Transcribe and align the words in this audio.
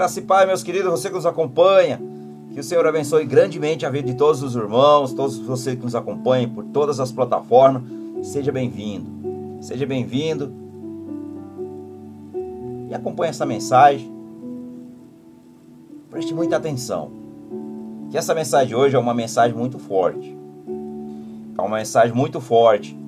Graça 0.00 0.18
e 0.18 0.22
Pai, 0.22 0.46
meus 0.46 0.62
queridos, 0.62 0.90
você 0.90 1.10
que 1.10 1.14
nos 1.14 1.26
acompanha, 1.26 2.00
que 2.54 2.58
o 2.58 2.62
Senhor 2.64 2.86
abençoe 2.86 3.26
grandemente 3.26 3.84
a 3.84 3.90
vida 3.90 4.08
de 4.08 4.14
todos 4.14 4.42
os 4.42 4.56
irmãos, 4.56 5.12
todos 5.12 5.36
vocês 5.36 5.76
que 5.76 5.84
nos 5.84 5.94
acompanham 5.94 6.48
por 6.48 6.64
todas 6.64 6.98
as 6.98 7.12
plataformas. 7.12 7.82
Seja 8.22 8.50
bem-vindo, 8.50 9.06
seja 9.60 9.84
bem-vindo 9.84 10.50
e 12.88 12.94
acompanhe 12.94 13.28
essa 13.28 13.44
mensagem. 13.44 14.10
Preste 16.08 16.32
muita 16.32 16.56
atenção, 16.56 17.10
que 18.10 18.16
essa 18.16 18.34
mensagem 18.34 18.68
de 18.68 18.74
hoje 18.74 18.96
é 18.96 18.98
uma 18.98 19.12
mensagem 19.12 19.54
muito 19.54 19.78
forte. 19.78 20.34
É 21.58 21.60
uma 21.60 21.76
mensagem 21.76 22.16
muito 22.16 22.40
forte 22.40 22.98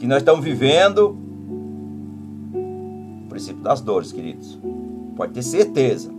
que 0.00 0.08
nós 0.08 0.18
estamos 0.22 0.44
vivendo 0.44 1.16
o 2.52 3.28
princípio 3.28 3.62
das 3.62 3.80
dores, 3.80 4.10
queridos. 4.10 4.58
Pode 5.16 5.32
ter 5.32 5.42
certeza. 5.42 6.10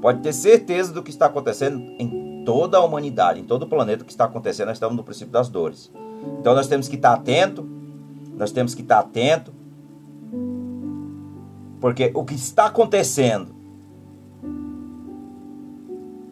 Pode 0.00 0.20
ter 0.20 0.32
certeza 0.32 0.92
do 0.92 1.02
que 1.02 1.10
está 1.10 1.26
acontecendo 1.26 1.80
em 1.98 2.44
toda 2.44 2.78
a 2.78 2.84
humanidade, 2.84 3.40
em 3.40 3.44
todo 3.44 3.64
o 3.64 3.66
planeta 3.66 4.04
que 4.04 4.12
está 4.12 4.24
acontecendo, 4.24 4.68
nós 4.68 4.76
estamos 4.76 4.96
no 4.96 5.02
princípio 5.02 5.32
das 5.32 5.48
dores. 5.48 5.90
Então 6.40 6.54
nós 6.54 6.68
temos 6.68 6.86
que 6.86 6.94
estar 6.94 7.12
atento, 7.12 7.68
nós 8.36 8.52
temos 8.52 8.74
que 8.74 8.82
estar 8.82 9.00
atento, 9.00 9.52
porque 11.80 12.12
o 12.14 12.24
que 12.24 12.34
está 12.34 12.66
acontecendo 12.66 13.54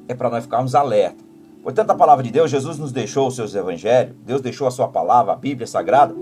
é 0.07 0.15
para 0.15 0.31
nós 0.31 0.45
ficarmos 0.45 0.75
alerta. 0.75 1.25
Portanto, 1.63 1.91
a 1.91 1.95
palavra 1.95 2.23
de 2.23 2.31
Deus, 2.31 2.51
Jesus 2.51 2.79
nos 2.79 2.93
deixou 2.93 3.27
os 3.27 3.37
seus 3.37 3.55
evangelhos, 3.55 4.15
Deus 4.25 4.41
deixou 4.41 4.69
a 4.69 4.71
sua 4.71 4.87
palavra, 4.87 5.33
a 5.33 5.37
Bíblia 5.37 5.67
Sagrada, 5.67 6.15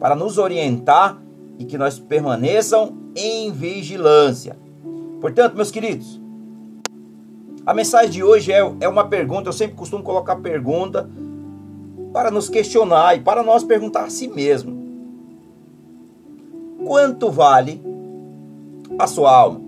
para 0.00 0.16
nos 0.16 0.38
orientar 0.38 1.20
e 1.58 1.64
que 1.64 1.76
nós 1.76 1.98
permaneçam 1.98 2.96
em 3.14 3.52
vigilância. 3.52 4.56
Portanto, 5.20 5.56
meus 5.56 5.70
queridos, 5.70 6.20
a 7.66 7.74
mensagem 7.74 8.10
de 8.10 8.22
hoje 8.24 8.52
é, 8.52 8.60
é 8.80 8.88
uma 8.88 9.08
pergunta, 9.08 9.48
eu 9.48 9.52
sempre 9.52 9.76
costumo 9.76 10.02
colocar 10.02 10.36
pergunta 10.36 11.08
para 12.12 12.30
nos 12.30 12.48
questionar 12.48 13.16
e 13.16 13.20
para 13.20 13.42
nós 13.42 13.62
perguntar 13.62 14.04
a 14.04 14.10
si 14.10 14.28
mesmo. 14.28 14.78
Quanto 16.86 17.30
vale 17.30 17.82
a 18.98 19.06
sua 19.06 19.30
alma? 19.30 19.60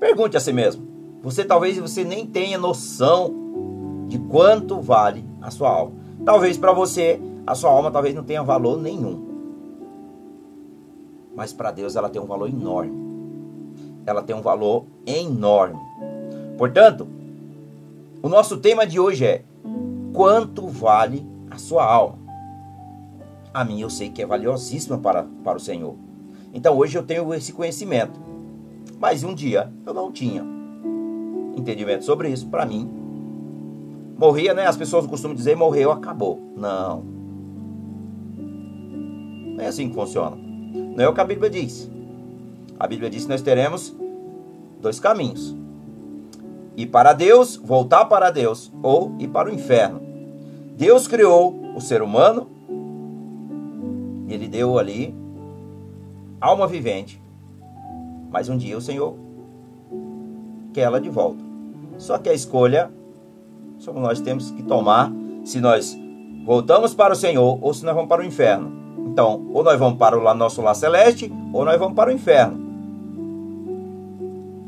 Pergunte 0.00 0.36
a 0.36 0.40
si 0.40 0.52
mesmo. 0.52 0.88
Você 1.22 1.44
talvez 1.44 1.78
você 1.78 2.02
nem 2.02 2.26
tenha 2.26 2.58
noção 2.58 4.06
de 4.08 4.18
quanto 4.18 4.80
vale 4.80 5.24
a 5.40 5.50
sua 5.50 5.70
alma. 5.70 5.92
Talvez 6.24 6.56
para 6.56 6.72
você 6.72 7.20
a 7.46 7.54
sua 7.54 7.70
alma 7.70 7.90
talvez 7.90 8.14
não 8.14 8.24
tenha 8.24 8.42
valor 8.42 8.80
nenhum. 8.80 9.28
Mas 11.36 11.52
para 11.52 11.70
Deus 11.70 11.94
ela 11.94 12.08
tem 12.08 12.20
um 12.20 12.26
valor 12.26 12.48
enorme. 12.48 13.09
Ela 14.10 14.22
tem 14.22 14.34
um 14.34 14.42
valor 14.42 14.86
enorme. 15.06 15.78
Portanto, 16.58 17.06
o 18.20 18.28
nosso 18.28 18.56
tema 18.56 18.84
de 18.84 18.98
hoje 18.98 19.24
é 19.24 19.44
quanto 20.12 20.66
vale 20.66 21.24
a 21.48 21.56
sua 21.56 21.84
alma? 21.84 22.18
A 23.54 23.64
mim 23.64 23.80
eu 23.80 23.88
sei 23.88 24.10
que 24.10 24.20
é 24.20 24.26
valiosíssima 24.26 24.98
para, 24.98 25.24
para 25.44 25.56
o 25.56 25.60
Senhor. 25.60 25.94
Então 26.52 26.76
hoje 26.76 26.98
eu 26.98 27.04
tenho 27.04 27.32
esse 27.32 27.52
conhecimento. 27.52 28.20
Mas 28.98 29.22
um 29.22 29.32
dia 29.32 29.72
eu 29.86 29.94
não 29.94 30.10
tinha 30.10 30.44
entendimento 31.56 32.04
sobre 32.04 32.30
isso. 32.30 32.48
Para 32.48 32.66
mim, 32.66 32.90
morria, 34.18 34.52
né? 34.52 34.66
As 34.66 34.76
pessoas 34.76 35.06
costumam 35.06 35.36
dizer 35.36 35.56
morreu, 35.56 35.92
acabou. 35.92 36.52
Não. 36.56 37.04
Não 39.54 39.64
é 39.64 39.68
assim 39.68 39.88
que 39.88 39.94
funciona. 39.94 40.36
Não 40.36 41.04
é 41.04 41.08
o 41.08 41.14
que 41.14 41.20
a 41.20 41.24
Bíblia 41.24 41.48
diz. 41.48 41.88
A 42.78 42.86
Bíblia 42.86 43.08
diz 43.08 43.22
que 43.22 43.28
nós 43.28 43.42
teremos 43.42 43.94
dois 44.80 44.98
caminhos: 44.98 45.56
ir 46.76 46.86
para 46.86 47.12
Deus, 47.12 47.56
voltar 47.56 48.06
para 48.06 48.30
Deus, 48.30 48.72
ou 48.82 49.14
ir 49.18 49.28
para 49.28 49.48
o 49.48 49.52
inferno. 49.52 50.00
Deus 50.76 51.06
criou 51.06 51.60
o 51.76 51.80
ser 51.80 52.02
humano, 52.02 52.48
e 54.26 54.34
ele 54.34 54.48
deu 54.48 54.78
ali 54.78 55.14
alma 56.40 56.66
vivente, 56.66 57.20
mas 58.30 58.48
um 58.48 58.56
dia 58.56 58.76
o 58.76 58.80
Senhor 58.80 59.14
quer 60.72 60.82
ela 60.82 61.00
de 61.00 61.10
volta. 61.10 61.44
Só 61.98 62.16
que 62.16 62.30
a 62.30 62.34
escolha 62.34 62.90
somos 63.78 64.02
nós 64.02 64.20
temos 64.20 64.50
que 64.50 64.62
tomar 64.62 65.12
se 65.44 65.60
nós 65.60 65.96
voltamos 66.44 66.94
para 66.94 67.12
o 67.12 67.16
Senhor 67.16 67.58
ou 67.60 67.74
se 67.74 67.84
nós 67.84 67.94
vamos 67.94 68.08
para 68.08 68.22
o 68.22 68.24
inferno. 68.24 68.72
Então, 69.06 69.46
ou 69.52 69.62
nós 69.62 69.78
vamos 69.78 69.98
para 69.98 70.18
o 70.18 70.34
nosso 70.34 70.62
lar 70.62 70.74
celeste, 70.74 71.32
ou 71.52 71.64
nós 71.64 71.78
vamos 71.78 71.94
para 71.94 72.10
o 72.10 72.12
inferno. 72.12 72.69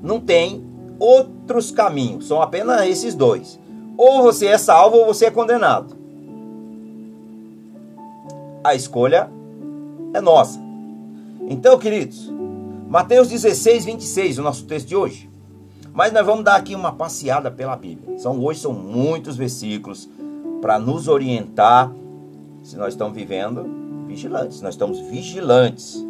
Não 0.03 0.19
tem 0.21 0.65
outros 0.99 1.71
caminhos, 1.71 2.27
são 2.27 2.43
apenas 2.43 2.87
esses 2.87 3.15
dois. 3.15 3.59
Ou 3.97 4.23
você 4.23 4.47
é 4.47 4.59
salvo 4.59 4.97
ou 4.97 5.07
você 5.07 5.27
é 5.27 5.31
condenado. 5.31 5.97
A 8.65 8.75
escolha 8.75 9.31
é 10.15 10.21
nossa. 10.21 10.61
Então, 11.49 11.79
queridos, 11.79 12.33
Mateus 12.89 13.29
16, 13.29 13.85
26, 13.85 14.39
o 14.39 14.43
nosso 14.43 14.65
texto 14.65 14.89
de 14.89 14.97
hoje. 14.97 15.31
Mas 15.93 16.13
nós 16.13 16.25
vamos 16.25 16.45
dar 16.45 16.57
aqui 16.57 16.75
uma 16.75 16.93
passeada 16.93 17.51
pela 17.51 17.77
Bíblia. 17.77 18.19
São, 18.19 18.39
hoje 18.43 18.61
são 18.61 18.73
muitos 18.73 19.37
versículos 19.37 20.09
para 20.61 20.79
nos 20.79 21.09
orientar 21.09 21.93
se 22.63 22.77
nós 22.77 22.95
estamos 22.95 23.15
vivendo 23.15 23.67
vigilantes. 24.07 24.63
Nós 24.63 24.75
estamos 24.75 24.99
vigilantes. 25.01 26.05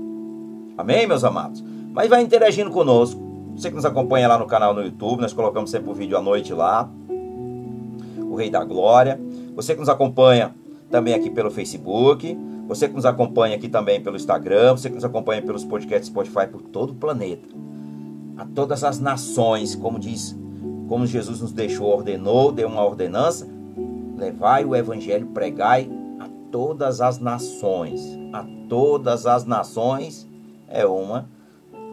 Amém, 0.77 1.07
meus 1.07 1.25
amados? 1.25 1.63
Mas 1.93 2.09
vai 2.09 2.23
interagindo 2.23 2.71
conosco. 2.71 3.32
Você 3.57 3.69
que 3.69 3.77
nos 3.77 3.85
acompanha 3.85 4.29
lá 4.29 4.39
no 4.39 4.47
canal 4.47 4.75
no 4.75 4.83
YouTube, 4.83 5.21
nós 5.21 5.33
colocamos 5.33 5.71
sempre 5.71 5.91
o 5.91 5.95
vídeo 5.95 6.17
à 6.17 6.23
noite 6.23 6.53
lá. 6.53 6.89
O 8.19 8.35
Rei 8.35 8.51
da 8.51 8.65
Glória. 8.65 9.21
Você 9.55 9.75
que 9.75 9.81
nos 9.81 9.89
acompanha 9.89 10.55
também 10.91 11.15
aqui 11.15 11.31
pelo 11.31 11.51
Facebook. 11.51 12.39
Você 12.67 12.89
que 12.89 12.95
nos 12.95 13.05
acompanha 13.05 13.57
aqui 13.57 13.69
também 13.69 14.01
pelo 14.01 14.17
Instagram. 14.17 14.73
Você 14.77 14.89
que 14.89 14.95
nos 14.95 15.05
acompanha 15.05 15.43
pelos 15.43 15.65
podcasts 15.65 16.09
Spotify 16.09 16.47
por 16.47 16.63
todo 16.63 16.91
o 16.91 16.95
planeta. 16.95 17.49
A 18.37 18.47
todas 18.47 18.83
as 18.83 18.99
nações, 18.99 19.75
como 19.75 19.99
diz, 19.99 20.37
como 20.89 21.07
Jesus 21.07 21.41
nos 21.41 21.53
deixou, 21.53 21.89
ordenou, 21.89 22.51
deu 22.51 22.69
uma 22.69 22.85
ordenança. 22.85 23.47
Levai 24.17 24.65
o 24.65 24.75
evangelho, 24.75 25.27
pregai 25.29 25.89
todas 26.53 27.01
as 27.01 27.19
nações. 27.19 28.01
A 28.33 28.45
todas 28.69 29.27
as 29.27 29.45
nações 29.45 30.29
é 30.69 30.87
uma. 30.87 31.29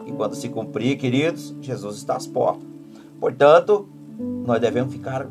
E 0.06 0.12
quando 0.12 0.34
se 0.34 0.48
cumprir, 0.48 0.96
queridos, 0.96 1.54
Jesus 1.60 1.96
está 1.96 2.16
às 2.16 2.26
portas. 2.26 2.66
Portanto, 3.20 3.88
nós 4.46 4.60
devemos 4.60 4.92
ficar 4.92 5.26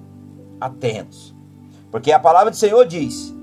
atentos. 0.59 1.35
Porque 1.91 2.11
a 2.11 2.19
palavra 2.19 2.51
do 2.51 2.57
Senhor 2.57 2.85
diz 2.85 3.35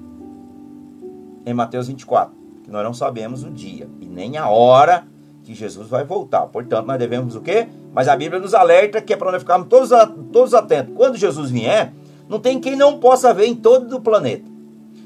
em 1.45 1.55
Mateus 1.55 1.89
24 1.89 2.35
que 2.63 2.71
nós 2.71 2.85
não 2.85 2.95
sabemos 2.95 3.45
o 3.45 3.51
dia 3.51 3.89
e 4.01 4.07
nem 4.07 4.37
a 4.37 4.49
hora 4.49 5.07
que 5.43 5.55
Jesus 5.55 5.89
vai 5.89 6.05
voltar. 6.05 6.47
Portanto, 6.47 6.87
nós 6.87 6.99
devemos 6.99 7.37
o 7.37 7.41
quê? 7.41 7.69
Mas 7.93 8.09
a 8.09 8.17
Bíblia 8.17 8.41
nos 8.41 8.53
alerta 8.53 9.01
que 9.01 9.13
é 9.13 9.17
para 9.17 9.31
nós 9.31 9.41
ficarmos 9.41 9.69
todos, 9.69 9.91
todos 10.33 10.53
atentos. 10.55 10.95
Quando 10.97 11.17
Jesus 11.17 11.51
vier, 11.51 11.93
não 12.29 12.41
tem 12.41 12.61
quem 12.61 12.75
não 12.75 12.99
possa 12.99 13.33
ver 13.33 13.47
em 13.47 13.55
todo 13.55 13.97
o 13.97 14.01
planeta. 14.01 14.45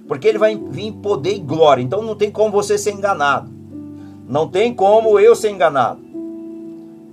Porque 0.08 0.26
ele 0.26 0.38
vai 0.38 0.56
vir 0.56 0.86
em 0.86 0.92
poder 0.92 1.34
e 1.34 1.38
glória. 1.38 1.82
Então 1.82 2.02
não 2.02 2.16
tem 2.16 2.30
como 2.30 2.50
você 2.50 2.78
ser 2.78 2.92
enganado. 2.92 3.50
Não 4.26 4.48
tem 4.48 4.74
como 4.74 5.20
eu 5.20 5.36
ser 5.36 5.50
enganado. 5.50 6.00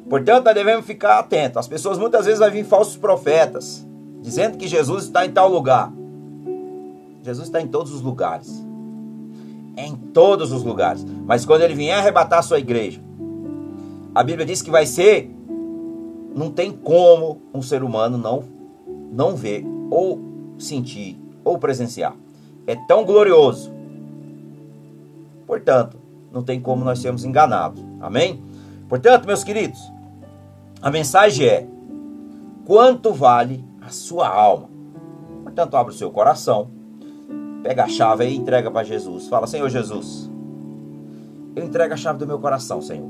Portanto, 0.09 0.45
nós 0.45 0.53
devemos 0.53 0.85
ficar 0.85 1.19
atentos. 1.19 1.57
As 1.57 1.67
pessoas 1.67 1.97
muitas 1.97 2.25
vezes 2.25 2.39
vão 2.39 2.49
vir 2.49 2.63
falsos 2.63 2.95
profetas, 2.95 3.85
dizendo 4.21 4.57
que 4.57 4.67
Jesus 4.67 5.05
está 5.05 5.25
em 5.25 5.31
tal 5.31 5.49
lugar. 5.49 5.91
Jesus 7.23 7.47
está 7.47 7.61
em 7.61 7.67
todos 7.67 7.93
os 7.93 8.01
lugares. 8.01 8.63
Em 9.77 9.95
todos 9.95 10.51
os 10.51 10.63
lugares. 10.63 11.05
Mas 11.25 11.45
quando 11.45 11.61
ele 11.61 11.75
vier 11.75 11.97
arrebatar 11.97 12.39
a 12.39 12.43
sua 12.43 12.59
igreja, 12.59 13.01
a 14.15 14.23
Bíblia 14.23 14.45
diz 14.45 14.61
que 14.61 14.71
vai 14.71 14.85
ser. 14.85 15.29
Não 16.35 16.51
tem 16.51 16.71
como 16.71 17.41
um 17.53 17.61
ser 17.61 17.83
humano 17.83 18.17
não, 18.17 18.43
não 19.11 19.35
ver, 19.35 19.65
ou 19.89 20.19
sentir, 20.57 21.19
ou 21.43 21.57
presenciar 21.57 22.13
é 22.67 22.75
tão 22.75 23.05
glorioso. 23.05 23.71
Portanto, 25.47 25.97
não 26.31 26.43
tem 26.43 26.59
como 26.59 26.83
nós 26.83 26.99
sermos 26.99 27.23
enganados. 27.23 27.81
Amém? 28.01 28.43
Portanto, 28.89 29.25
meus 29.25 29.43
queridos, 29.43 29.79
a 30.81 30.91
mensagem 30.91 31.47
é: 31.47 31.67
quanto 32.65 33.13
vale 33.13 33.63
a 33.81 33.89
sua 33.89 34.27
alma? 34.27 34.69
Portanto, 35.43 35.75
abra 35.75 35.93
o 35.93 35.95
seu 35.95 36.11
coração, 36.11 36.69
pega 37.63 37.85
a 37.85 37.87
chave 37.87 38.25
e 38.25 38.35
entrega 38.35 38.69
para 38.69 38.85
Jesus. 38.85 39.27
Fala: 39.27 39.47
Senhor 39.47 39.69
Jesus, 39.69 40.29
eu 41.55 41.63
entrego 41.63 41.93
a 41.93 41.97
chave 41.97 42.19
do 42.19 42.27
meu 42.27 42.39
coração, 42.39 42.81
Senhor. 42.81 43.09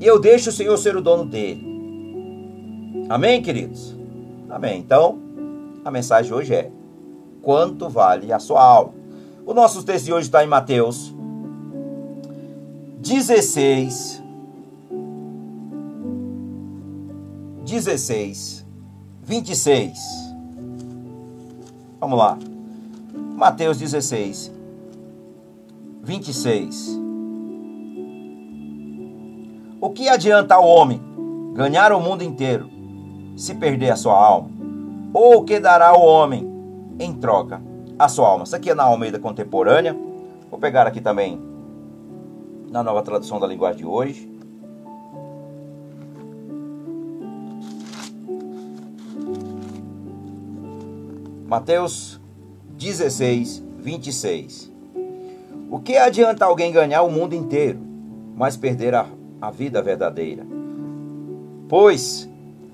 E 0.00 0.06
eu 0.06 0.18
deixo 0.18 0.50
o 0.50 0.52
Senhor 0.52 0.76
ser 0.76 0.96
o 0.96 1.02
dono 1.02 1.24
dele. 1.24 1.64
Amém, 3.08 3.40
queridos? 3.40 3.96
Amém. 4.50 4.78
Então, 4.78 5.18
a 5.84 5.90
mensagem 5.90 6.32
hoje 6.32 6.54
é: 6.54 6.70
quanto 7.40 7.88
vale 7.88 8.32
a 8.32 8.38
sua 8.38 8.62
alma. 8.62 8.92
O 9.46 9.52
nosso 9.52 9.84
texto 9.84 10.06
de 10.06 10.12
hoje 10.12 10.26
está 10.26 10.42
em 10.42 10.46
Mateus 10.46 11.14
16, 12.98 14.23
16, 17.74 18.64
26. 19.24 19.98
Vamos 21.98 22.16
lá. 22.16 22.38
Mateus 23.36 23.78
16, 23.78 24.52
26. 26.00 27.00
O 29.80 29.90
que 29.90 30.08
adianta 30.08 30.54
ao 30.54 30.64
homem 30.64 31.02
ganhar 31.52 31.90
o 31.90 32.00
mundo 32.00 32.22
inteiro 32.22 32.70
se 33.36 33.56
perder 33.56 33.90
a 33.90 33.96
sua 33.96 34.14
alma? 34.24 34.50
Ou 35.12 35.38
o 35.38 35.44
que 35.44 35.58
dará 35.58 35.88
ao 35.88 36.00
homem 36.00 36.48
em 37.00 37.12
troca 37.12 37.60
a 37.98 38.06
sua 38.06 38.28
alma? 38.28 38.44
Isso 38.44 38.54
aqui 38.54 38.70
é 38.70 38.74
na 38.76 38.84
Almeida 38.84 39.18
Contemporânea. 39.18 39.98
Vou 40.48 40.60
pegar 40.60 40.86
aqui 40.86 41.00
também 41.00 41.42
na 42.70 42.84
nova 42.84 43.02
tradução 43.02 43.40
da 43.40 43.48
linguagem 43.48 43.78
de 43.78 43.84
hoje. 43.84 44.33
Mateus 51.46 52.20
16, 52.78 53.62
26. 53.78 54.72
O 55.70 55.78
que 55.78 55.96
adianta 55.96 56.44
alguém 56.44 56.72
ganhar 56.72 57.02
o 57.02 57.10
mundo 57.10 57.34
inteiro, 57.34 57.78
mas 58.34 58.56
perder 58.56 58.94
a, 58.94 59.06
a 59.40 59.50
vida 59.50 59.82
verdadeira? 59.82 60.46
Pois 61.68 62.28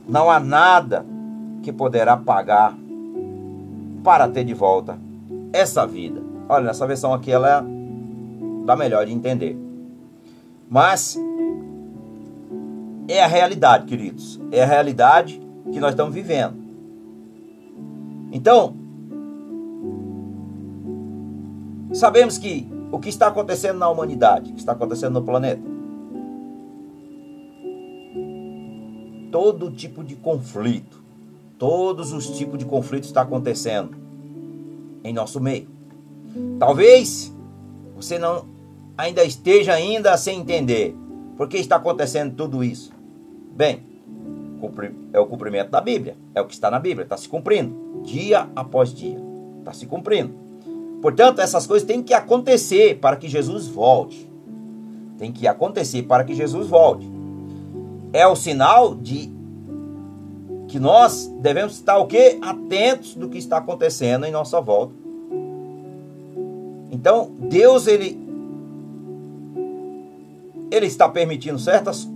não 0.08 0.30
há 0.30 0.38
nada 0.38 1.04
que 1.62 1.72
poderá 1.72 2.16
pagar 2.16 2.76
para 4.04 4.28
ter 4.28 4.44
de 4.44 4.54
volta 4.54 4.98
essa 5.52 5.86
vida. 5.86 6.20
Olha, 6.48 6.66
nessa 6.66 6.86
versão 6.86 7.12
aqui 7.12 7.30
ela 7.32 7.64
da 8.64 8.76
melhor 8.76 9.04
de 9.04 9.12
entender. 9.12 9.58
Mas 10.68 11.18
é 13.08 13.22
a 13.22 13.26
realidade, 13.26 13.86
queridos. 13.86 14.40
É 14.52 14.62
a 14.62 14.66
realidade 14.66 15.40
que 15.72 15.80
nós 15.80 15.90
estamos 15.90 16.14
vivendo. 16.14 16.59
Então, 18.32 18.74
sabemos 21.92 22.38
que 22.38 22.66
o 22.92 22.98
que 22.98 23.08
está 23.08 23.28
acontecendo 23.28 23.78
na 23.78 23.88
humanidade, 23.88 24.50
o 24.50 24.54
que 24.54 24.60
está 24.60 24.72
acontecendo 24.72 25.14
no 25.14 25.22
planeta, 25.22 25.62
todo 29.30 29.70
tipo 29.70 30.02
de 30.02 30.16
conflito, 30.16 31.02
todos 31.58 32.12
os 32.12 32.30
tipos 32.36 32.58
de 32.58 32.64
conflitos 32.64 33.08
está 33.08 33.22
acontecendo 33.22 33.96
em 35.04 35.12
nosso 35.12 35.40
meio. 35.40 35.68
Talvez 36.58 37.32
você 37.96 38.18
não 38.18 38.44
ainda 38.96 39.24
esteja 39.24 39.74
ainda 39.74 40.16
sem 40.16 40.40
entender 40.40 40.94
por 41.36 41.48
que 41.48 41.56
está 41.56 41.76
acontecendo 41.76 42.34
tudo 42.34 42.62
isso. 42.62 42.92
Bem, 43.56 43.89
é 45.12 45.20
o 45.20 45.26
cumprimento 45.26 45.70
da 45.70 45.80
Bíblia, 45.80 46.16
é 46.34 46.40
o 46.40 46.46
que 46.46 46.54
está 46.54 46.70
na 46.70 46.78
Bíblia, 46.78 47.04
está 47.04 47.16
se 47.16 47.28
cumprindo 47.28 48.02
dia 48.02 48.48
após 48.54 48.92
dia, 48.92 49.18
está 49.58 49.72
se 49.72 49.86
cumprindo. 49.86 50.34
Portanto, 51.02 51.40
essas 51.40 51.66
coisas 51.66 51.86
têm 51.86 52.02
que 52.02 52.12
acontecer 52.12 52.98
para 52.98 53.16
que 53.16 53.28
Jesus 53.28 53.66
volte. 53.66 54.30
Tem 55.18 55.32
que 55.32 55.46
acontecer 55.46 56.02
para 56.02 56.24
que 56.24 56.34
Jesus 56.34 56.68
volte. 56.68 57.10
É 58.12 58.26
o 58.26 58.36
sinal 58.36 58.94
de 58.94 59.30
que 60.68 60.78
nós 60.78 61.26
devemos 61.40 61.74
estar 61.74 61.98
o 61.98 62.06
quê? 62.06 62.38
Atentos 62.40 63.14
do 63.14 63.28
que 63.28 63.38
está 63.38 63.58
acontecendo 63.58 64.24
em 64.24 64.32
nossa 64.32 64.60
volta. 64.60 64.94
Então, 66.90 67.30
Deus 67.38 67.86
ele 67.86 68.18
ele 70.70 70.86
está 70.86 71.08
permitindo 71.08 71.58
certas 71.58 72.08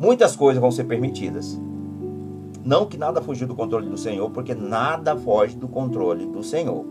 muitas 0.00 0.34
coisas 0.34 0.58
vão 0.58 0.70
ser 0.70 0.84
permitidas. 0.84 1.60
Não 2.64 2.86
que 2.86 2.98
nada 2.98 3.22
fugiu 3.22 3.46
do 3.46 3.54
controle 3.54 3.88
do 3.88 3.96
Senhor, 3.96 4.30
porque 4.30 4.54
nada 4.54 5.16
foge 5.16 5.56
do 5.56 5.68
controle 5.68 6.26
do 6.26 6.42
Senhor. 6.42 6.84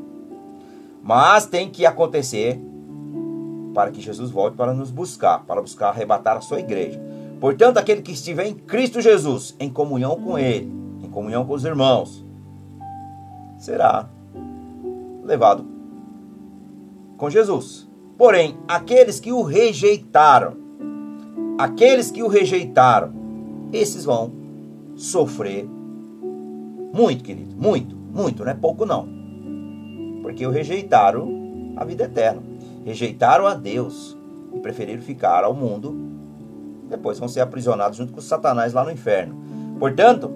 Mas 1.03 1.45
tem 1.45 1.69
que 1.69 1.85
acontecer 1.85 2.59
para 3.73 3.91
que 3.91 4.01
Jesus 4.01 4.31
volte 4.31 4.57
para 4.57 4.73
nos 4.73 4.91
buscar, 4.91 5.45
para 5.45 5.61
buscar 5.61 5.89
arrebatar 5.89 6.37
a 6.37 6.41
sua 6.41 6.59
igreja. 6.59 6.99
Portanto, 7.39 7.77
aquele 7.77 8.01
que 8.01 8.11
estiver 8.11 8.47
em 8.47 8.53
Cristo 8.53 8.99
Jesus, 8.99 9.55
em 9.59 9.69
comunhão 9.69 10.19
com 10.19 10.37
Ele, 10.37 10.71
em 11.01 11.09
comunhão 11.09 11.45
com 11.45 11.53
os 11.53 11.63
irmãos, 11.63 12.25
será 13.57 14.09
levado 15.23 15.65
com 17.17 17.29
Jesus. 17.29 17.87
Porém, 18.17 18.57
aqueles 18.67 19.19
que 19.19 19.31
o 19.31 19.43
rejeitaram, 19.43 20.57
aqueles 21.57 22.11
que 22.11 22.23
o 22.23 22.27
rejeitaram, 22.27 23.13
esses 23.71 24.03
vão 24.03 24.38
sofrer 24.99 25.65
muito, 26.93 27.23
querido, 27.23 27.55
muito, 27.55 27.95
muito, 27.95 28.43
não 28.43 28.51
é 28.51 28.55
pouco 28.55 28.85
não 28.85 29.19
porque 30.29 30.45
o 30.45 30.51
rejeitaram 30.51 31.73
a 31.75 31.83
vida 31.83 32.03
eterna, 32.03 32.41
rejeitaram 32.85 33.47
a 33.47 33.55
Deus 33.55 34.15
e 34.53 34.59
preferiram 34.59 35.01
ficar 35.01 35.43
ao 35.43 35.55
mundo. 35.55 35.95
Depois 36.87 37.17
vão 37.17 37.27
ser 37.27 37.41
aprisionados 37.41 37.97
junto 37.97 38.13
com 38.13 38.21
Satanás 38.21 38.71
lá 38.71 38.83
no 38.83 38.91
inferno. 38.91 39.35
Portanto, 39.79 40.31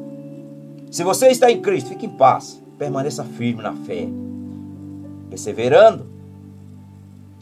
se 0.89 1.03
você 1.03 1.27
está 1.27 1.51
em 1.51 1.61
Cristo, 1.61 1.89
fique 1.89 2.07
em 2.07 2.09
paz, 2.09 2.59
permaneça 2.77 3.23
firme 3.23 3.61
na 3.61 3.73
fé, 3.73 4.07
perseverando, 5.29 6.07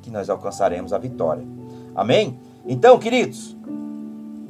que 0.02 0.10
nós 0.10 0.30
alcançaremos 0.30 0.92
a 0.92 0.98
vitória. 0.98 1.46
Amém? 1.96 2.38
Então, 2.66 3.00
queridos, 3.00 3.56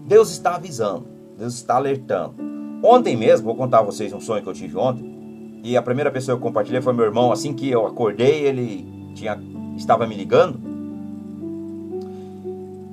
Deus 0.08 0.32
está 0.32 0.56
avisando, 0.56 1.06
Deus 1.38 1.54
está 1.54 1.76
alertando. 1.76 2.51
Ontem 2.84 3.16
mesmo, 3.16 3.46
vou 3.46 3.56
contar 3.56 3.80
a 3.80 3.84
vocês 3.84 4.12
um 4.12 4.20
sonho 4.20 4.42
que 4.42 4.50
eu 4.50 4.54
tive 4.54 4.78
ontem. 4.78 5.62
E 5.64 5.78
a 5.78 5.82
primeira 5.82 6.10
pessoa 6.10 6.36
que 6.36 6.42
eu 6.42 6.48
compartilhei 6.48 6.82
foi 6.82 6.94
meu 6.94 7.06
irmão. 7.06 7.32
Assim 7.32 7.54
que 7.54 7.70
eu 7.70 7.86
acordei, 7.86 8.44
ele 8.46 8.86
tinha, 9.14 9.40
estava 9.78 10.08
me 10.08 10.16
ligando. 10.16 10.60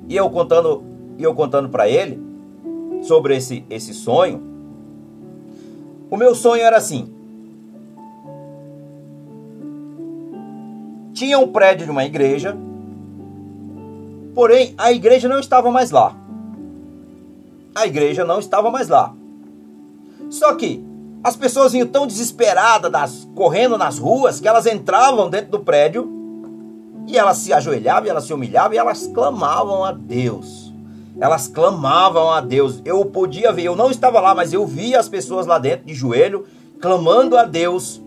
E 0.07 0.15
eu 0.15 0.29
contando, 0.29 0.83
eu 1.17 1.33
contando 1.33 1.69
para 1.69 1.89
ele 1.89 2.19
sobre 3.01 3.35
esse, 3.35 3.63
esse 3.69 3.93
sonho. 3.93 4.41
O 6.09 6.17
meu 6.17 6.35
sonho 6.35 6.61
era 6.61 6.77
assim: 6.77 7.11
tinha 11.13 11.37
um 11.37 11.47
prédio 11.47 11.85
de 11.85 11.91
uma 11.91 12.05
igreja, 12.05 12.55
porém 14.33 14.73
a 14.77 14.91
igreja 14.91 15.27
não 15.27 15.39
estava 15.39 15.71
mais 15.71 15.91
lá. 15.91 16.15
A 17.75 17.85
igreja 17.85 18.23
não 18.23 18.39
estava 18.39 18.71
mais 18.71 18.87
lá. 18.87 19.15
Só 20.29 20.53
que 20.55 20.83
as 21.23 21.35
pessoas 21.35 21.71
vinham 21.73 21.87
tão 21.87 22.07
desesperadas, 22.07 22.91
das, 22.91 23.29
correndo 23.35 23.77
nas 23.77 23.99
ruas, 23.99 24.39
que 24.39 24.47
elas 24.47 24.65
entravam 24.65 25.29
dentro 25.29 25.51
do 25.51 25.59
prédio 25.59 26.09
e 27.07 27.17
elas 27.17 27.37
se 27.37 27.51
ajoelhavam, 27.51 28.09
elas 28.09 28.25
se 28.25 28.33
humilhavam 28.33 28.73
e 28.73 28.77
elas 28.77 29.07
clamavam 29.07 29.83
a 29.83 29.91
Deus. 29.91 30.73
Elas 31.19 31.47
clamavam 31.47 32.31
a 32.31 32.39
Deus. 32.39 32.81
Eu 32.85 33.03
podia 33.05 33.51
ver, 33.51 33.63
eu 33.63 33.75
não 33.75 33.91
estava 33.91 34.21
lá, 34.21 34.33
mas 34.33 34.53
eu 34.53 34.65
via 34.65 34.99
as 34.99 35.09
pessoas 35.09 35.45
lá 35.45 35.59
dentro 35.59 35.85
de 35.85 35.93
joelho, 35.93 36.45
clamando 36.79 37.35
a 37.35 37.43
Deus, 37.43 38.01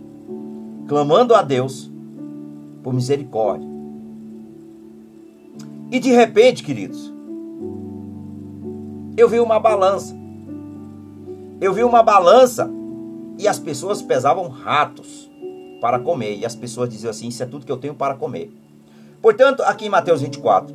clamando 0.89 1.35
a 1.35 1.43
Deus 1.43 1.91
por 2.83 2.95
misericórdia. 2.95 3.69
E 5.91 6.01
de 6.01 6.11
repente, 6.11 6.63
queridos, 6.63 7.13
eu 9.17 9.29
vi 9.29 9.41
uma 9.41 9.61
balança. 9.61 10.22
Eu 11.63 11.73
vi 11.73 11.85
uma 11.85 12.03
balança 12.03 12.69
e 13.39 13.47
as 13.47 13.57
pessoas 13.57 14.03
pesavam 14.03 14.49
ratos 14.49 15.31
para 15.81 16.01
comer. 16.01 16.37
E 16.37 16.45
as 16.45 16.57
pessoas 16.57 16.89
diziam 16.89 17.13
assim: 17.13 17.29
Isso 17.29 17.41
é 17.41 17.47
tudo 17.47 17.65
que 17.65 17.71
eu 17.71 17.77
tenho 17.77 17.95
para 17.95 18.17
comer. 18.17 18.53
Portanto, 19.23 19.63
aqui 19.63 19.87
em 19.87 19.89
Mateus 19.89 20.21
24, 20.23 20.75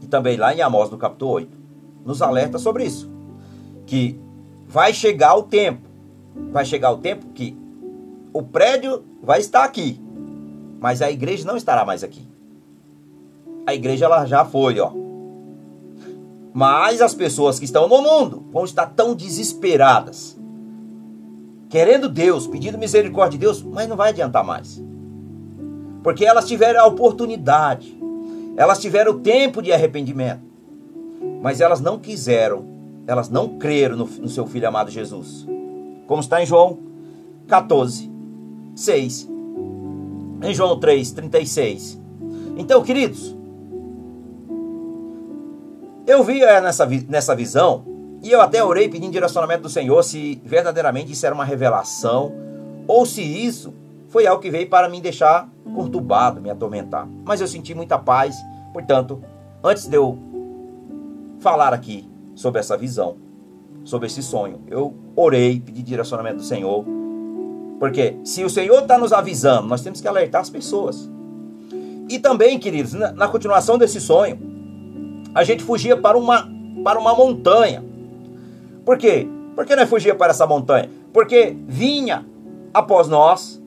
e 0.00 0.06
também 0.06 0.36
lá 0.36 0.54
em 0.54 0.62
Amós, 0.62 0.90
no 0.90 0.96
capítulo 0.96 1.32
8, 1.32 1.58
nos 2.04 2.22
alerta 2.22 2.56
sobre 2.56 2.84
isso. 2.84 3.10
Que 3.84 4.16
vai 4.64 4.94
chegar 4.94 5.34
o 5.34 5.42
tempo, 5.42 5.88
vai 6.52 6.64
chegar 6.64 6.92
o 6.92 6.98
tempo 6.98 7.26
que 7.34 7.58
o 8.32 8.44
prédio 8.44 9.02
vai 9.20 9.40
estar 9.40 9.64
aqui, 9.64 10.00
mas 10.78 11.02
a 11.02 11.10
igreja 11.10 11.44
não 11.44 11.56
estará 11.56 11.84
mais 11.84 12.04
aqui. 12.04 12.28
A 13.66 13.74
igreja 13.74 14.04
ela 14.04 14.24
já 14.24 14.44
foi, 14.44 14.78
ó. 14.78 15.03
Mas 16.54 17.02
as 17.02 17.12
pessoas 17.12 17.58
que 17.58 17.66
estão 17.66 17.88
no 17.88 18.00
mundo 18.00 18.46
vão 18.50 18.64
estar 18.64 18.86
tão 18.86 19.14
desesperadas 19.14 20.38
querendo 21.74 22.08
Deus, 22.08 22.46
pedindo 22.46 22.78
misericórdia 22.78 23.36
de 23.36 23.44
Deus, 23.44 23.60
mas 23.60 23.88
não 23.88 23.96
vai 23.96 24.10
adiantar 24.10 24.44
mais. 24.44 24.80
Porque 26.04 26.24
elas 26.24 26.46
tiveram 26.46 26.80
a 26.80 26.86
oportunidade, 26.86 27.98
elas 28.56 28.80
tiveram 28.80 29.10
o 29.10 29.18
tempo 29.18 29.60
de 29.60 29.72
arrependimento, 29.72 30.44
mas 31.42 31.60
elas 31.60 31.80
não 31.80 31.98
quiseram, 31.98 32.64
elas 33.08 33.28
não 33.28 33.58
creram 33.58 33.96
no, 33.96 34.06
no 34.06 34.28
seu 34.28 34.46
filho 34.46 34.68
amado 34.68 34.88
Jesus. 34.88 35.48
Como 36.06 36.20
está 36.20 36.40
em 36.40 36.46
João 36.46 36.78
14, 37.48 38.08
6. 38.76 39.28
Em 40.44 40.54
João 40.54 40.78
3, 40.78 41.10
36. 41.10 42.00
Então, 42.56 42.84
queridos, 42.84 43.34
eu 46.06 46.22
vi 46.22 46.40
nessa, 46.40 46.86
nessa 47.08 47.34
visão 47.34 47.84
E 48.22 48.30
eu 48.30 48.40
até 48.40 48.62
orei 48.64 48.88
pedindo 48.88 49.12
direcionamento 49.12 49.62
do 49.62 49.68
Senhor 49.68 50.02
se 50.02 50.40
verdadeiramente 50.44 51.12
isso 51.12 51.26
era 51.26 51.34
uma 51.34 51.44
revelação 51.44 52.32
ou 52.86 53.04
se 53.06 53.22
isso 53.22 53.72
foi 54.08 54.26
algo 54.26 54.40
que 54.40 54.50
veio 54.50 54.68
para 54.68 54.88
me 54.88 55.00
deixar 55.00 55.48
conturbado, 55.74 56.40
me 56.40 56.50
atormentar. 56.50 57.08
Mas 57.24 57.40
eu 57.40 57.48
senti 57.48 57.74
muita 57.74 57.98
paz, 57.98 58.36
portanto, 58.72 59.22
antes 59.62 59.86
de 59.86 59.96
eu 59.96 60.18
falar 61.40 61.74
aqui 61.74 62.08
sobre 62.34 62.60
essa 62.60 62.76
visão, 62.76 63.16
sobre 63.84 64.06
esse 64.06 64.22
sonho, 64.22 64.60
eu 64.68 64.94
orei, 65.16 65.60
pedi 65.60 65.82
direcionamento 65.82 66.36
do 66.36 66.44
Senhor. 66.44 66.84
Porque 67.78 68.16
se 68.24 68.44
o 68.44 68.50
Senhor 68.50 68.82
está 68.82 68.96
nos 68.98 69.12
avisando, 69.12 69.66
nós 69.66 69.82
temos 69.82 70.00
que 70.00 70.08
alertar 70.08 70.42
as 70.42 70.50
pessoas. 70.50 71.10
E 72.08 72.18
também, 72.18 72.58
queridos, 72.58 72.92
na, 72.92 73.12
na 73.12 73.28
continuação 73.28 73.76
desse 73.76 74.00
sonho, 74.00 74.53
a 75.34 75.42
gente 75.42 75.62
fugia 75.62 75.96
para 75.96 76.16
uma, 76.16 76.48
para 76.82 76.98
uma 76.98 77.14
montanha. 77.14 77.82
Por 78.84 78.96
quê? 78.96 79.26
Por 79.54 79.66
que 79.66 79.74
nós 79.74 79.88
fugia 79.88 80.14
para 80.14 80.30
essa 80.30 80.46
montanha? 80.46 80.88
Porque 81.12 81.56
vinha 81.66 82.24
após 82.72 83.08
nós 83.08 83.62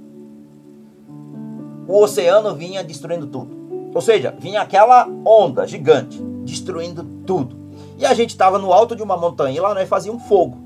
o 1.87 2.03
oceano 2.03 2.53
vinha 2.53 2.83
destruindo 2.83 3.27
tudo. 3.27 3.55
Ou 3.93 4.01
seja, 4.01 4.35
vinha 4.37 4.61
aquela 4.61 5.07
onda 5.25 5.65
gigante 5.65 6.21
destruindo 6.43 7.03
tudo. 7.25 7.55
E 7.97 8.05
a 8.05 8.13
gente 8.13 8.31
estava 8.31 8.59
no 8.59 8.71
alto 8.71 8.95
de 8.95 9.01
uma 9.01 9.17
montanha 9.17 9.57
e 9.57 9.59
lá 9.59 9.73
nós 9.73 9.87
fazíamos 9.87 10.23
fogo. 10.23 10.57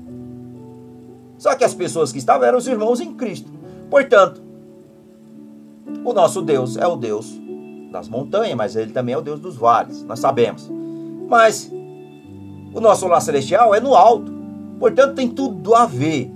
Só 1.38 1.54
que 1.54 1.64
as 1.64 1.74
pessoas 1.74 2.12
que 2.12 2.18
estavam 2.18 2.46
eram 2.46 2.58
os 2.58 2.66
irmãos 2.66 3.00
em 3.00 3.14
Cristo. 3.14 3.50
Portanto, 3.90 4.42
o 6.04 6.12
nosso 6.12 6.42
Deus 6.42 6.76
é 6.76 6.86
o 6.86 6.96
Deus 6.96 7.32
das 7.90 8.08
montanhas, 8.08 8.56
mas 8.56 8.76
ele 8.76 8.92
também 8.92 9.14
é 9.14 9.18
o 9.18 9.22
Deus 9.22 9.40
dos 9.40 9.56
vales, 9.56 10.02
nós 10.04 10.18
sabemos. 10.18 10.70
Mas 11.28 11.70
o 12.74 12.80
nosso 12.80 13.06
lar 13.06 13.20
celestial 13.20 13.74
é 13.74 13.80
no 13.80 13.94
alto. 13.94 14.32
Portanto, 14.78 15.14
tem 15.14 15.28
tudo 15.28 15.74
a 15.74 15.86
ver 15.86 16.30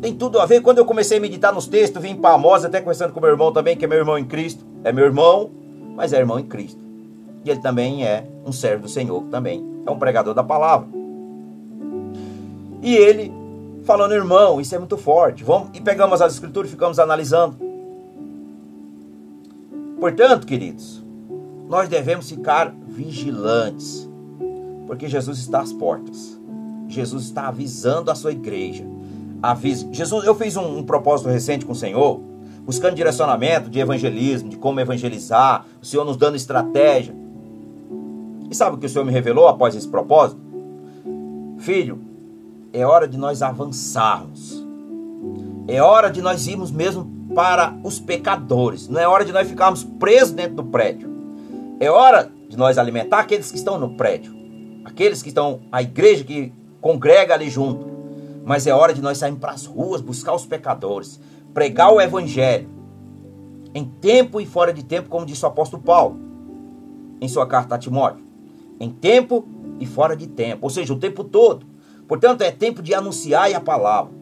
tem 0.00 0.14
tudo 0.14 0.38
a 0.38 0.46
ver. 0.46 0.60
Quando 0.60 0.78
eu 0.78 0.84
comecei 0.84 1.18
a 1.18 1.20
meditar 1.20 1.52
nos 1.52 1.66
textos, 1.66 2.02
vim 2.02 2.14
para 2.14 2.34
Amós, 2.34 2.64
até 2.64 2.80
conversando 2.80 3.12
com 3.12 3.20
meu 3.20 3.30
irmão 3.30 3.52
também, 3.52 3.76
que 3.76 3.84
é 3.84 3.88
meu 3.88 3.98
irmão 3.98 4.18
em 4.18 4.24
Cristo. 4.24 4.64
É 4.84 4.92
meu 4.92 5.04
irmão, 5.04 5.50
mas 5.94 6.12
é 6.12 6.18
irmão 6.18 6.38
em 6.38 6.44
Cristo. 6.44 6.80
E 7.44 7.50
ele 7.50 7.60
também 7.60 8.04
é 8.04 8.26
um 8.44 8.52
servo 8.52 8.82
do 8.82 8.88
Senhor, 8.88 9.22
também 9.30 9.64
é 9.86 9.90
um 9.90 9.98
pregador 9.98 10.34
da 10.34 10.44
palavra. 10.44 10.88
E 12.82 12.94
ele 12.94 13.32
falando, 13.84 14.12
irmão, 14.12 14.60
isso 14.60 14.74
é 14.74 14.78
muito 14.78 14.96
forte. 14.96 15.44
Vamos 15.44 15.70
e 15.74 15.80
pegamos 15.80 16.20
as 16.20 16.34
escrituras 16.34 16.70
e 16.70 16.74
ficamos 16.74 16.98
analisando. 16.98 17.56
Portanto, 19.98 20.46
queridos, 20.46 21.02
nós 21.68 21.88
devemos 21.88 22.28
ficar 22.28 22.72
vigilantes, 22.86 24.05
porque 24.86 25.08
Jesus 25.08 25.38
está 25.38 25.60
às 25.60 25.72
portas. 25.72 26.38
Jesus 26.88 27.24
está 27.24 27.48
avisando 27.48 28.10
a 28.10 28.14
sua 28.14 28.32
igreja 28.32 28.86
aviso. 29.42 29.88
Jesus, 29.92 30.24
eu 30.24 30.34
fiz 30.34 30.56
um, 30.56 30.78
um 30.78 30.82
propósito 30.82 31.28
recente 31.28 31.64
com 31.64 31.72
o 31.72 31.76
Senhor, 31.76 32.20
buscando 32.64 32.94
direcionamento 32.94 33.70
de 33.70 33.78
evangelismo, 33.78 34.48
de 34.48 34.56
como 34.56 34.80
evangelizar, 34.80 35.64
o 35.80 35.86
Senhor 35.86 36.04
nos 36.04 36.16
dando 36.16 36.36
estratégia. 36.36 37.14
E 38.50 38.54
sabe 38.54 38.76
o 38.76 38.78
que 38.78 38.86
o 38.86 38.88
Senhor 38.88 39.04
me 39.04 39.12
revelou 39.12 39.48
após 39.48 39.74
esse 39.74 39.88
propósito? 39.88 40.40
Filho, 41.58 42.00
é 42.72 42.86
hora 42.86 43.08
de 43.08 43.16
nós 43.16 43.42
avançarmos. 43.42 44.64
É 45.68 45.82
hora 45.82 46.10
de 46.10 46.22
nós 46.22 46.46
irmos 46.46 46.70
mesmo 46.70 47.10
para 47.34 47.74
os 47.82 47.98
pecadores. 47.98 48.88
Não 48.88 49.00
é 49.00 49.08
hora 49.08 49.24
de 49.24 49.32
nós 49.32 49.48
ficarmos 49.48 49.82
presos 49.82 50.30
dentro 50.30 50.56
do 50.56 50.64
prédio. 50.64 51.10
É 51.80 51.90
hora 51.90 52.30
de 52.48 52.56
nós 52.56 52.78
alimentar 52.78 53.20
aqueles 53.20 53.50
que 53.50 53.58
estão 53.58 53.78
no 53.78 53.96
prédio. 53.96 54.35
Aqueles 54.86 55.20
que 55.20 55.30
estão, 55.30 55.62
a 55.72 55.82
igreja 55.82 56.22
que 56.22 56.52
congrega 56.80 57.34
ali 57.34 57.50
junto. 57.50 57.84
Mas 58.44 58.68
é 58.68 58.72
hora 58.72 58.94
de 58.94 59.02
nós 59.02 59.18
sairmos 59.18 59.40
para 59.40 59.50
as 59.50 59.66
ruas, 59.66 60.00
buscar 60.00 60.32
os 60.32 60.46
pecadores, 60.46 61.20
pregar 61.52 61.92
o 61.92 62.00
evangelho. 62.00 62.70
Em 63.74 63.84
tempo 63.84 64.40
e 64.40 64.46
fora 64.46 64.72
de 64.72 64.84
tempo, 64.84 65.08
como 65.08 65.26
disse 65.26 65.44
o 65.44 65.48
apóstolo 65.48 65.82
Paulo, 65.82 66.20
em 67.20 67.26
sua 67.26 67.48
carta 67.48 67.74
a 67.74 67.78
Timóteo. 67.78 68.24
Em 68.78 68.88
tempo 68.88 69.44
e 69.80 69.86
fora 69.86 70.16
de 70.16 70.28
tempo, 70.28 70.60
ou 70.62 70.70
seja, 70.70 70.92
o 70.92 70.98
tempo 70.98 71.24
todo. 71.24 71.66
Portanto, 72.06 72.42
é 72.42 72.52
tempo 72.52 72.80
de 72.80 72.94
anunciar 72.94 73.52
a 73.52 73.60
palavra. 73.60 74.12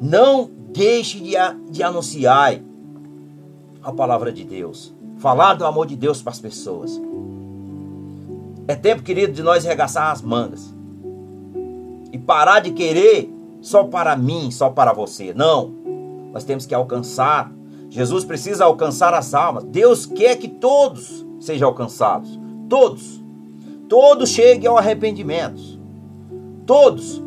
Não 0.00 0.50
deixe 0.74 1.20
de, 1.20 1.34
de 1.70 1.80
anunciar 1.80 2.60
a 3.80 3.92
palavra 3.92 4.32
de 4.32 4.42
Deus. 4.42 4.92
Falar 5.18 5.54
do 5.54 5.64
amor 5.64 5.86
de 5.86 5.94
Deus 5.94 6.20
para 6.20 6.32
as 6.32 6.40
pessoas. 6.40 7.00
É 8.66 8.74
tempo, 8.74 9.02
querido, 9.02 9.32
de 9.32 9.42
nós 9.42 9.64
regaçar 9.64 10.10
as 10.10 10.22
mangas. 10.22 10.74
E 12.12 12.18
parar 12.18 12.60
de 12.60 12.72
querer 12.72 13.32
só 13.60 13.84
para 13.84 14.16
mim, 14.16 14.50
só 14.50 14.70
para 14.70 14.92
você. 14.92 15.32
Não. 15.34 15.72
Nós 16.32 16.44
temos 16.44 16.66
que 16.66 16.74
alcançar. 16.74 17.52
Jesus 17.88 18.24
precisa 18.24 18.64
alcançar 18.64 19.14
as 19.14 19.34
almas. 19.34 19.64
Deus 19.64 20.06
quer 20.06 20.36
que 20.36 20.48
todos 20.48 21.26
sejam 21.40 21.68
alcançados. 21.68 22.38
Todos. 22.68 23.22
Todos 23.88 24.30
cheguem 24.30 24.68
ao 24.68 24.78
arrependimento. 24.78 25.60
Todos. 26.66 27.22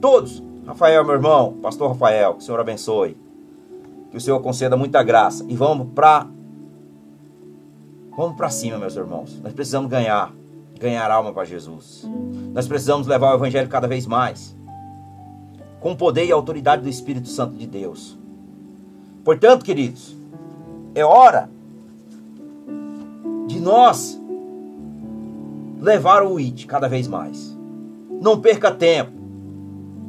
Todos. 0.00 0.42
Rafael, 0.66 1.04
meu 1.04 1.14
irmão, 1.14 1.54
pastor 1.62 1.88
Rafael, 1.88 2.34
que 2.34 2.40
o 2.40 2.42
Senhor 2.42 2.60
abençoe. 2.60 3.16
Que 4.10 4.16
o 4.16 4.20
Senhor 4.20 4.40
conceda 4.40 4.76
muita 4.76 5.02
graça. 5.02 5.44
E 5.48 5.54
vamos 5.54 5.88
para 5.94 6.26
Vamos 8.16 8.36
para 8.36 8.48
cima, 8.48 8.78
meus 8.78 8.96
irmãos. 8.96 9.38
Nós 9.42 9.52
precisamos 9.52 9.90
ganhar, 9.90 10.32
ganhar 10.80 11.10
alma 11.10 11.32
para 11.32 11.44
Jesus. 11.44 12.08
Nós 12.52 12.66
precisamos 12.66 13.06
levar 13.06 13.32
o 13.32 13.36
evangelho 13.36 13.68
cada 13.68 13.86
vez 13.86 14.06
mais 14.06 14.56
com 15.80 15.92
o 15.92 15.96
poder 15.96 16.24
e 16.24 16.32
autoridade 16.32 16.82
do 16.82 16.88
Espírito 16.88 17.28
Santo 17.28 17.54
de 17.54 17.66
Deus. 17.66 18.18
Portanto, 19.22 19.64
queridos, 19.64 20.16
é 20.94 21.04
hora 21.04 21.50
de 23.46 23.60
nós 23.60 24.20
levar 25.80 26.22
o 26.22 26.38
IT 26.38 26.66
cada 26.66 26.88
vez 26.88 27.06
mais. 27.06 27.56
Não 28.20 28.40
perca 28.40 28.70
tempo. 28.72 29.12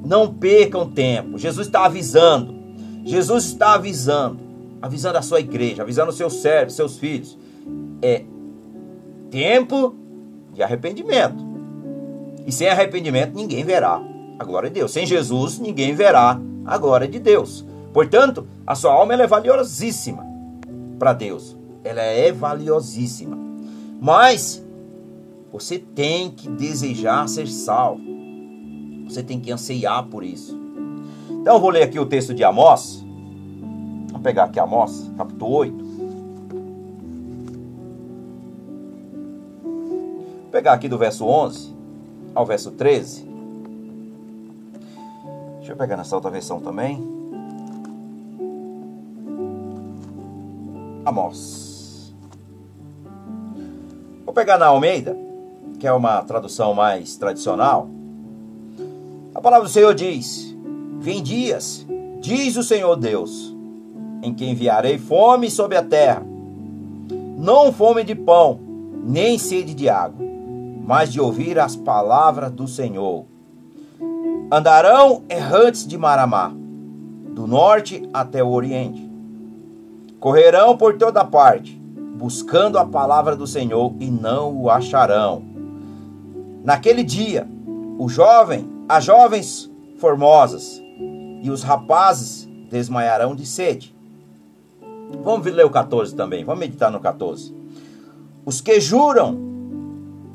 Não 0.06 0.34
percam 0.34 0.90
tempo. 0.90 1.38
Jesus 1.38 1.68
está 1.68 1.86
avisando. 1.86 2.56
Jesus 3.04 3.46
está 3.46 3.74
avisando. 3.74 4.40
Avisando 4.82 5.18
a 5.18 5.22
sua 5.22 5.40
igreja, 5.40 5.82
avisando 5.82 6.12
os 6.12 6.18
seus 6.18 6.34
servos, 6.36 6.76
seus 6.76 6.98
filhos. 6.98 7.38
É 8.02 8.24
tempo 9.30 9.96
de 10.54 10.64
arrependimento. 10.64 11.46
E 12.46 12.52
sem 12.52 12.70
arrependimento 12.70 13.36
ninguém 13.36 13.64
verá 13.64 14.02
a 14.40 14.44
glória 14.44 14.70
de 14.70 14.76
Deus. 14.76 14.92
Sem 14.92 15.06
Jesus, 15.06 15.60
ninguém 15.60 15.94
verá 15.94 16.40
a 16.66 16.78
glória 16.78 17.08
de 17.08 17.20
Deus. 17.20 17.66
Portanto, 17.94 18.48
a 18.66 18.76
sua 18.76 18.94
alma 18.94 19.14
é 19.14 19.28
valiosíssima 19.28 20.26
para 21.00 21.14
Deus. 21.14 21.58
Ela 21.84 22.02
é 22.02 22.32
valiosíssima. 22.32 23.38
Mas 24.00 24.64
você 25.52 25.80
tem 25.80 26.30
que 26.30 26.50
desejar 26.50 27.28
ser 27.28 27.48
salvo. 27.48 28.04
Você 29.08 29.24
tem 29.24 29.40
que 29.40 29.52
anseiar 29.52 30.06
por 30.06 30.24
isso. 30.24 30.60
Então 31.30 31.56
eu 31.56 31.62
vou 31.62 31.70
ler 31.70 31.84
aqui 31.84 32.00
o 32.00 32.06
texto 32.06 32.34
de 32.34 32.44
Amós. 32.44 33.04
Vamos 34.08 34.22
pegar 34.22 34.46
aqui 34.46 34.60
Amós, 34.60 35.10
capítulo 35.18 35.52
8. 35.52 35.87
Pegar 40.58 40.74
aqui 40.74 40.90
do 40.90 40.98
verso 40.98 41.24
11 41.24 41.72
ao 42.34 42.44
verso 42.44 42.72
13. 42.72 43.28
Deixa 45.58 45.74
eu 45.74 45.76
pegar 45.76 45.96
nessa 45.96 46.16
outra 46.16 46.32
versão 46.32 46.60
também. 46.60 46.98
Amós. 51.06 52.12
Vou 54.26 54.34
pegar 54.34 54.58
na 54.58 54.66
Almeida, 54.66 55.16
que 55.80 55.86
é 55.86 55.94
uma 55.94 56.24
tradução 56.24 56.74
mais 56.74 57.16
tradicional. 57.18 57.88
A 59.36 59.40
palavra 59.40 59.68
do 59.68 59.72
Senhor 59.72 59.94
diz: 59.94 60.58
Vem 60.98 61.22
dias, 61.22 61.86
diz 62.20 62.58
o 62.58 62.64
Senhor 62.64 62.96
Deus, 62.96 63.56
em 64.24 64.34
que 64.34 64.50
enviarei 64.50 64.98
fome 64.98 65.52
sobre 65.52 65.78
a 65.78 65.84
terra, 65.84 66.26
não 67.38 67.72
fome 67.72 68.04
de 68.04 68.16
pão, 68.16 68.60
nem 69.04 69.38
sede 69.38 69.76
de 69.76 69.88
água, 69.88 70.27
mas 70.88 71.14
de 71.14 71.22
ouvir 71.22 71.60
as 71.60 71.76
palavras 71.76 72.52
do 72.52 72.68
Senhor 72.68 73.26
Andarão 74.50 75.24
errantes 75.28 75.86
de 75.86 75.98
mar 75.98 76.18
a 76.18 76.26
mar, 76.26 76.54
do 76.54 77.46
norte 77.46 78.08
até 78.14 78.42
o 78.42 78.48
oriente. 78.48 79.06
Correrão 80.22 80.78
por 80.78 80.98
toda 80.98 81.26
parte, 81.26 81.78
buscando 82.18 82.80
a 82.80 82.86
palavra 82.86 83.36
do 83.36 83.46
Senhor 83.46 83.94
e 84.00 84.10
não 84.10 84.56
o 84.56 84.70
acharão. 84.70 85.44
Naquele 86.64 87.04
dia, 87.04 87.46
o 88.00 88.08
jovem, 88.08 88.66
as 88.88 89.04
jovens 89.04 89.70
formosas 89.98 90.82
e 91.44 91.52
os 91.52 91.62
rapazes 91.62 92.48
desmaiarão 92.70 93.36
de 93.36 93.46
sede. 93.46 93.94
Vamos 95.26 95.46
ler 95.46 95.66
o 95.66 95.70
14 95.70 96.16
também, 96.16 96.46
vamos 96.46 96.62
meditar 96.62 96.90
no 96.90 97.02
14. 97.02 97.54
Os 98.46 98.62
que 98.62 98.80
juram 98.80 99.47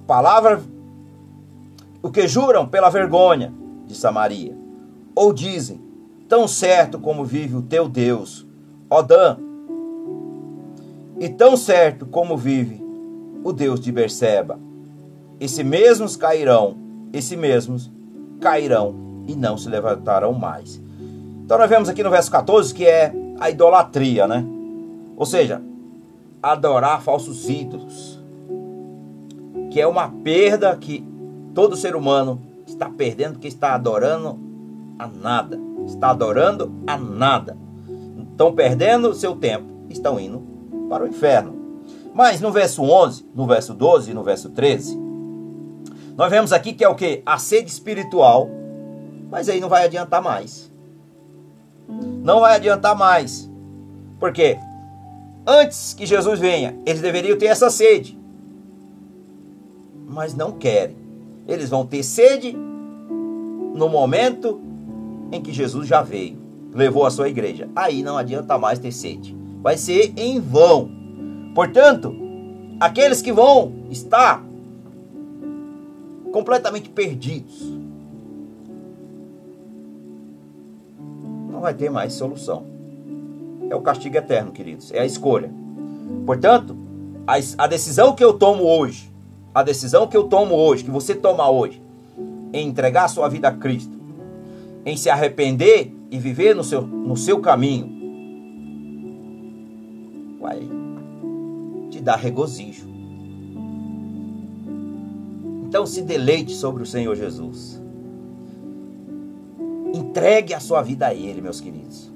palavra 0.06 0.62
o 2.02 2.10
que 2.10 2.26
juram 2.26 2.66
pela 2.66 2.90
vergonha 2.90 3.52
de 3.86 3.94
Samaria, 3.94 4.56
ou 5.14 5.32
dizem, 5.32 5.80
tão 6.28 6.48
certo 6.48 6.98
como 6.98 7.24
vive 7.24 7.56
o 7.56 7.62
teu 7.62 7.88
Deus, 7.88 8.46
Dan, 9.06 9.38
e 11.18 11.28
tão 11.28 11.56
certo 11.56 12.04
como 12.04 12.36
vive 12.36 12.82
o 13.44 13.52
Deus 13.52 13.80
de 13.80 13.92
Berseba. 13.92 14.58
Esses 15.38 15.64
mesmos 15.64 16.16
cairão, 16.16 16.76
esses 17.12 17.38
mesmos 17.38 17.90
cairão 18.40 18.94
e 19.26 19.34
não 19.34 19.56
se 19.56 19.68
levantarão 19.68 20.32
mais. 20.32 20.80
Então 21.44 21.58
nós 21.58 21.68
vemos 21.68 21.88
aqui 21.88 22.02
no 22.02 22.10
verso 22.10 22.30
14 22.30 22.74
que 22.74 22.84
é 22.86 23.12
a 23.38 23.50
idolatria, 23.50 24.26
né? 24.26 24.44
Ou 25.16 25.26
seja, 25.26 25.62
adorar 26.42 27.02
falsos 27.02 27.48
ídolos. 27.48 28.11
Que 29.72 29.80
é 29.80 29.86
uma 29.86 30.08
perda 30.08 30.76
que 30.76 31.02
todo 31.54 31.76
ser 31.76 31.96
humano 31.96 32.40
está 32.66 32.90
perdendo, 32.90 33.38
que 33.38 33.48
está 33.48 33.74
adorando 33.74 34.38
a 34.98 35.06
nada. 35.06 35.58
Está 35.86 36.10
adorando 36.10 36.70
a 36.86 36.96
nada. 36.98 37.56
Estão 38.30 38.54
perdendo 38.54 39.14
seu 39.14 39.34
tempo, 39.34 39.64
estão 39.88 40.20
indo 40.20 40.42
para 40.90 41.04
o 41.04 41.08
inferno. 41.08 41.54
Mas 42.14 42.38
no 42.40 42.52
verso 42.52 42.82
11, 42.82 43.26
no 43.34 43.46
verso 43.46 43.72
12 43.72 44.10
e 44.10 44.14
no 44.14 44.22
verso 44.22 44.50
13, 44.50 44.98
nós 46.16 46.30
vemos 46.30 46.52
aqui 46.52 46.74
que 46.74 46.84
é 46.84 46.88
o 46.88 46.94
que? 46.94 47.22
A 47.24 47.38
sede 47.38 47.70
espiritual, 47.70 48.50
mas 49.30 49.48
aí 49.48 49.58
não 49.58 49.70
vai 49.70 49.86
adiantar 49.86 50.20
mais. 50.20 50.70
Não 52.22 52.40
vai 52.40 52.56
adiantar 52.56 52.94
mais. 52.94 53.50
Porque 54.20 54.58
antes 55.46 55.94
que 55.94 56.04
Jesus 56.04 56.38
venha, 56.38 56.76
eles 56.84 57.00
deveriam 57.00 57.38
ter 57.38 57.46
essa 57.46 57.70
sede. 57.70 58.21
Mas 60.12 60.34
não 60.34 60.52
querem. 60.52 60.96
Eles 61.48 61.70
vão 61.70 61.86
ter 61.86 62.02
sede 62.02 62.52
no 63.74 63.88
momento 63.88 64.60
em 65.32 65.40
que 65.40 65.52
Jesus 65.52 65.88
já 65.88 66.02
veio, 66.02 66.38
levou 66.72 67.06
a 67.06 67.10
sua 67.10 67.28
igreja. 67.28 67.68
Aí 67.74 68.02
não 68.02 68.16
adianta 68.18 68.58
mais 68.58 68.78
ter 68.78 68.92
sede. 68.92 69.36
Vai 69.62 69.76
ser 69.76 70.12
em 70.16 70.38
vão. 70.38 70.90
Portanto, 71.54 72.14
aqueles 72.78 73.22
que 73.22 73.32
vão 73.32 73.72
estar 73.90 74.44
completamente 76.30 76.88
perdidos, 76.90 77.72
não 81.50 81.60
vai 81.60 81.74
ter 81.74 81.90
mais 81.90 82.12
solução. 82.14 82.64
É 83.70 83.74
o 83.74 83.80
castigo 83.80 84.16
eterno, 84.16 84.52
queridos. 84.52 84.92
É 84.92 85.00
a 85.00 85.06
escolha. 85.06 85.50
Portanto, 86.26 86.76
a, 87.26 87.34
a 87.64 87.66
decisão 87.66 88.14
que 88.14 88.24
eu 88.24 88.32
tomo 88.34 88.64
hoje, 88.64 89.11
a 89.54 89.62
decisão 89.62 90.06
que 90.06 90.16
eu 90.16 90.24
tomo 90.24 90.54
hoje, 90.54 90.84
que 90.84 90.90
você 90.90 91.14
toma 91.14 91.50
hoje, 91.50 91.82
em 92.52 92.68
entregar 92.68 93.04
a 93.04 93.08
sua 93.08 93.28
vida 93.28 93.48
a 93.48 93.52
Cristo, 93.52 93.96
em 94.84 94.96
se 94.96 95.10
arrepender 95.10 95.94
e 96.10 96.18
viver 96.18 96.54
no 96.54 96.64
seu, 96.64 96.82
no 96.82 97.16
seu 97.16 97.40
caminho, 97.40 98.00
vai 100.40 100.60
te 101.90 102.00
dar 102.00 102.16
regozijo. 102.16 102.90
Então 105.64 105.86
se 105.86 106.02
deleite 106.02 106.52
sobre 106.52 106.82
o 106.82 106.86
Senhor 106.86 107.14
Jesus. 107.14 107.80
Entregue 109.94 110.52
a 110.52 110.60
sua 110.60 110.82
vida 110.82 111.06
a 111.06 111.14
Ele, 111.14 111.40
meus 111.40 111.60
queridos. 111.60 112.10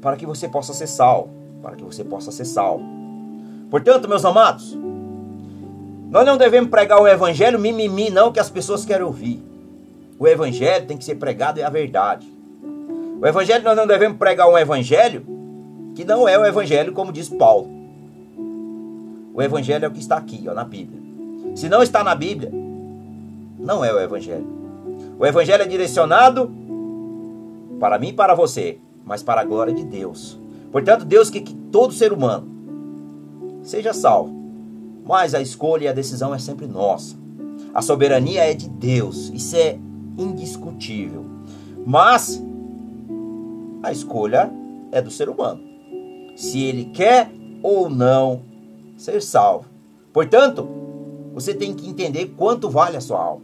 Para 0.00 0.16
que 0.16 0.26
você 0.26 0.48
possa 0.48 0.72
ser 0.72 0.88
salvo. 0.88 1.30
Para 1.62 1.76
que 1.76 1.84
você 1.84 2.02
possa 2.02 2.32
ser 2.32 2.44
salvo. 2.44 2.84
Portanto, 3.70 4.08
meus 4.08 4.24
amados, 4.24 4.76
nós 6.12 6.26
não 6.26 6.36
devemos 6.36 6.68
pregar 6.68 7.00
o 7.00 7.08
evangelho 7.08 7.58
mimimi, 7.58 8.10
não, 8.10 8.30
que 8.30 8.38
as 8.38 8.50
pessoas 8.50 8.84
querem 8.84 9.06
ouvir. 9.06 9.42
O 10.18 10.28
evangelho 10.28 10.86
tem 10.86 10.98
que 10.98 11.06
ser 11.06 11.14
pregado 11.14 11.58
é 11.58 11.64
a 11.64 11.70
verdade. 11.70 12.30
O 13.18 13.26
evangelho 13.26 13.64
nós 13.64 13.74
não 13.74 13.86
devemos 13.86 14.18
pregar 14.18 14.46
um 14.46 14.58
evangelho 14.58 15.24
que 15.94 16.04
não 16.04 16.28
é 16.28 16.38
o 16.38 16.44
evangelho 16.44 16.92
como 16.92 17.10
diz 17.10 17.30
Paulo. 17.30 17.66
O 19.32 19.40
evangelho 19.40 19.86
é 19.86 19.88
o 19.88 19.90
que 19.90 20.00
está 20.00 20.18
aqui, 20.18 20.44
ó, 20.46 20.52
na 20.52 20.64
Bíblia. 20.64 21.00
Se 21.56 21.66
não 21.66 21.82
está 21.82 22.04
na 22.04 22.14
Bíblia, 22.14 22.52
não 23.58 23.82
é 23.82 23.90
o 23.90 23.98
evangelho. 23.98 24.46
O 25.18 25.24
evangelho 25.24 25.62
é 25.62 25.66
direcionado 25.66 26.50
para 27.80 27.98
mim 27.98 28.08
e 28.08 28.12
para 28.12 28.34
você, 28.34 28.78
mas 29.02 29.22
para 29.22 29.40
a 29.40 29.44
glória 29.44 29.72
de 29.72 29.82
Deus. 29.82 30.38
Portanto, 30.70 31.06
Deus 31.06 31.30
quer 31.30 31.40
que 31.40 31.54
todo 31.54 31.94
ser 31.94 32.12
humano 32.12 32.46
seja 33.62 33.94
salvo. 33.94 34.41
Mas 35.04 35.34
a 35.34 35.40
escolha 35.40 35.84
e 35.84 35.88
a 35.88 35.92
decisão 35.92 36.34
é 36.34 36.38
sempre 36.38 36.66
nossa. 36.66 37.16
A 37.74 37.82
soberania 37.82 38.44
é 38.50 38.54
de 38.54 38.68
Deus. 38.68 39.30
Isso 39.34 39.56
é 39.56 39.78
indiscutível. 40.16 41.24
Mas 41.84 42.42
a 43.82 43.90
escolha 43.90 44.50
é 44.92 45.00
do 45.02 45.10
ser 45.10 45.28
humano. 45.28 45.60
Se 46.36 46.62
ele 46.62 46.86
quer 46.86 47.30
ou 47.62 47.88
não 47.88 48.42
ser 48.96 49.22
salvo. 49.22 49.66
Portanto, 50.12 50.68
você 51.34 51.54
tem 51.54 51.74
que 51.74 51.88
entender 51.88 52.34
quanto 52.36 52.68
vale 52.68 52.96
a 52.96 53.00
sua 53.00 53.22
alma. 53.22 53.42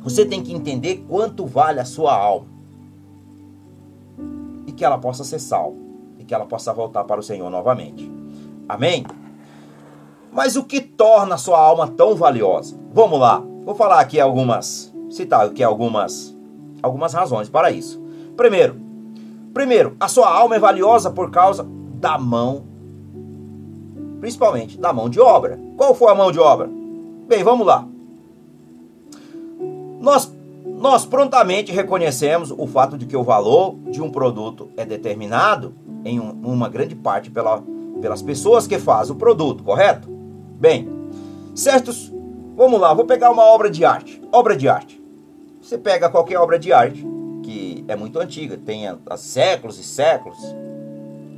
Você 0.00 0.26
tem 0.26 0.42
que 0.42 0.52
entender 0.52 1.04
quanto 1.08 1.46
vale 1.46 1.80
a 1.80 1.84
sua 1.84 2.14
alma. 2.14 2.46
E 4.66 4.72
que 4.72 4.84
ela 4.84 4.98
possa 4.98 5.24
ser 5.24 5.38
salva. 5.38 5.76
E 6.18 6.24
que 6.24 6.34
ela 6.34 6.44
possa 6.44 6.72
voltar 6.72 7.04
para 7.04 7.20
o 7.20 7.22
Senhor 7.22 7.48
novamente. 7.48 8.10
Amém? 8.68 9.04
Mas 10.34 10.56
o 10.56 10.64
que 10.64 10.80
torna 10.80 11.38
sua 11.38 11.58
alma 11.58 11.86
tão 11.88 12.14
valiosa? 12.14 12.76
Vamos 12.92 13.20
lá. 13.20 13.42
Vou 13.64 13.74
falar 13.74 14.00
aqui 14.00 14.20
algumas 14.20 14.92
citar 15.14 15.46
aqui 15.46 15.62
algumas, 15.62 16.34
algumas 16.82 17.14
razões 17.14 17.48
para 17.48 17.70
isso. 17.70 18.02
Primeiro, 18.36 18.76
primeiro, 19.52 19.96
a 19.98 20.08
sua 20.08 20.28
alma 20.28 20.56
é 20.56 20.58
valiosa 20.58 21.10
por 21.10 21.30
causa 21.30 21.66
da 21.94 22.18
mão, 22.18 22.64
principalmente 24.20 24.76
da 24.76 24.92
mão 24.92 25.08
de 25.08 25.20
obra. 25.20 25.58
Qual 25.76 25.94
foi 25.94 26.10
a 26.10 26.14
mão 26.14 26.32
de 26.32 26.40
obra? 26.40 26.68
Bem, 27.28 27.44
vamos 27.44 27.66
lá. 27.66 27.86
Nós, 30.00 30.30
nós 30.66 31.06
prontamente 31.06 31.72
reconhecemos 31.72 32.50
o 32.50 32.66
fato 32.66 32.98
de 32.98 33.06
que 33.06 33.16
o 33.16 33.22
valor 33.22 33.76
de 33.90 34.02
um 34.02 34.10
produto 34.10 34.68
é 34.76 34.84
determinado 34.84 35.72
em 36.04 36.20
um, 36.20 36.32
uma 36.44 36.68
grande 36.68 36.94
parte 36.94 37.30
pela, 37.30 37.62
pelas 38.02 38.20
pessoas 38.20 38.66
que 38.66 38.78
fazem 38.78 39.14
o 39.14 39.18
produto, 39.18 39.62
correto? 39.62 40.12
Bem, 40.54 40.88
certos. 41.54 42.12
Vamos 42.56 42.80
lá, 42.80 42.94
vou 42.94 43.04
pegar 43.04 43.30
uma 43.30 43.42
obra 43.42 43.68
de 43.68 43.84
arte. 43.84 44.22
Obra 44.32 44.56
de 44.56 44.68
arte. 44.68 45.02
Você 45.60 45.76
pega 45.76 46.08
qualquer 46.08 46.38
obra 46.38 46.58
de 46.58 46.72
arte, 46.72 47.04
que 47.42 47.84
é 47.88 47.96
muito 47.96 48.18
antiga, 48.20 48.56
tem 48.56 48.86
há 48.86 49.16
séculos 49.16 49.78
e 49.78 49.82
séculos, 49.82 50.38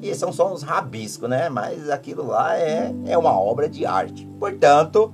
e 0.02 0.14
são 0.14 0.32
só 0.32 0.52
uns 0.52 0.62
rabiscos, 0.62 1.28
né? 1.28 1.48
Mas 1.48 1.88
aquilo 1.88 2.26
lá 2.26 2.56
é, 2.58 2.94
é 3.06 3.16
uma 3.16 3.38
obra 3.38 3.68
de 3.68 3.86
arte. 3.86 4.28
Portanto, 4.38 5.12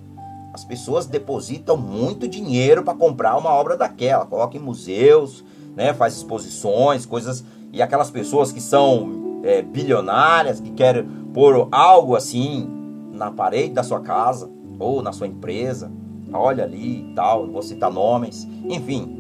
as 0.52 0.64
pessoas 0.64 1.06
depositam 1.06 1.76
muito 1.76 2.26
dinheiro 2.26 2.82
para 2.82 2.94
comprar 2.94 3.36
uma 3.36 3.50
obra 3.50 3.76
daquela, 3.76 4.26
coloca 4.26 4.56
em 4.56 4.60
museus, 4.60 5.44
né? 5.76 5.94
Faz 5.94 6.16
exposições, 6.16 7.06
coisas. 7.06 7.44
E 7.72 7.80
aquelas 7.80 8.10
pessoas 8.10 8.50
que 8.50 8.60
são 8.60 9.40
é, 9.44 9.62
bilionárias, 9.62 10.60
que 10.60 10.70
querem 10.72 11.04
pôr 11.32 11.68
algo 11.70 12.16
assim 12.16 12.81
na 13.24 13.30
parede 13.30 13.74
da 13.74 13.82
sua 13.82 14.00
casa 14.00 14.50
ou 14.78 15.02
na 15.02 15.12
sua 15.12 15.26
empresa, 15.26 15.90
olha 16.32 16.64
ali 16.64 17.10
e 17.10 17.14
tal, 17.14 17.46
vou 17.46 17.62
citar 17.62 17.90
nomes, 17.90 18.48
enfim. 18.64 19.18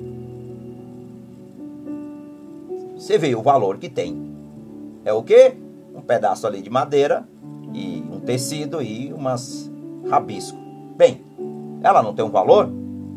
Você 2.96 3.18
vê 3.18 3.34
o 3.34 3.42
valor 3.42 3.78
que 3.78 3.88
tem. 3.88 4.32
É 5.04 5.12
o 5.12 5.22
que? 5.22 5.54
Um 5.94 6.00
pedaço 6.00 6.46
ali 6.46 6.62
de 6.62 6.70
madeira 6.70 7.26
e 7.72 8.04
um 8.10 8.20
tecido 8.20 8.80
e 8.80 9.12
umas 9.12 9.70
rabisco. 10.08 10.58
Bem, 10.96 11.22
ela 11.82 12.02
não 12.02 12.14
tem 12.14 12.24
um 12.24 12.30
valor? 12.30 12.70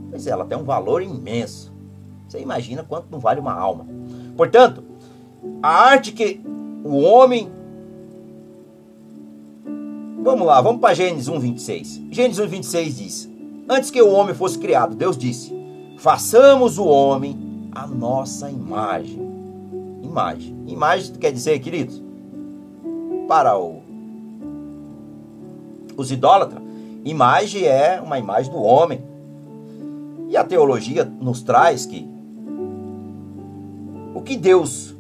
Pois 0.10 0.26
é, 0.26 0.32
ela 0.32 0.46
tem 0.46 0.58
um 0.58 0.64
valor 0.64 1.02
imenso. 1.02 1.74
Você 2.28 2.40
imagina 2.40 2.84
quanto 2.84 3.08
não 3.12 3.20
vale 3.20 3.40
uma 3.40 3.54
alma. 3.54 3.86
Portanto, 4.36 4.84
a 5.62 5.70
arte 5.70 6.12
que 6.12 6.42
o 6.84 6.98
homem 6.98 7.52
Vamos 10.26 10.48
lá, 10.48 10.60
vamos 10.60 10.82
para 10.82 10.96
Gênesis 10.96 11.30
1:26. 11.30 12.02
Gênesis 12.10 12.44
1:26 12.44 12.98
diz: 12.98 13.30
Antes 13.70 13.92
que 13.92 14.02
o 14.02 14.10
homem 14.10 14.34
fosse 14.34 14.58
criado, 14.58 14.96
Deus 14.96 15.16
disse: 15.16 15.54
façamos 15.98 16.80
o 16.80 16.86
homem 16.88 17.70
a 17.72 17.86
nossa 17.86 18.50
imagem. 18.50 19.22
Imagem. 20.02 20.56
Imagem 20.66 21.14
quer 21.14 21.32
dizer, 21.32 21.60
queridos, 21.60 22.02
para 23.28 23.56
o, 23.56 23.84
os 25.96 26.12
idólatras, 26.12 26.64
imagem 27.04 27.66
é 27.66 28.02
uma 28.04 28.18
imagem 28.18 28.52
do 28.52 28.64
homem. 28.64 29.04
E 30.28 30.36
a 30.36 30.44
teologia 30.44 31.06
nos 31.06 31.44
traz 31.44 31.86
que 31.86 32.10
o 34.16 34.22
que 34.24 34.36
Deus 34.36 34.96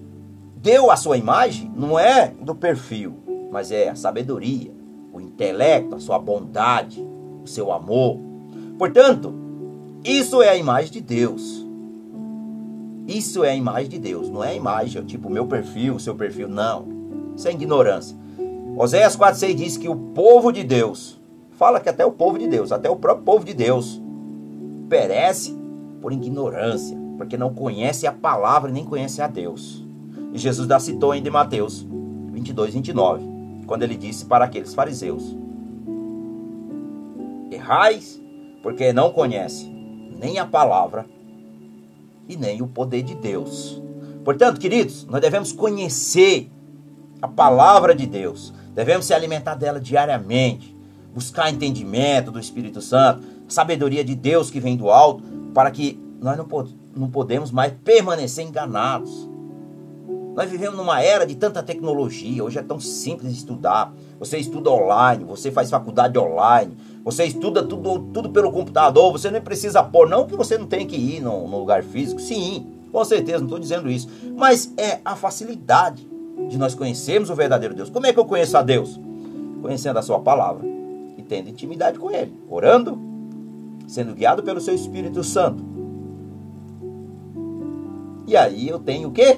deu 0.58 0.92
à 0.92 0.96
sua 0.96 1.18
imagem 1.18 1.72
não 1.76 1.98
é 1.98 2.28
do 2.40 2.54
perfil, 2.54 3.16
mas 3.52 3.72
é 3.72 3.90
a 3.90 3.96
sabedoria, 3.96 4.75
o 5.15 5.21
intelecto, 5.21 5.95
a 5.95 5.99
sua 5.99 6.19
bondade, 6.19 7.01
o 7.41 7.47
seu 7.47 7.71
amor. 7.71 8.19
Portanto, 8.78 9.34
isso 10.04 10.41
é 10.41 10.49
a 10.49 10.58
imagem 10.58 10.91
de 10.91 10.99
Deus. 10.99 11.65
Isso 13.08 13.41
é 13.43 13.51
a 13.51 13.56
imagem 13.56 13.89
de 13.89 13.97
Deus, 13.97 14.30
não 14.30 14.43
é 14.43 14.49
a 14.49 14.54
imagem, 14.54 15.01
tipo, 15.06 15.30
meu 15.30 15.47
perfil, 15.47 15.97
seu 15.99 16.15
perfil, 16.15 16.49
não. 16.49 16.86
Isso 17.34 17.47
é 17.47 17.51
ignorância. 17.51 18.17
Oséias 18.78 19.15
4,6 19.15 19.56
diz 19.56 19.78
que 19.78 19.88
o 19.88 19.95
povo 19.95 20.51
de 20.51 20.65
Deus, 20.65 21.17
fala 21.51 21.80
que 21.80 21.88
até 21.88 22.06
o 22.06 22.12
povo 22.12 22.38
de 22.38 22.47
Deus, 22.47 22.73
até 22.73 22.89
o 22.89 22.97
próprio 22.97 23.23
povo 23.23 23.45
de 23.45 23.54
Deus, 23.54 24.01
perece 24.89 25.56
por 26.01 26.12
ignorância, 26.12 26.97
porque 27.17 27.38
não 27.38 27.54
conhece 27.54 28.06
a 28.06 28.12
palavra 28.12 28.69
e 28.69 28.73
nem 28.73 28.84
conhece 28.84 29.21
a 29.21 29.28
Deus. 29.28 29.82
E 30.34 30.38
Jesus 30.38 30.67
da 30.67 30.78
citou 30.78 31.12
ainda 31.12 31.30
em 31.30 31.32
Mateus 31.32 31.88
22, 32.34 32.73
29, 32.73 33.35
quando 33.65 33.84
ele 33.84 33.95
disse 33.95 34.25
para 34.25 34.45
aqueles 34.45 34.73
fariseus: 34.73 35.36
Errais, 37.51 38.21
porque 38.62 38.91
não 38.93 39.12
conhece 39.12 39.69
nem 40.19 40.39
a 40.39 40.45
palavra 40.45 41.06
e 42.28 42.36
nem 42.36 42.62
o 42.62 42.67
poder 42.67 43.04
de 43.04 43.15
Deus. 43.15 43.82
Portanto, 44.23 44.60
queridos, 44.60 45.06
nós 45.06 45.21
devemos 45.21 45.51
conhecer 45.51 46.49
a 47.21 47.28
palavra 47.28 47.93
de 47.93 48.06
Deus, 48.06 48.54
devemos 48.73 49.06
se 49.06 49.13
alimentar 49.13 49.56
dela 49.56 49.80
diariamente, 49.80 50.75
buscar 51.13 51.51
entendimento 51.51 52.32
do 52.32 52.39
Espírito 52.39 52.82
Santo, 52.82 53.23
sabedoria 53.47 54.04
de 54.04 54.15
Deus 54.15 54.49
que 54.49 54.60
vem 54.60 54.75
do 54.75 54.89
alto, 54.89 55.23
para 55.54 55.71
que 55.71 55.99
nós 56.19 56.38
não, 56.38 56.47
não 56.95 57.10
podemos 57.10 57.51
mais 57.51 57.71
permanecer 57.84 58.45
enganados. 58.45 59.30
Nós 60.36 60.52
vivemos 60.52 60.76
numa 60.76 61.02
era 61.02 61.26
de 61.26 61.34
tanta 61.34 61.63
tecnologia, 61.63 62.43
hoje 62.43 62.60
é 62.60 62.62
tão 62.62 62.78
simples 62.78 63.32
estudar. 63.32 63.93
Você 64.19 64.38
estuda 64.38 64.69
online, 64.69 65.24
você 65.24 65.50
faz 65.50 65.69
faculdade 65.69 66.19
online, 66.19 66.76
você 67.06 67.24
estuda 67.24 67.63
tudo, 67.63 68.00
tudo 68.12 68.30
pelo 68.30 68.52
computador, 68.52 69.13
você 69.13 69.32
nem 69.32 69.39
precisa 69.39 69.82
pôr, 69.82 70.10
não 70.10 70.28
que 70.28 70.36
você 70.36 70.58
não 70.58 70.67
tenha 70.67 70.86
que 70.86 70.98
ir 70.98 71.21
no, 71.21 71.48
no 71.48 71.60
lugar 71.60 71.84
físico, 71.84 72.19
sim, 72.19 72.67
com 72.91 73.04
certeza, 73.06 73.39
não 73.39 73.45
estou 73.45 73.60
dizendo 73.60 73.89
isso, 73.89 74.10
mas 74.36 74.74
é 74.76 75.00
a 75.06 75.15
facilidade 75.15 76.06
de 76.50 76.58
nós 76.58 76.76
conhecermos 76.76 77.30
o 77.30 77.36
verdadeiro 77.36 77.74
Deus. 77.74 77.89
Como 77.89 78.06
é 78.06 78.12
que 78.12 78.19
eu 78.19 78.26
conheço 78.26 78.58
a 78.58 78.62
Deus? 78.62 79.00
Conhecendo 79.62 80.00
a 80.00 80.02
sua 80.02 80.19
palavra 80.19 80.67
e 81.17 81.24
tendo 81.24 81.50
intimidade 81.50 81.98
com 81.98 82.12
Ele, 82.12 82.34
orando, 82.50 83.00
sendo 83.88 84.13
guiado 84.13 84.43
pelo 84.43 84.60
seu 84.60 84.76
Espírito 84.76 85.24
Santo. 85.24 85.63
E 88.28 88.36
aí 88.36 88.67
eu 88.67 88.80
tenho 88.80 89.10
o 89.10 89.12
quê? 89.12 89.38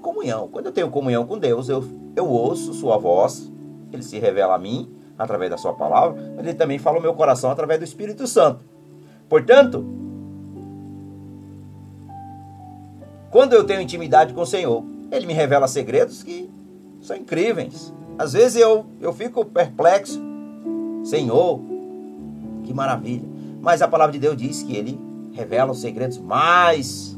Comunhão. 0.00 0.48
Quando 0.48 0.66
eu 0.66 0.72
tenho 0.72 0.90
comunhão 0.90 1.26
com 1.26 1.38
Deus, 1.38 1.68
eu, 1.68 1.84
eu 2.16 2.26
ouço 2.28 2.72
sua 2.72 2.96
voz, 2.98 3.50
ele 3.92 4.02
se 4.02 4.18
revela 4.18 4.54
a 4.54 4.58
mim 4.58 4.90
através 5.18 5.50
da 5.50 5.58
sua 5.58 5.74
palavra, 5.74 6.20
mas 6.36 6.46
ele 6.46 6.54
também 6.54 6.78
fala 6.78 6.98
o 6.98 7.02
meu 7.02 7.14
coração 7.14 7.50
através 7.50 7.78
do 7.78 7.84
Espírito 7.84 8.26
Santo. 8.26 8.64
Portanto, 9.28 9.84
quando 13.30 13.52
eu 13.52 13.64
tenho 13.64 13.80
intimidade 13.80 14.32
com 14.32 14.40
o 14.40 14.46
Senhor, 14.46 14.82
ele 15.12 15.26
me 15.26 15.32
revela 15.32 15.68
segredos 15.68 16.22
que 16.22 16.50
são 17.02 17.16
incríveis. 17.16 17.92
Às 18.18 18.32
vezes 18.32 18.60
eu, 18.60 18.86
eu 19.00 19.12
fico 19.12 19.44
perplexo. 19.44 20.20
Senhor, 21.04 21.60
que 22.64 22.74
maravilha. 22.74 23.28
Mas 23.60 23.82
a 23.82 23.88
palavra 23.88 24.12
de 24.12 24.18
Deus 24.18 24.36
diz 24.36 24.62
que 24.62 24.76
ele 24.76 24.98
revela 25.32 25.72
os 25.72 25.80
segredos 25.80 26.18
mais 26.18 27.16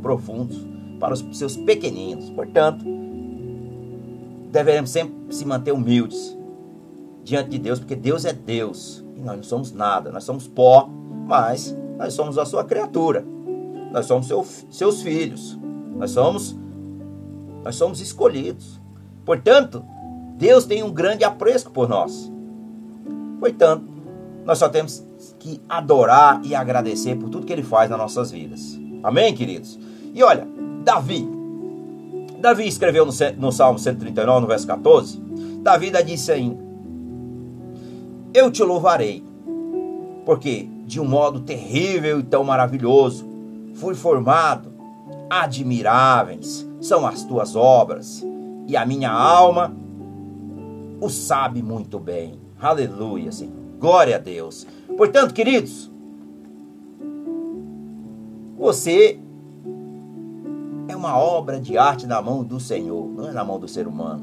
profundos 0.00 0.69
para 1.00 1.14
os 1.14 1.24
seus 1.36 1.56
pequeninos. 1.56 2.28
Portanto, 2.30 2.84
devemos 4.52 4.90
sempre 4.90 5.34
se 5.34 5.44
manter 5.44 5.72
humildes 5.72 6.36
diante 7.24 7.50
de 7.50 7.58
Deus, 7.58 7.78
porque 7.78 7.96
Deus 7.96 8.24
é 8.24 8.32
Deus 8.32 9.04
e 9.16 9.20
nós 9.20 9.36
não 9.36 9.42
somos 9.42 9.72
nada, 9.72 10.12
nós 10.12 10.24
somos 10.24 10.46
pó, 10.46 10.88
mas 11.26 11.76
nós 11.98 12.12
somos 12.14 12.38
a 12.38 12.44
sua 12.44 12.64
criatura, 12.64 13.24
nós 13.92 14.06
somos 14.06 14.26
seu, 14.26 14.44
seus 14.70 15.02
filhos, 15.02 15.58
nós 15.96 16.10
somos, 16.10 16.56
nós 17.64 17.76
somos 17.76 18.00
escolhidos. 18.00 18.80
Portanto, 19.24 19.84
Deus 20.36 20.64
tem 20.64 20.82
um 20.82 20.90
grande 20.90 21.24
apreço 21.24 21.70
por 21.70 21.88
nós. 21.88 22.30
Portanto, 23.38 23.84
nós 24.44 24.58
só 24.58 24.68
temos 24.68 25.04
que 25.38 25.60
adorar 25.68 26.40
e 26.44 26.54
agradecer 26.54 27.16
por 27.16 27.28
tudo 27.28 27.46
que 27.46 27.52
Ele 27.52 27.62
faz 27.62 27.90
nas 27.90 27.98
nossas 27.98 28.30
vidas. 28.30 28.78
Amém, 29.02 29.34
queridos? 29.34 29.78
E 30.14 30.22
olha, 30.22 30.46
Davi. 30.84 31.28
Davi 32.38 32.66
escreveu 32.66 33.04
no, 33.04 33.12
no 33.38 33.52
Salmo 33.52 33.78
139, 33.78 34.40
no 34.40 34.46
verso 34.46 34.66
14. 34.66 35.20
Davi 35.62 35.90
disse 36.04 36.32
ainda: 36.32 36.58
Eu 38.32 38.50
te 38.50 38.62
louvarei, 38.62 39.22
porque 40.24 40.68
de 40.86 41.00
um 41.00 41.04
modo 41.04 41.40
terrível 41.40 42.20
e 42.20 42.22
tão 42.22 42.42
maravilhoso 42.44 43.26
fui 43.74 43.94
formado. 43.94 44.70
Admiráveis 45.28 46.66
são 46.80 47.06
as 47.06 47.22
tuas 47.22 47.54
obras, 47.54 48.26
e 48.66 48.76
a 48.76 48.84
minha 48.84 49.12
alma 49.12 49.72
o 51.00 51.08
sabe 51.08 51.62
muito 51.62 51.98
bem. 51.98 52.40
Aleluia, 52.60 53.30
Senhor. 53.30 53.54
Glória 53.78 54.16
a 54.16 54.18
Deus. 54.18 54.66
Portanto, 54.96 55.32
queridos, 55.32 55.90
você 58.58 59.18
uma 61.00 61.16
obra 61.16 61.58
de 61.58 61.76
arte 61.76 62.06
na 62.06 62.22
mão 62.22 62.44
do 62.44 62.60
Senhor, 62.60 63.08
não 63.08 63.28
é 63.28 63.32
na 63.32 63.42
mão 63.42 63.58
do 63.58 63.66
ser 63.66 63.88
humano. 63.88 64.22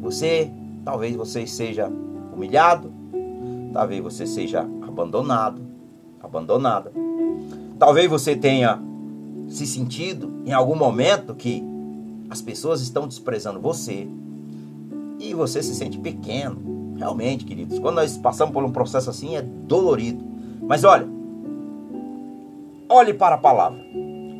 Você, 0.00 0.50
talvez 0.84 1.14
você 1.16 1.46
seja 1.46 1.90
humilhado, 2.32 2.92
talvez 3.72 4.02
você 4.02 4.26
seja 4.26 4.62
abandonado, 4.82 5.60
abandonada. 6.22 6.92
Talvez 7.78 8.08
você 8.08 8.36
tenha 8.36 8.80
se 9.48 9.66
sentido 9.66 10.32
em 10.46 10.52
algum 10.52 10.76
momento 10.76 11.34
que 11.34 11.62
as 12.30 12.40
pessoas 12.40 12.80
estão 12.80 13.06
desprezando 13.06 13.60
você 13.60 14.08
e 15.18 15.34
você 15.34 15.62
se 15.62 15.74
sente 15.74 15.98
pequeno, 15.98 16.74
Realmente, 16.96 17.44
queridos, 17.44 17.78
quando 17.78 17.96
nós 17.96 18.16
passamos 18.16 18.52
por 18.52 18.64
um 18.64 18.70
processo 18.70 19.10
assim 19.10 19.36
é 19.36 19.42
dolorido. 19.42 20.24
Mas 20.62 20.84
olha, 20.84 21.06
olhe 22.88 23.14
para 23.14 23.36
a 23.36 23.38
palavra. 23.38 23.84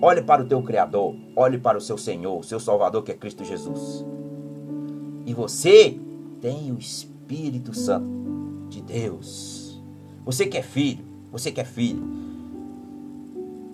Olhe 0.02 0.20
para 0.20 0.42
o 0.42 0.46
teu 0.46 0.62
Criador, 0.62 1.14
olhe 1.34 1.56
para 1.56 1.78
o 1.78 1.80
seu 1.80 1.96
Senhor, 1.96 2.44
seu 2.44 2.60
Salvador, 2.60 3.02
que 3.02 3.12
é 3.12 3.14
Cristo 3.14 3.44
Jesus. 3.44 4.04
E 5.24 5.32
você 5.32 5.98
tem 6.40 6.70
o 6.72 6.78
Espírito 6.78 7.74
Santo 7.74 8.68
de 8.68 8.82
Deus. 8.82 9.82
Você 10.24 10.46
que 10.46 10.58
é 10.58 10.62
filho, 10.62 11.04
você 11.32 11.50
que 11.50 11.60
é 11.60 11.64
filho. 11.64 12.02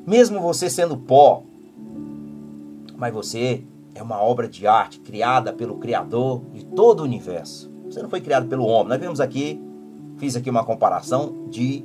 Mesmo 0.07 0.41
você 0.41 0.71
sendo 0.71 0.97
pó, 0.97 1.43
mas 2.97 3.13
você 3.13 3.65
é 3.95 4.03
uma 4.03 4.23
obra 4.23 4.49
de 4.49 4.67
arte 4.67 5.01
criada 5.01 5.53
pelo 5.53 5.79
Criador 5.79 6.43
de 6.53 6.65
todo 6.65 7.01
o 7.01 7.05
universo. 7.05 7.71
Você 7.87 8.01
não 8.01 8.09
foi 8.09 8.21
criado 8.21 8.47
pelo 8.47 8.65
homem. 8.65 8.91
Nós 8.91 9.01
vemos 9.01 9.21
aqui, 9.21 9.61
fiz 10.19 10.37
aqui 10.37 10.49
uma 10.49 10.65
comparação 10.65 11.49
de 11.49 11.85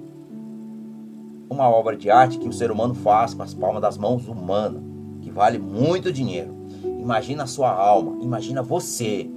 uma 1.49 1.69
obra 1.69 1.95
de 1.95 2.10
arte 2.10 2.38
que 2.38 2.47
o 2.47 2.53
ser 2.53 2.71
humano 2.71 2.93
faz 2.93 3.34
com 3.34 3.43
as 3.43 3.53
palmas 3.53 3.81
das 3.81 3.97
mãos 3.97 4.27
humanas, 4.27 4.81
que 5.21 5.29
vale 5.29 5.58
muito 5.58 6.12
dinheiro. 6.12 6.53
Imagina 6.84 7.43
a 7.43 7.47
sua 7.47 7.71
alma, 7.71 8.23
imagina 8.23 8.62
você, 8.62 9.29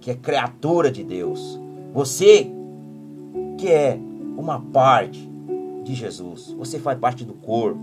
que 0.00 0.10
é 0.10 0.14
criatura 0.14 0.90
de 0.90 1.04
Deus. 1.04 1.60
Você 1.92 2.50
que 3.56 3.68
é 3.68 3.98
uma 4.36 4.60
parte 4.60 5.26
de 5.84 5.94
Jesus. 5.94 6.54
Você 6.58 6.78
faz 6.78 6.98
parte 6.98 7.24
do 7.24 7.34
corpo. 7.34 7.80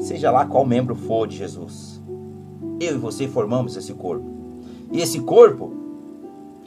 Seja 0.00 0.30
lá 0.30 0.44
qual 0.44 0.66
membro 0.66 0.94
for 0.94 1.26
de 1.28 1.36
Jesus. 1.36 2.00
Eu 2.80 2.96
e 2.96 2.98
você 2.98 3.28
formamos 3.28 3.76
esse 3.76 3.94
corpo. 3.94 4.24
E 4.92 5.00
esse 5.00 5.20
corpo 5.20 5.72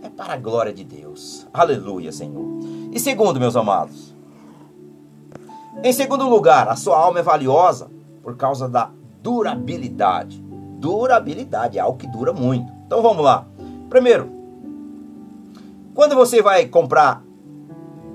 é 0.01 0.09
para 0.09 0.33
a 0.33 0.37
glória 0.37 0.73
de 0.73 0.83
Deus. 0.83 1.45
Aleluia, 1.53 2.11
Senhor. 2.11 2.59
E 2.91 2.99
segundo, 2.99 3.39
meus 3.39 3.55
amados, 3.55 4.15
em 5.83 5.93
segundo 5.93 6.27
lugar, 6.27 6.67
a 6.67 6.75
sua 6.75 6.97
alma 6.97 7.19
é 7.19 7.23
valiosa 7.23 7.89
por 8.23 8.35
causa 8.35 8.67
da 8.67 8.89
durabilidade. 9.21 10.41
Durabilidade 10.79 11.77
é 11.77 11.81
algo 11.81 11.97
que 11.97 12.07
dura 12.07 12.33
muito. 12.33 12.71
Então 12.85 13.01
vamos 13.01 13.23
lá. 13.23 13.45
Primeiro, 13.89 14.29
quando 15.93 16.15
você 16.15 16.41
vai 16.41 16.65
comprar. 16.65 17.23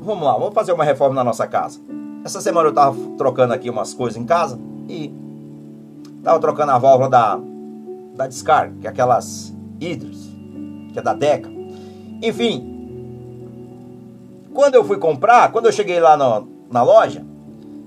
Vamos 0.00 0.24
lá, 0.24 0.32
vamos 0.32 0.54
fazer 0.54 0.72
uma 0.72 0.84
reforma 0.84 1.14
na 1.14 1.22
nossa 1.22 1.46
casa. 1.46 1.80
Essa 2.24 2.40
semana 2.40 2.66
eu 2.66 2.70
estava 2.70 2.96
trocando 3.16 3.54
aqui 3.54 3.70
umas 3.70 3.94
coisas 3.94 4.20
em 4.20 4.24
casa 4.24 4.58
e 4.88 5.12
estava 6.18 6.38
trocando 6.40 6.72
a 6.72 6.78
válvula 6.78 7.08
da, 7.08 7.38
da 8.14 8.26
descarga, 8.26 8.74
que 8.80 8.86
é 8.86 8.90
aquelas 8.90 9.54
hidros, 9.80 10.28
que 10.92 10.98
é 10.98 11.02
da 11.02 11.14
Deca. 11.14 11.48
Enfim, 12.20 12.72
quando 14.52 14.74
eu 14.74 14.84
fui 14.84 14.98
comprar, 14.98 15.50
quando 15.50 15.66
eu 15.66 15.72
cheguei 15.72 15.98
lá 15.98 16.16
no, 16.16 16.48
na 16.70 16.82
loja, 16.82 17.24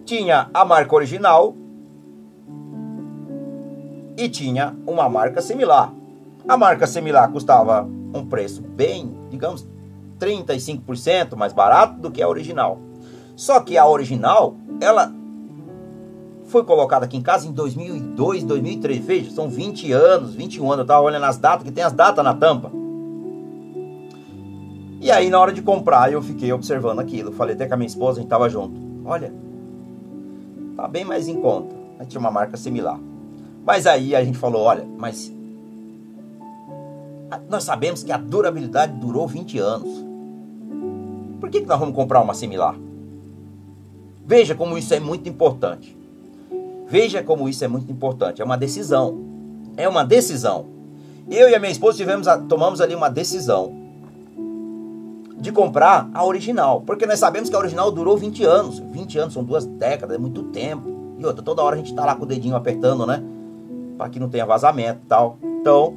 tinha 0.05 0.49
a 0.53 0.63
marca 0.63 0.95
original 0.95 1.55
e 4.17 4.29
tinha 4.29 4.75
uma 4.85 5.09
marca 5.09 5.41
similar. 5.41 5.93
A 6.47 6.55
marca 6.55 6.85
similar 6.85 7.31
custava 7.31 7.87
um 8.13 8.25
preço 8.25 8.61
bem, 8.61 9.13
digamos, 9.29 9.67
35% 10.19 11.35
mais 11.35 11.51
barato 11.51 11.99
do 11.99 12.11
que 12.11 12.21
a 12.21 12.29
original. 12.29 12.79
Só 13.35 13.59
que 13.59 13.77
a 13.77 13.85
original, 13.85 14.55
ela 14.79 15.11
foi 16.45 16.63
colocada 16.63 17.05
aqui 17.05 17.17
em 17.17 17.21
casa 17.21 17.47
em 17.47 17.51
2002, 17.51 18.43
2003. 18.43 19.03
Veja, 19.03 19.31
são 19.31 19.49
20 19.49 19.91
anos, 19.91 20.35
21 20.35 20.65
anos. 20.71 20.79
Eu 20.79 20.85
tava 20.85 21.01
olhando 21.01 21.25
as 21.25 21.37
datas, 21.37 21.63
que 21.63 21.71
tem 21.71 21.83
as 21.83 21.91
datas 21.91 22.23
na 22.23 22.33
tampa. 22.33 22.71
E 25.01 25.11
aí, 25.11 25.29
na 25.29 25.39
hora 25.39 25.51
de 25.51 25.61
comprar, 25.61 26.11
eu 26.11 26.21
fiquei 26.21 26.53
observando 26.53 26.99
aquilo. 26.99 27.31
Falei 27.31 27.55
até 27.55 27.67
com 27.67 27.73
a 27.73 27.77
minha 27.77 27.87
esposa, 27.87 28.19
a 28.19 28.21
gente 28.21 28.29
tava 28.29 28.49
junto. 28.49 28.79
Olha, 29.03 29.33
tá 30.75 30.87
bem 30.87 31.05
mais 31.05 31.27
em 31.27 31.39
conta. 31.39 31.75
Aí 31.99 32.05
tinha 32.05 32.19
uma 32.19 32.31
marca 32.31 32.57
similar. 32.57 32.99
Mas 33.65 33.87
aí 33.87 34.15
a 34.15 34.23
gente 34.23 34.37
falou, 34.37 34.63
olha, 34.63 34.85
mas 34.97 35.31
nós 37.49 37.63
sabemos 37.63 38.03
que 38.03 38.11
a 38.11 38.17
durabilidade 38.17 38.93
durou 38.93 39.27
20 39.27 39.57
anos. 39.59 40.05
Por 41.39 41.49
que, 41.49 41.61
que 41.61 41.67
nós 41.67 41.79
vamos 41.79 41.95
comprar 41.95 42.21
uma 42.21 42.33
similar? 42.33 42.75
Veja 44.25 44.55
como 44.55 44.77
isso 44.77 44.93
é 44.93 44.99
muito 44.99 45.29
importante. 45.29 45.95
Veja 46.87 47.23
como 47.23 47.49
isso 47.49 47.63
é 47.63 47.67
muito 47.67 47.91
importante. 47.91 48.41
É 48.41 48.45
uma 48.45 48.57
decisão. 48.57 49.19
É 49.77 49.87
uma 49.87 50.03
decisão. 50.03 50.67
Eu 51.29 51.49
e 51.49 51.55
a 51.55 51.59
minha 51.59 51.71
esposa 51.71 51.97
tivemos 51.97 52.27
a, 52.27 52.37
tomamos 52.37 52.81
ali 52.81 52.93
uma 52.93 53.09
decisão 53.09 53.84
de 55.37 55.51
comprar 55.51 56.09
a 56.13 56.25
original. 56.25 56.81
Porque 56.81 57.05
nós 57.05 57.19
sabemos 57.19 57.49
que 57.49 57.55
a 57.55 57.59
original 57.59 57.91
durou 57.91 58.17
20 58.17 58.43
anos. 58.43 58.79
20 58.79 59.19
anos 59.19 59.33
são 59.33 59.43
duas 59.43 59.65
décadas, 59.65 60.15
é 60.15 60.19
muito 60.19 60.43
tempo. 60.43 61.15
E 61.17 61.25
outra, 61.25 61.43
toda 61.43 61.61
hora 61.61 61.75
a 61.75 61.77
gente 61.77 61.91
está 61.91 62.05
lá 62.05 62.15
com 62.15 62.23
o 62.23 62.27
dedinho 62.27 62.55
apertando, 62.55 63.05
né? 63.05 63.23
Para 63.97 64.09
que 64.09 64.19
não 64.19 64.29
tenha 64.29 64.45
vazamento 64.45 65.01
e 65.03 65.07
tal. 65.07 65.37
Então, 65.61 65.93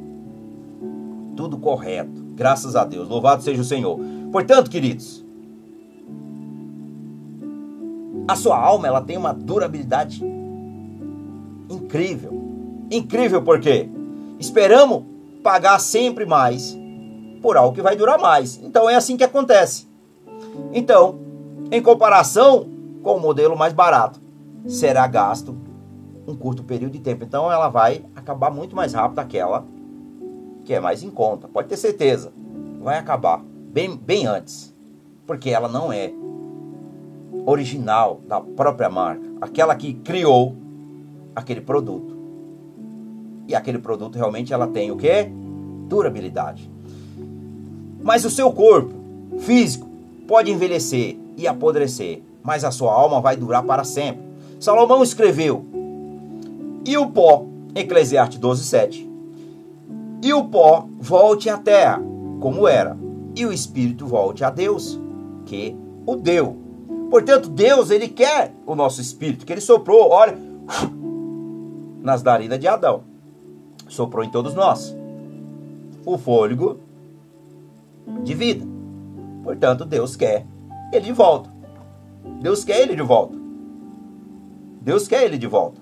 tudo 1.37 1.59
correto. 1.59 2.25
Graças 2.35 2.77
a 2.77 2.85
Deus. 2.85 3.09
Louvado 3.09 3.43
seja 3.43 3.61
o 3.61 3.65
Senhor. 3.65 3.99
Portanto, 4.31 4.71
queridos, 4.71 5.25
a 8.29 8.37
sua 8.37 8.59
alma 8.59 8.87
ela 8.87 9.01
tem 9.01 9.17
uma 9.17 9.33
durabilidade 9.33 10.23
incrível. 11.69 12.33
Incrível 12.91 13.43
porque 13.43 13.89
esperamos 14.39 15.03
pagar 15.43 15.79
sempre 15.79 16.27
mais 16.27 16.78
por 17.41 17.57
algo 17.57 17.75
que 17.75 17.83
vai 17.83 17.97
durar 17.97 18.19
mais. 18.19 18.57
Então 18.63 18.89
é 18.89 18.95
assim 18.95 19.17
que 19.17 19.25
acontece. 19.25 19.89
Então, 20.73 21.19
em 21.71 21.83
comparação 21.83 22.69
com 23.03 23.17
o 23.17 23.21
modelo 23.21 23.57
mais 23.57 23.73
barato, 23.73 24.21
será 24.67 25.07
gasto 25.07 25.57
um 26.27 26.37
curto 26.37 26.63
período 26.63 26.93
de 26.93 27.01
tempo. 27.01 27.25
Então 27.25 27.51
ela 27.51 27.69
vai 27.69 28.05
acabar 28.15 28.51
muito 28.51 28.77
mais 28.77 28.93
rápido 28.93 29.19
aquela 29.19 29.65
que 30.65 30.75
é 30.75 30.81
mais 30.81 31.03
em 31.03 31.11
conta. 31.11 31.49
Pode 31.49 31.69
ter 31.69 31.77
certeza. 31.77 32.31
Vai 32.83 32.99
acabar 32.99 33.43
bem, 33.43 33.97
bem 33.97 34.27
antes. 34.27 34.75
Porque 35.27 35.51
ela 35.51 35.69
não 35.69 35.91
é 35.91 36.13
original 37.47 38.21
da 38.27 38.41
própria 38.41 38.91
marca. 38.91 39.25
Aquela 39.41 39.75
que 39.75 39.95
criou 39.95 40.55
aquele 41.35 41.63
produto. 41.63 42.17
E 43.47 43.55
aquele 43.55 43.79
produto 43.79 44.17
realmente 44.17 44.53
ela 44.53 44.67
tem 44.67 44.91
o 44.91 44.97
que? 44.97 45.31
Durabilidade. 45.89 46.71
Mas 48.03 48.25
o 48.25 48.31
seu 48.31 48.51
corpo 48.53 48.95
físico 49.41 49.87
pode 50.27 50.51
envelhecer 50.51 51.17
e 51.37 51.47
apodrecer, 51.47 52.23
mas 52.43 52.65
a 52.65 52.71
sua 52.71 52.93
alma 52.93 53.21
vai 53.21 53.37
durar 53.37 53.63
para 53.63 53.85
sempre. 53.85 54.23
Salomão 54.61 55.03
escreveu: 55.03 55.65
E 56.85 56.97
o 56.97 57.07
pó, 57.09 57.45
Eclesiastes 57.75 58.39
12, 58.39 58.65
7. 58.65 59.11
E 60.23 60.33
o 60.33 60.45
pó 60.45 60.87
volte 60.99 61.49
à 61.49 61.57
terra, 61.57 62.03
como 62.41 62.67
era, 62.67 62.97
e 63.37 63.47
o 63.47 63.53
espírito 63.53 64.07
volte 64.07 64.45
a 64.45 64.51
Deus, 64.51 64.99
que 65.47 65.77
o 66.05 66.17
deu. 66.17 66.57
Portanto, 67.11 67.49
Deus, 67.49 67.91
ele 67.91 68.09
quer 68.09 68.53
o 68.67 68.75
nosso 68.75 69.01
espírito, 69.01 69.47
que 69.47 69.53
ele 69.53 69.61
soprou, 69.61 70.11
olha, 70.11 70.37
nas 72.03 72.23
narinas 72.23 72.59
de 72.59 72.67
Adão. 72.67 73.03
Soprou 73.89 74.25
em 74.25 74.31
todos 74.31 74.55
nós. 74.55 74.95
O 76.05 76.19
fôlego 76.19 76.79
de 78.23 78.35
vida. 78.35 78.67
Portanto, 79.43 79.85
Deus 79.85 80.17
quer 80.17 80.47
ele 80.93 81.07
de 81.07 81.13
volta. 81.13 81.51
Deus 82.41 82.65
quer 82.65 82.83
ele 82.83 82.95
de 82.95 83.03
volta. 83.03 83.39
Deus 84.81 85.09
quer 85.09 85.25
ele 85.25 85.39
de 85.39 85.47
volta. 85.47 85.81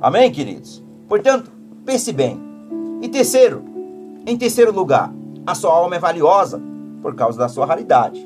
Amém, 0.00 0.30
queridos? 0.30 0.82
Portanto, 1.08 1.50
pense 1.84 2.12
bem. 2.12 2.38
E 3.00 3.08
terceiro, 3.08 3.64
em 4.26 4.36
terceiro 4.36 4.72
lugar, 4.72 5.12
a 5.46 5.54
sua 5.54 5.72
alma 5.72 5.96
é 5.96 5.98
valiosa 5.98 6.60
por 7.00 7.14
causa 7.14 7.38
da 7.38 7.48
sua 7.48 7.66
raridade. 7.66 8.24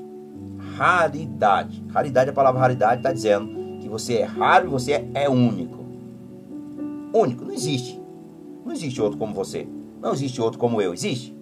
Raridade. 0.77 1.83
Raridade, 1.89 2.31
a 2.31 2.33
palavra 2.33 2.61
raridade 2.61 3.01
está 3.01 3.13
dizendo 3.13 3.79
que 3.81 3.89
você 3.89 4.17
é 4.17 4.25
raro 4.25 4.67
e 4.67 4.71
você 4.71 5.09
é, 5.15 5.29
único. 5.29 5.85
Único, 7.15 7.45
não 7.45 7.53
existe. 7.53 8.01
Não 8.65 8.73
existe 8.73 9.01
outro 9.01 9.19
como 9.19 9.33
você. 9.33 9.67
Não 10.01 10.13
existe 10.13 10.41
outro 10.41 10.59
como 10.59 10.83
eu. 10.83 10.93
Existe? 10.93 11.35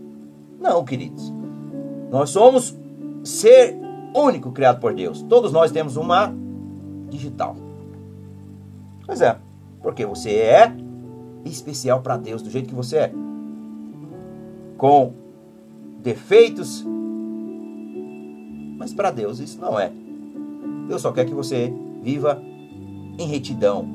Não, 0.60 0.84
queridos. 0.84 1.32
Nós 2.14 2.30
somos 2.30 2.72
ser 3.24 3.76
único 4.14 4.52
criado 4.52 4.78
por 4.78 4.94
Deus. 4.94 5.20
Todos 5.22 5.50
nós 5.50 5.72
temos 5.72 5.96
uma 5.96 6.32
digital. 7.10 7.56
Pois 9.04 9.20
é, 9.20 9.36
porque 9.82 10.06
você 10.06 10.30
é 10.30 10.72
especial 11.44 12.02
para 12.02 12.16
Deus 12.16 12.40
do 12.40 12.50
jeito 12.50 12.68
que 12.68 12.74
você 12.74 12.98
é. 12.98 13.12
Com 14.78 15.12
defeitos, 16.04 16.86
mas 18.78 18.94
para 18.94 19.10
Deus 19.10 19.40
isso 19.40 19.60
não 19.60 19.76
é. 19.76 19.90
Deus 20.86 21.02
só 21.02 21.10
quer 21.10 21.24
que 21.24 21.34
você 21.34 21.74
viva 22.00 22.40
em 23.18 23.26
retidão 23.26 23.88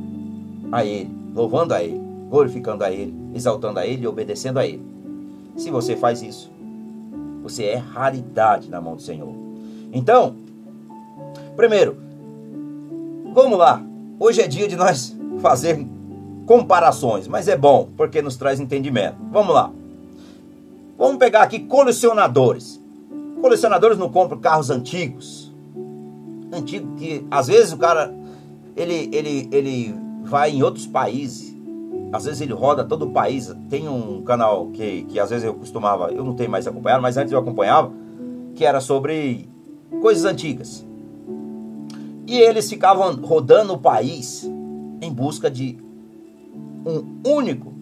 a 0.73 0.84
Ele, 0.84 1.10
louvando 1.34 1.73
a 1.73 1.82
Ele, 1.82 2.01
glorificando 2.29 2.84
a 2.84 2.91
Ele, 2.91 3.15
exaltando 3.34 3.79
a 3.79 3.88
Ele 3.88 4.03
e 4.03 4.08
obedecendo 4.08 4.58
a 4.58 4.67
Ele. 4.67 4.84
Se 5.55 5.71
você 5.71 5.95
faz 5.95 6.21
isso, 6.21 6.59
você 7.50 7.66
é 7.66 7.76
raridade 7.76 8.70
na 8.70 8.80
mão 8.80 8.96
do 8.96 9.02
Senhor. 9.02 9.34
Então, 9.92 10.36
primeiro, 11.56 11.98
vamos 13.34 13.58
lá. 13.58 13.84
Hoje 14.20 14.42
é 14.42 14.48
dia 14.48 14.68
de 14.68 14.76
nós 14.76 15.16
fazer 15.40 15.86
comparações, 16.46 17.28
mas 17.28 17.48
é 17.48 17.58
bom 17.58 17.90
porque 17.96 18.22
nos 18.22 18.36
traz 18.36 18.60
entendimento. 18.60 19.18
Vamos 19.32 19.54
lá. 19.54 19.72
Vamos 20.98 21.18
pegar 21.18 21.44
aqui 21.44 21.60
colecionadores. 21.60 22.80
Colecionadores 23.42 23.98
não 23.98 24.10
compram 24.10 24.40
carros 24.40 24.70
antigos. 24.70 25.54
Antigo 26.52 26.96
que 26.96 27.26
às 27.32 27.48
vezes 27.48 27.72
o 27.72 27.78
cara 27.78 28.14
ele 28.76 29.10
ele 29.14 29.48
ele 29.52 29.96
vai 30.24 30.52
em 30.52 30.64
outros 30.64 30.86
países 30.88 31.49
às 32.12 32.26
vezes 32.26 32.41
ele 32.41 32.54
roda 32.54 32.84
todo 32.84 33.06
o 33.06 33.12
país. 33.12 33.54
Tem 33.69 33.88
um 33.88 34.22
canal 34.22 34.67
que, 34.67 35.04
que 35.04 35.19
às 35.19 35.30
vezes 35.30 35.45
eu 35.45 35.54
costumava, 35.54 36.12
eu 36.12 36.24
não 36.24 36.34
tenho 36.36 36.50
mais 36.50 36.67
acompanhado, 36.67 37.02
mas 37.02 37.17
antes 37.17 37.32
eu 37.32 37.39
acompanhava, 37.39 37.91
que 38.56 38.65
era 38.65 38.80
sobre 38.80 39.48
coisas 40.02 40.26
antigas. 40.26 40.86
E 42.28 42.38
eles 42.39 42.69
ficavam 42.69 43.15
rodando 43.15 43.74
o 43.74 43.78
país 43.78 44.48
em 45.02 45.12
busca 45.12 45.50
de 45.50 45.78
um 46.86 47.22
único, 47.28 47.74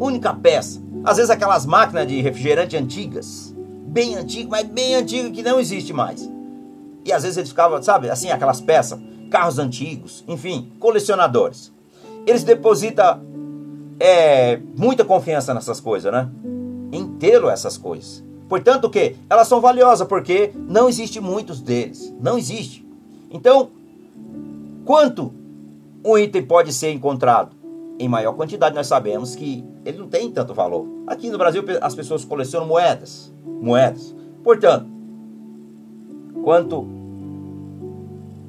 única 0.00 0.32
peça. 0.34 0.80
Às 1.04 1.16
vezes 1.16 1.30
aquelas 1.30 1.66
máquinas 1.66 2.06
de 2.06 2.20
refrigerante 2.20 2.76
antigas, 2.76 3.54
bem 3.86 4.16
antigas, 4.16 4.48
mas 4.48 4.64
bem 4.64 4.94
antigas 4.94 5.32
que 5.32 5.42
não 5.42 5.58
existe 5.58 5.92
mais. 5.92 6.30
E 7.04 7.12
às 7.12 7.22
vezes 7.22 7.38
eles 7.38 7.50
ficavam, 7.50 7.82
sabe, 7.82 8.10
assim, 8.10 8.30
aquelas 8.30 8.60
peças, 8.60 8.98
carros 9.30 9.58
antigos, 9.58 10.24
enfim, 10.28 10.72
colecionadores. 10.78 11.72
Eles 12.26 12.44
depositam 12.44 13.20
é, 14.00 14.60
muita 14.76 15.04
confiança 15.04 15.52
nessas 15.52 15.80
coisas, 15.80 16.12
né? 16.12 16.28
Em 16.92 17.06
ter 17.06 17.42
essas 17.44 17.76
coisas. 17.76 18.24
Portanto, 18.48 18.84
o 18.86 18.90
que? 18.90 19.16
Elas 19.28 19.46
são 19.46 19.60
valiosas 19.60 20.06
porque 20.06 20.52
não 20.56 20.88
existe 20.88 21.20
muitos 21.20 21.60
deles. 21.60 22.14
Não 22.20 22.38
existe. 22.38 22.86
Então, 23.30 23.70
quanto 24.84 25.32
um 26.04 26.16
item 26.16 26.44
pode 26.44 26.72
ser 26.72 26.92
encontrado? 26.92 27.56
Em 27.98 28.08
maior 28.08 28.32
quantidade, 28.32 28.74
nós 28.74 28.86
sabemos 28.86 29.34
que 29.34 29.64
ele 29.84 29.98
não 29.98 30.06
tem 30.08 30.30
tanto 30.30 30.54
valor. 30.54 30.86
Aqui 31.06 31.30
no 31.30 31.36
Brasil, 31.36 31.62
as 31.80 31.94
pessoas 31.94 32.24
colecionam 32.24 32.66
moedas. 32.66 33.32
Moedas. 33.44 34.14
Portanto, 34.42 34.86
quanto 36.42 36.86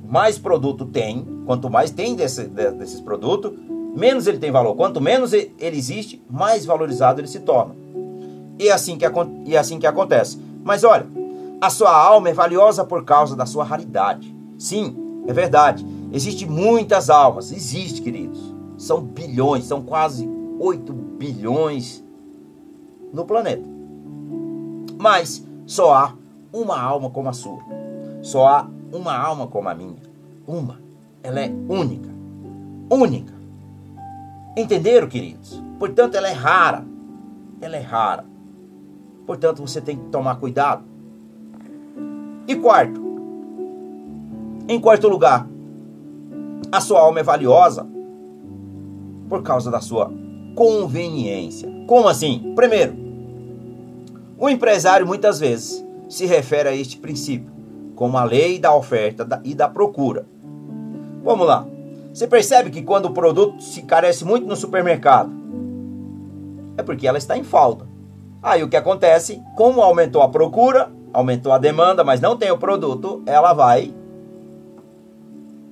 mais 0.07 0.37
produto 0.37 0.85
tem, 0.85 1.25
quanto 1.45 1.69
mais 1.69 1.91
tem 1.91 2.15
desse, 2.15 2.45
desses 2.45 3.01
produtos, 3.01 3.51
menos 3.95 4.27
ele 4.27 4.37
tem 4.37 4.51
valor. 4.51 4.75
Quanto 4.75 5.01
menos 5.01 5.33
ele 5.33 5.53
existe, 5.59 6.21
mais 6.29 6.65
valorizado 6.65 7.19
ele 7.19 7.27
se 7.27 7.39
torna. 7.39 7.75
E 8.57 8.67
é 8.67 8.71
assim 8.71 8.97
que, 8.97 9.05
e 9.45 9.55
é 9.55 9.59
assim 9.59 9.79
que 9.79 9.87
acontece. 9.87 10.39
Mas 10.63 10.83
olha, 10.83 11.07
a 11.61 11.69
sua 11.69 11.95
alma 11.95 12.29
é 12.29 12.33
valiosa 12.33 12.83
por 12.83 13.03
causa 13.03 13.35
da 13.35 13.45
sua 13.45 13.63
raridade. 13.63 14.33
Sim, 14.57 15.23
é 15.27 15.33
verdade. 15.33 15.85
Existem 16.11 16.47
muitas 16.47 17.09
almas. 17.09 17.51
Existe, 17.51 18.01
queridos. 18.01 18.39
São 18.77 19.01
bilhões, 19.01 19.65
são 19.65 19.81
quase 19.81 20.29
8 20.59 20.91
bilhões 20.93 22.03
no 23.13 23.25
planeta. 23.25 23.67
Mas 24.97 25.45
só 25.65 25.93
há 25.93 26.13
uma 26.51 26.79
alma 26.79 27.09
como 27.09 27.29
a 27.29 27.33
sua. 27.33 27.59
Só 28.21 28.47
há 28.47 28.67
uma 28.91 29.17
alma 29.17 29.47
como 29.47 29.69
a 29.69 29.75
minha. 29.75 30.01
Uma. 30.47 30.79
Ela 31.23 31.41
é 31.41 31.51
única. 31.69 32.09
Única. 32.89 33.38
Entenderam, 34.55 35.07
queridos? 35.07 35.61
Portanto, 35.77 36.15
ela 36.15 36.27
é 36.27 36.33
rara. 36.33 36.85
Ela 37.61 37.77
é 37.77 37.81
rara. 37.81 38.25
Portanto, 39.25 39.61
você 39.61 39.79
tem 39.79 39.97
que 39.97 40.05
tomar 40.05 40.35
cuidado. 40.35 40.83
E 42.47 42.55
quarto, 42.55 42.99
em 44.67 44.79
quarto 44.79 45.07
lugar, 45.07 45.47
a 46.71 46.81
sua 46.81 46.99
alma 46.99 47.19
é 47.19 47.23
valiosa 47.23 47.87
por 49.27 49.43
causa 49.43 49.69
da 49.69 49.79
sua 49.79 50.11
conveniência. 50.55 51.69
Como 51.85 52.07
assim? 52.07 52.53
Primeiro, 52.55 52.95
o 54.37 54.49
empresário 54.49 55.05
muitas 55.05 55.39
vezes 55.39 55.85
se 56.07 56.25
refere 56.25 56.69
a 56.69 56.75
este 56.75 56.97
princípio, 56.97 57.51
como 57.95 58.17
a 58.17 58.23
lei 58.23 58.57
da 58.57 58.75
oferta 58.75 59.41
e 59.43 59.53
da 59.53 59.67
procura. 59.67 60.25
Vamos 61.23 61.45
lá. 61.45 61.67
Você 62.19 62.27
percebe 62.27 62.69
que 62.69 62.81
quando 62.81 63.05
o 63.05 63.13
produto 63.13 63.63
se 63.63 63.83
carece 63.83 64.25
muito 64.25 64.45
no 64.45 64.53
supermercado, 64.53 65.31
é 66.77 66.83
porque 66.83 67.07
ela 67.07 67.17
está 67.17 67.37
em 67.37 67.45
falta. 67.45 67.87
Aí 68.43 68.61
o 68.61 68.67
que 68.67 68.75
acontece? 68.75 69.41
Como 69.55 69.79
aumentou 69.79 70.21
a 70.21 70.27
procura, 70.27 70.91
aumentou 71.13 71.53
a 71.53 71.57
demanda, 71.57 72.03
mas 72.03 72.19
não 72.19 72.35
tem 72.35 72.51
o 72.51 72.57
produto, 72.57 73.23
ela 73.25 73.53
vai 73.53 73.93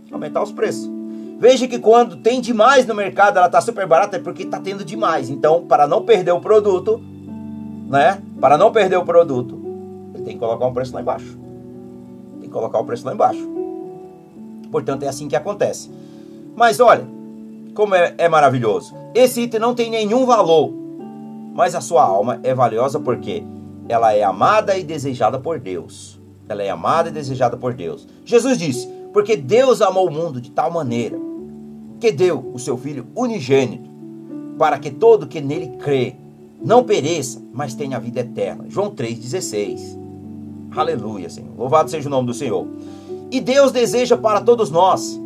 aumentar 0.09 0.41
os 0.41 0.53
preços. 0.53 0.89
Veja 1.37 1.67
que 1.67 1.79
quando 1.79 2.15
tem 2.15 2.39
demais 2.39 2.87
no 2.87 2.95
mercado, 2.95 3.35
ela 3.35 3.47
está 3.47 3.59
super 3.59 3.85
barata, 3.85 4.15
é 4.15 4.19
porque 4.19 4.43
está 4.43 4.57
tendo 4.57 4.85
demais. 4.85 5.29
Então, 5.29 5.65
para 5.67 5.85
não 5.85 6.05
perder 6.05 6.31
o 6.31 6.39
produto, 6.39 7.01
né? 7.89 8.23
Para 8.39 8.57
não 8.57 8.71
perder 8.71 8.95
o 8.95 9.03
produto, 9.03 9.59
ele 10.13 10.23
tem 10.23 10.35
que 10.35 10.39
colocar 10.39 10.65
um 10.65 10.73
preço 10.73 10.93
lá 10.93 11.01
embaixo. 11.01 11.37
Tem 12.39 12.47
que 12.47 12.53
colocar 12.53 12.79
o 12.79 12.85
preço 12.85 13.05
lá 13.05 13.13
embaixo. 13.13 13.45
Portanto, 14.71 15.03
é 15.03 15.09
assim 15.09 15.27
que 15.27 15.35
acontece. 15.35 16.06
Mas 16.57 16.79
olha, 16.79 17.07
como 17.75 17.93
é, 17.93 18.15
é 18.17 18.27
maravilhoso. 18.27 18.95
Esse 19.13 19.41
item 19.41 19.59
não 19.59 19.75
tem 19.75 19.91
nenhum 19.91 20.25
valor, 20.25 20.73
mas 21.53 21.75
a 21.75 21.81
sua 21.81 22.03
alma 22.03 22.39
é 22.41 22.51
valiosa 22.51 22.99
porque 22.99 23.43
ela 23.87 24.11
é 24.11 24.23
amada 24.23 24.75
e 24.75 24.83
desejada 24.83 25.37
por 25.37 25.59
Deus. 25.59 26.19
Ela 26.49 26.63
é 26.63 26.69
amada 26.71 27.09
e 27.09 27.11
desejada 27.11 27.55
por 27.55 27.75
Deus. 27.75 28.07
Jesus 28.25 28.57
disse: 28.57 28.89
Porque 29.13 29.37
Deus 29.37 29.83
amou 29.83 30.07
o 30.07 30.11
mundo 30.11 30.41
de 30.41 30.49
tal 30.49 30.71
maneira 30.71 31.19
que 31.99 32.11
deu 32.11 32.49
o 32.51 32.57
seu 32.57 32.75
Filho 32.75 33.05
unigênito, 33.15 33.87
para 34.57 34.79
que 34.79 34.89
todo 34.89 35.27
que 35.27 35.39
nele 35.39 35.77
crê 35.77 36.15
não 36.59 36.83
pereça, 36.83 37.39
mas 37.53 37.75
tenha 37.75 37.97
a 37.97 37.99
vida 37.99 38.21
eterna. 38.21 38.65
João 38.67 38.89
3,16. 38.89 39.95
Aleluia, 40.75 41.29
Senhor. 41.29 41.51
Louvado 41.55 41.91
seja 41.91 42.07
o 42.07 42.11
nome 42.11 42.25
do 42.25 42.33
Senhor. 42.33 42.65
E 43.29 43.39
Deus 43.39 43.71
deseja 43.71 44.17
para 44.17 44.41
todos 44.41 44.71
nós 44.71 45.19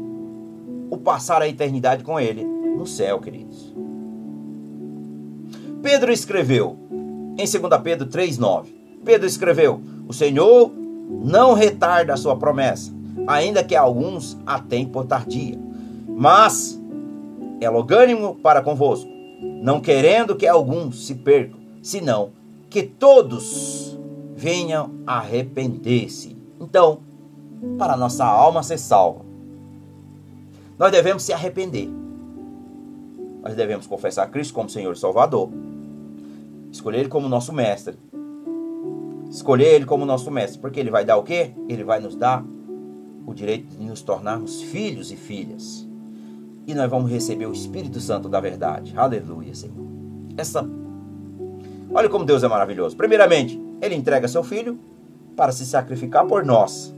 o 0.91 0.97
passar 0.97 1.41
a 1.41 1.47
eternidade 1.47 2.03
com 2.03 2.19
Ele 2.19 2.43
no 2.43 2.85
céu, 2.85 3.19
queridos. 3.19 3.73
Pedro 5.81 6.11
escreveu 6.11 6.77
em 7.39 7.45
2 7.45 7.81
Pedro 7.83 8.07
3,9. 8.07 8.67
Pedro 9.03 9.25
escreveu: 9.25 9.81
O 10.07 10.13
Senhor 10.13 10.71
não 11.09 11.53
retarda 11.53 12.13
a 12.13 12.17
sua 12.17 12.35
promessa, 12.35 12.93
ainda 13.25 13.63
que 13.63 13.75
alguns 13.75 14.37
a 14.45 14.59
tenham 14.59 14.89
por 14.89 15.05
tardia 15.05 15.71
mas 16.21 16.79
é 17.59 17.67
logânimo 17.67 18.35
para 18.35 18.61
convosco, 18.61 19.09
não 19.41 19.81
querendo 19.81 20.35
que 20.35 20.45
alguns 20.45 21.07
se 21.07 21.15
percam, 21.15 21.59
senão 21.81 22.29
que 22.69 22.83
todos 22.83 23.97
venham 24.35 24.91
a 25.07 25.17
arrepender-se. 25.17 26.37
Então, 26.59 26.99
para 27.75 27.97
nossa 27.97 28.23
alma 28.23 28.61
ser 28.61 28.77
salva, 28.77 29.25
nós 30.81 30.91
devemos 30.91 31.21
se 31.21 31.31
arrepender. 31.31 31.87
Nós 33.43 33.55
devemos 33.55 33.85
confessar 33.85 34.25
Cristo 34.31 34.55
como 34.55 34.67
Senhor 34.67 34.91
e 34.93 34.97
Salvador. 34.97 35.51
Escolher 36.71 37.01
Ele 37.01 37.09
como 37.09 37.29
nosso 37.29 37.53
mestre. 37.53 37.99
Escolher 39.29 39.75
Ele 39.75 39.85
como 39.85 40.07
nosso 40.07 40.31
mestre. 40.31 40.59
Porque 40.59 40.79
Ele 40.79 40.89
vai 40.89 41.05
dar 41.05 41.17
o 41.17 41.23
quê? 41.23 41.51
Ele 41.69 41.83
vai 41.83 41.99
nos 41.99 42.15
dar 42.15 42.43
o 43.27 43.33
direito 43.33 43.77
de 43.77 43.85
nos 43.85 44.01
tornarmos 44.01 44.63
filhos 44.63 45.11
e 45.11 45.15
filhas 45.15 45.87
e 46.65 46.73
nós 46.73 46.89
vamos 46.89 47.11
receber 47.11 47.45
o 47.45 47.53
Espírito 47.53 47.99
Santo 47.99 48.27
da 48.27 48.39
verdade. 48.39 48.93
Aleluia, 48.95 49.53
Senhor. 49.53 49.85
Essa 50.35 50.67
Olha 51.93 52.09
como 52.09 52.25
Deus 52.25 52.41
é 52.41 52.47
maravilhoso. 52.47 52.95
Primeiramente, 52.95 53.61
ele 53.81 53.93
entrega 53.93 54.27
seu 54.27 54.43
filho 54.43 54.79
para 55.35 55.51
se 55.51 55.63
sacrificar 55.65 56.25
por 56.25 56.45
nós. 56.45 56.91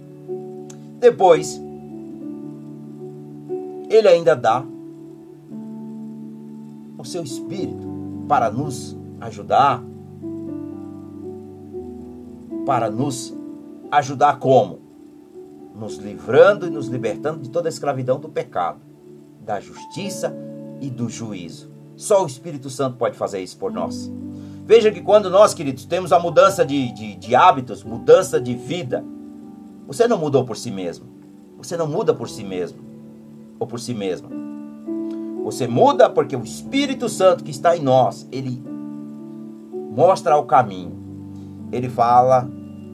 Depois, 1.00 1.60
ele 3.94 4.08
ainda 4.08 4.36
dá 4.36 4.66
o 6.98 7.06
seu 7.06 7.24
espírito 7.24 7.88
para 8.28 8.50
nos 8.50 8.98
ajudar 9.22 9.84
para 12.66 12.90
nos 12.90 13.36
ajudar 13.92 14.40
como? 14.40 14.80
Nos 15.76 15.98
livrando 15.98 16.66
e 16.66 16.70
nos 16.70 16.88
libertando 16.88 17.42
de 17.42 17.50
toda 17.50 17.68
a 17.68 17.70
escravidão 17.70 18.20
do 18.20 18.30
pecado 18.30 18.80
da 19.40 19.60
justiça 19.60 20.34
e 20.80 20.90
do 20.90 21.10
juízo. 21.10 21.70
Só 21.98 22.24
o 22.24 22.28
Espírito 22.28 22.70
Santo 22.70 22.98
pode 22.98 23.18
fazer 23.18 23.42
isso 23.42 23.58
por 23.58 23.72
nós. 23.72 24.10
Veja 24.66 24.90
que 24.90 25.02
quando 25.02 25.30
nós, 25.30 25.54
queridos, 25.54 25.86
temos 25.86 26.14
a 26.14 26.20
mudança 26.20 26.66
de, 26.66 26.94
de, 26.94 27.16
de 27.16 27.36
hábitos, 27.36 27.84
mudança 27.84 28.40
de 28.40 28.56
vida, 28.56 29.04
você 29.86 30.08
não 30.08 30.18
mudou 30.18 30.46
por 30.46 30.56
si 30.56 30.72
mesmo. 30.72 31.06
Você 31.58 31.76
não 31.76 31.86
muda 31.86 32.14
por 32.14 32.30
si 32.30 32.46
mesmo 32.46 32.93
ou 33.64 33.68
por 33.68 33.80
si 33.80 33.94
mesma. 33.94 34.30
Você 35.44 35.68
muda 35.68 36.10
porque 36.10 36.36
o 36.36 36.44
Espírito 36.44 37.10
Santo 37.10 37.44
que 37.44 37.52
está 37.52 37.76
em 37.76 37.82
nós, 37.82 38.28
ele 38.32 38.62
mostra 39.96 40.38
o 40.38 40.44
caminho. 40.44 41.02
Ele 41.72 41.90
fala 41.90 42.48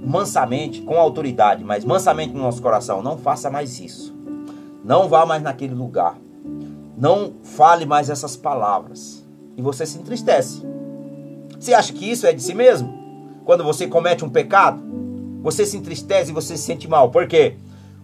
mansamente, 0.05 0.81
com 0.81 0.95
autoridade, 0.97 1.63
mas 1.63 1.83
mansamente 1.83 2.33
no 2.33 2.41
nosso 2.41 2.61
coração. 2.61 3.01
Não 3.01 3.17
faça 3.17 3.49
mais 3.49 3.79
isso. 3.79 4.15
Não 4.83 5.09
vá 5.09 5.25
mais 5.25 5.43
naquele 5.43 5.73
lugar. 5.73 6.17
Não 6.97 7.33
fale 7.43 7.85
mais 7.85 8.09
essas 8.09 8.37
palavras. 8.37 9.27
E 9.57 9.61
você 9.61 9.85
se 9.85 9.97
entristece. 9.97 10.63
Você 11.59 11.73
acha 11.73 11.91
que 11.91 12.09
isso 12.09 12.25
é 12.25 12.31
de 12.31 12.41
si 12.41 12.53
mesmo? 12.53 12.97
Quando 13.43 13.63
você 13.63 13.87
comete 13.87 14.23
um 14.23 14.29
pecado, 14.29 14.81
você 15.41 15.65
se 15.65 15.77
entristece 15.77 16.31
e 16.31 16.33
você 16.33 16.55
se 16.55 16.63
sente 16.63 16.87
mal. 16.87 17.09
Por 17.09 17.27
quê? 17.27 17.57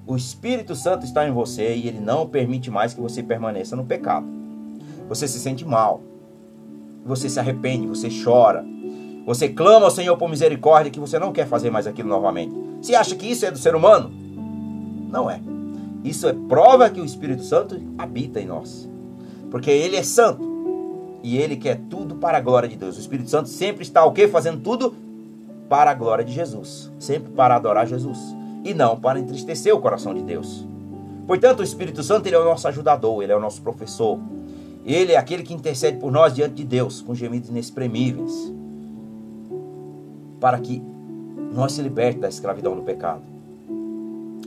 O 0.07 0.15
Espírito 0.15 0.75
Santo 0.75 1.03
está 1.03 1.27
em 1.27 1.31
você 1.31 1.75
e 1.75 1.87
ele 1.87 1.99
não 1.99 2.27
permite 2.27 2.69
mais 2.69 2.93
que 2.93 3.01
você 3.01 3.23
permaneça 3.23 3.75
no 3.75 3.85
pecado. 3.85 4.27
Você 5.09 5.27
se 5.27 5.39
sente 5.39 5.65
mal. 5.65 6.01
Você 7.03 7.27
se 7.27 7.39
arrepende, 7.39 7.87
você 7.87 8.09
chora. 8.23 8.63
Você 9.25 9.49
clama 9.49 9.85
ao 9.85 9.91
Senhor 9.91 10.15
por 10.15 10.29
misericórdia 10.29 10.91
que 10.91 10.99
você 10.99 11.17
não 11.17 11.31
quer 11.31 11.47
fazer 11.47 11.71
mais 11.71 11.87
aquilo 11.87 12.07
novamente. 12.07 12.53
Você 12.79 12.93
acha 12.93 13.15
que 13.15 13.25
isso 13.25 13.45
é 13.45 13.51
do 13.51 13.57
ser 13.57 13.75
humano? 13.75 14.11
Não 15.09 15.29
é. 15.29 15.39
Isso 16.03 16.27
é 16.27 16.33
prova 16.33 16.87
que 16.87 17.01
o 17.01 17.05
Espírito 17.05 17.43
Santo 17.43 17.81
habita 17.97 18.39
em 18.39 18.45
nós. 18.45 18.87
Porque 19.49 19.71
ele 19.71 19.95
é 19.95 20.03
santo. 20.03 20.53
E 21.23 21.37
ele 21.37 21.55
quer 21.55 21.79
tudo 21.89 22.15
para 22.15 22.37
a 22.37 22.41
glória 22.41 22.69
de 22.69 22.75
Deus. 22.75 22.97
O 22.97 22.99
Espírito 22.99 23.31
Santo 23.31 23.49
sempre 23.49 23.81
está 23.81 24.05
o 24.05 24.11
quê? 24.11 24.27
Fazendo 24.27 24.61
tudo 24.61 24.93
para 25.67 25.89
a 25.89 25.95
glória 25.95 26.23
de 26.23 26.31
Jesus. 26.31 26.91
Sempre 26.99 27.31
para 27.31 27.55
adorar 27.55 27.87
Jesus. 27.87 28.19
E 28.65 28.73
não 28.73 28.99
para 28.99 29.19
entristecer 29.19 29.73
o 29.73 29.79
coração 29.79 30.13
de 30.13 30.21
Deus. 30.21 30.65
Portanto, 31.27 31.59
o 31.59 31.63
Espírito 31.63 32.03
Santo 32.03 32.27
ele 32.27 32.35
é 32.35 32.39
o 32.39 32.43
nosso 32.43 32.67
ajudador, 32.67 33.23
ele 33.23 33.31
é 33.31 33.35
o 33.35 33.39
nosso 33.39 33.61
professor. 33.61 34.19
Ele 34.83 35.13
é 35.13 35.17
aquele 35.17 35.43
que 35.43 35.53
intercede 35.53 35.97
por 35.97 36.11
nós 36.11 36.33
diante 36.33 36.55
de 36.55 36.63
Deus, 36.63 37.01
com 37.01 37.15
gemidos 37.15 37.49
inexprimíveis. 37.49 38.51
Para 40.39 40.59
que 40.59 40.81
nós 41.53 41.71
se 41.71 41.81
liberte 41.81 42.19
da 42.19 42.27
escravidão 42.27 42.75
do 42.75 42.81
pecado. 42.81 43.21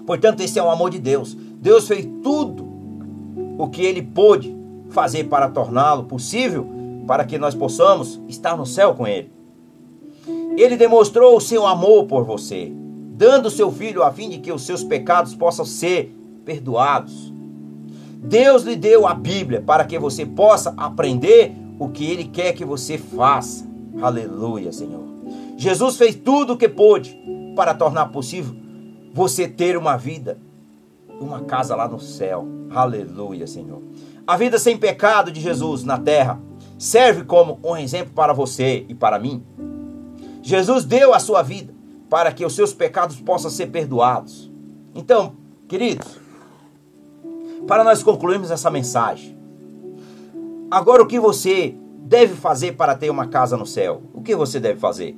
Portanto, 0.07 0.41
esse 0.41 0.59
é 0.59 0.63
o 0.63 0.71
amor 0.71 0.91
de 0.91 0.99
Deus. 0.99 1.35
Deus 1.35 1.87
fez 1.87 2.07
tudo 2.23 2.67
o 3.57 3.69
que 3.69 3.83
ele 3.83 4.03
pôde 4.03 4.55
fazer 4.91 5.25
para 5.25 5.49
torná-lo 5.49 6.05
possível 6.05 6.67
para 7.07 7.25
que 7.25 7.39
nós 7.39 7.55
possamos 7.55 8.21
estar 8.29 8.57
no 8.57 8.67
céu 8.67 8.95
com 8.95 9.07
ele. 9.07 9.31
Ele 10.57 10.77
demonstrou 10.77 11.37
o 11.37 11.41
seu 11.41 11.67
amor 11.67 12.05
por 12.05 12.25
você, 12.25 12.73
dando 13.19 13.51
seu 13.51 13.73
filho 13.73 14.05
a 14.05 14.13
fim 14.13 14.31
de 14.31 14.39
que 14.39 14.53
os 14.53 14.63
seus 14.63 14.85
pecados 14.85 15.35
possam 15.35 15.65
ser 15.65 16.17
perdoados. 16.45 17.33
Deus 18.15 18.63
lhe 18.63 18.77
deu 18.77 19.09
a 19.09 19.13
Bíblia 19.13 19.61
para 19.61 19.85
que 19.85 19.99
você 19.99 20.25
possa 20.25 20.73
aprender 20.77 21.53
o 21.81 21.89
que 21.89 22.09
ele 22.09 22.25
quer 22.27 22.53
que 22.53 22.65
você 22.65 22.97
faça. 22.97 23.69
Aleluia, 24.01 24.71
Senhor. 24.71 25.03
Jesus 25.57 25.97
fez 25.97 26.15
tudo 26.15 26.53
o 26.53 26.57
que 26.57 26.69
pôde 26.69 27.21
para 27.57 27.75
tornar 27.75 28.07
possível 28.07 28.55
você 29.13 29.49
ter 29.49 29.77
uma 29.77 29.97
vida, 29.97 30.39
uma 31.21 31.41
casa 31.41 31.75
lá 31.75 31.89
no 31.89 31.99
céu. 31.99 32.47
Aleluia, 32.71 33.49
Senhor. 33.49 33.83
A 34.25 34.37
vida 34.37 34.61
sem 34.61 34.79
pecado 34.79 35.33
de 35.33 35.41
Jesus 35.41 35.83
na 35.83 35.99
terra 35.99 36.41
serve 36.79 37.25
como 37.25 37.59
um 37.65 37.77
exemplo 37.77 38.13
para 38.15 38.33
você 38.33 38.87
e 38.89 38.95
para 38.95 39.19
mim. 39.19 39.43
Jesus 40.41 40.85
deu 40.85 41.13
a 41.13 41.19
sua 41.19 41.43
vida 41.43 41.78
para 42.09 42.33
que 42.33 42.45
os 42.45 42.55
seus 42.55 42.73
pecados 42.73 43.21
possam 43.21 43.51
ser 43.51 43.67
perdoados. 43.67 44.51
Então, 44.95 45.35
queridos, 45.69 46.19
para 47.67 47.85
nós 47.85 48.03
concluirmos 48.03 48.51
essa 48.51 48.71
mensagem, 48.71 49.37
agora 50.71 51.03
o 51.03 51.07
que 51.07 51.21
você 51.21 51.75
deve 52.01 52.35
fazer 52.35 52.73
para 52.73 52.95
ter 52.95 53.11
uma 53.11 53.27
casa 53.27 53.57
no 53.57 53.67
céu? 53.67 54.03
O 54.15 54.23
que 54.23 54.35
você 54.35 54.59
deve 54.59 54.81
fazer? 54.81 55.17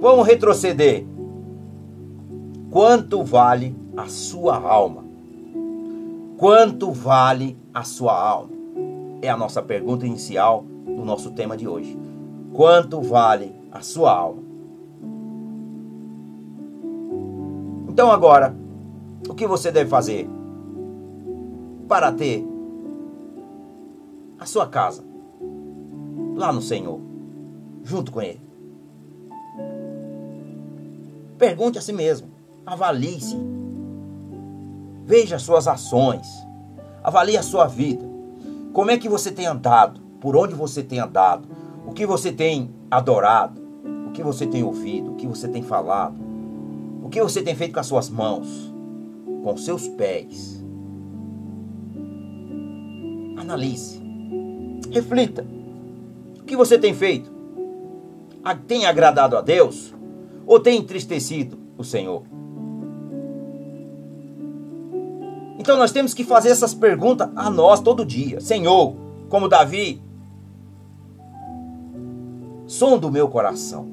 Vamos 0.00 0.26
retroceder. 0.26 1.04
Quanto 2.70 3.22
vale 3.22 3.76
a 3.96 4.06
sua 4.08 4.56
alma? 4.56 5.04
Quanto 6.36 6.90
vale 6.90 7.56
a 7.72 7.84
sua 7.84 8.18
alma? 8.18 8.50
É 9.22 9.28
a 9.28 9.36
nossa 9.36 9.62
pergunta 9.62 10.06
inicial 10.06 10.64
do 10.84 11.04
nosso 11.04 11.30
tema 11.30 11.56
de 11.56 11.68
hoje. 11.68 11.96
Quanto 12.52 13.00
vale 13.00 13.54
a 13.70 13.80
sua 13.80 14.12
alma? 14.12 14.43
Então 17.94 18.10
agora, 18.10 18.52
o 19.28 19.34
que 19.34 19.46
você 19.46 19.70
deve 19.70 19.88
fazer 19.88 20.28
para 21.86 22.10
ter 22.10 22.44
a 24.36 24.44
sua 24.44 24.66
casa 24.66 25.04
lá 26.34 26.52
no 26.52 26.60
Senhor, 26.60 26.98
junto 27.84 28.10
com 28.10 28.20
Ele? 28.20 28.40
Pergunte 31.38 31.78
a 31.78 31.80
si 31.80 31.92
mesmo, 31.92 32.26
avalie-se, 32.66 33.36
veja 35.04 35.38
suas 35.38 35.68
ações, 35.68 36.26
avalie 37.00 37.36
a 37.36 37.44
sua 37.44 37.68
vida. 37.68 38.04
Como 38.72 38.90
é 38.90 38.98
que 38.98 39.08
você 39.08 39.30
tem 39.30 39.46
andado? 39.46 40.00
Por 40.20 40.36
onde 40.36 40.52
você 40.52 40.82
tem 40.82 40.98
andado? 40.98 41.46
O 41.86 41.92
que 41.92 42.04
você 42.04 42.32
tem 42.32 42.74
adorado? 42.90 43.62
O 44.08 44.10
que 44.10 44.20
você 44.20 44.48
tem 44.48 44.64
ouvido? 44.64 45.12
O 45.12 45.14
que 45.14 45.28
você 45.28 45.46
tem 45.46 45.62
falado? 45.62 46.33
O 47.04 47.10
que 47.10 47.22
você 47.22 47.42
tem 47.42 47.54
feito 47.54 47.74
com 47.74 47.80
as 47.80 47.86
suas 47.86 48.08
mãos? 48.08 48.72
Com 49.42 49.54
seus 49.58 49.86
pés? 49.86 50.64
Analise. 53.36 54.02
Reflita. 54.90 55.46
O 56.40 56.44
que 56.44 56.56
você 56.56 56.78
tem 56.78 56.94
feito? 56.94 57.30
Tem 58.66 58.86
agradado 58.86 59.36
a 59.36 59.42
Deus? 59.42 59.94
Ou 60.46 60.58
tem 60.58 60.78
entristecido 60.78 61.58
o 61.76 61.84
Senhor? 61.84 62.22
Então 65.58 65.76
nós 65.76 65.92
temos 65.92 66.14
que 66.14 66.24
fazer 66.24 66.48
essas 66.48 66.72
perguntas 66.72 67.28
a 67.36 67.50
nós 67.50 67.80
todo 67.80 68.04
dia. 68.04 68.40
Senhor, 68.40 68.96
como 69.28 69.46
Davi, 69.46 70.02
som 72.66 72.96
do 72.96 73.10
meu 73.10 73.28
coração. 73.28 73.86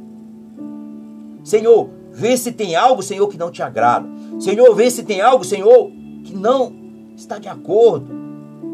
Senhor, 1.44 1.90
vê 2.12 2.36
se 2.38 2.52
tem 2.52 2.76
algo, 2.76 3.02
Senhor, 3.02 3.28
que 3.28 3.38
não 3.38 3.52
te 3.52 3.64
agrada. 3.64 4.08
Senhor, 4.40 4.74
vê 4.76 4.90
se 4.90 5.04
tem 5.04 5.22
algo, 5.22 5.44
Senhor, 5.44 5.92
que 6.24 6.36
não 6.36 6.74
está 7.16 7.38
de 7.38 7.48
acordo 7.48 8.08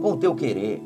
com 0.01 0.11
o 0.13 0.17
teu 0.17 0.35
querer. 0.35 0.81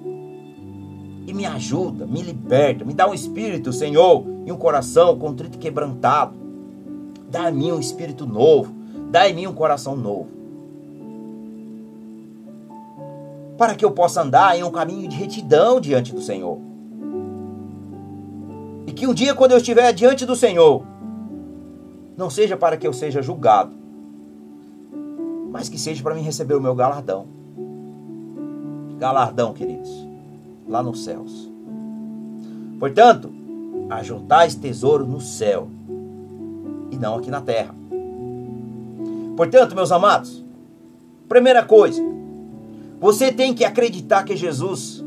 E 1.28 1.34
me 1.34 1.46
ajuda, 1.46 2.06
me 2.06 2.22
liberta, 2.22 2.84
me 2.84 2.94
dá 2.94 3.08
um 3.08 3.14
espírito, 3.14 3.72
Senhor, 3.72 4.26
e 4.46 4.52
um 4.52 4.58
coração 4.58 5.18
contrito 5.18 5.58
e 5.58 5.60
quebrantado. 5.60 6.34
Dá 7.30 7.48
a 7.48 7.52
mim 7.52 7.72
um 7.72 7.80
espírito 7.80 8.26
novo, 8.26 8.74
dá 9.10 9.30
em 9.30 9.34
mim 9.34 9.48
um 9.48 9.54
coração 9.54 9.96
novo. 9.96 10.28
Para 13.58 13.76
que 13.76 13.86
eu 13.86 13.92
possa 13.92 14.24
andar 14.24 14.58
em 14.58 14.64
um 14.64 14.72
caminho 14.72 15.08
de 15.08 15.16
retidão 15.16 15.80
diante 15.80 16.14
do 16.14 16.22
Senhor. 16.22 16.58
E 18.88 18.92
que 18.92 19.06
um 19.06 19.14
dia, 19.14 19.36
quando 19.36 19.52
eu 19.52 19.58
estiver 19.58 19.94
diante 19.94 20.26
do 20.26 20.36
Senhor, 20.36 20.84
não 22.22 22.30
seja 22.30 22.56
para 22.56 22.78
que 22.78 22.86
eu 22.86 22.94
seja 22.94 23.20
julgado, 23.20 23.72
mas 25.50 25.68
que 25.68 25.80
seja 25.80 26.04
para 26.04 26.14
mim 26.14 26.22
receber 26.22 26.54
o 26.54 26.62
meu 26.62 26.76
galardão. 26.76 27.26
Galardão, 29.00 29.54
queridos, 29.54 29.90
lá 30.70 30.84
nos 30.84 31.04
céus. 31.04 31.50
Portanto, 32.80 33.34
ajuntais 33.90 34.54
tesouro 34.54 35.04
no 35.04 35.20
céu 35.20 35.68
e 36.92 36.96
não 36.96 37.16
aqui 37.16 37.32
na 37.32 37.42
terra. 37.42 37.74
Portanto, 39.36 39.74
meus 39.74 39.92
amados, 39.92 40.46
primeira 41.28 41.66
coisa, 41.66 42.04
você 43.00 43.32
tem 43.32 43.52
que 43.56 43.66
acreditar 43.66 44.24
que 44.24 44.38
Jesus 44.38 45.04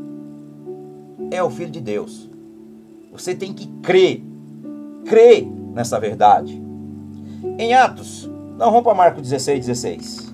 é 1.31 1.41
o 1.41 1.49
Filho 1.49 1.71
de 1.71 1.79
Deus. 1.79 2.29
Você 3.13 3.33
tem 3.33 3.53
que 3.53 3.67
crer, 3.81 4.21
crer 5.05 5.47
nessa 5.73 5.97
verdade. 5.97 6.64
Em 7.57 7.73
Atos, 7.73 8.29
não 8.57 8.69
rompa 8.69 8.93
Marcos 8.93 9.21
16, 9.21 9.65
16. 9.65 10.33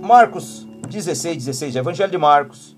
Marcos 0.00 0.66
16, 0.88 1.44
16, 1.44 1.76
Evangelho 1.76 2.10
de 2.10 2.18
Marcos. 2.18 2.76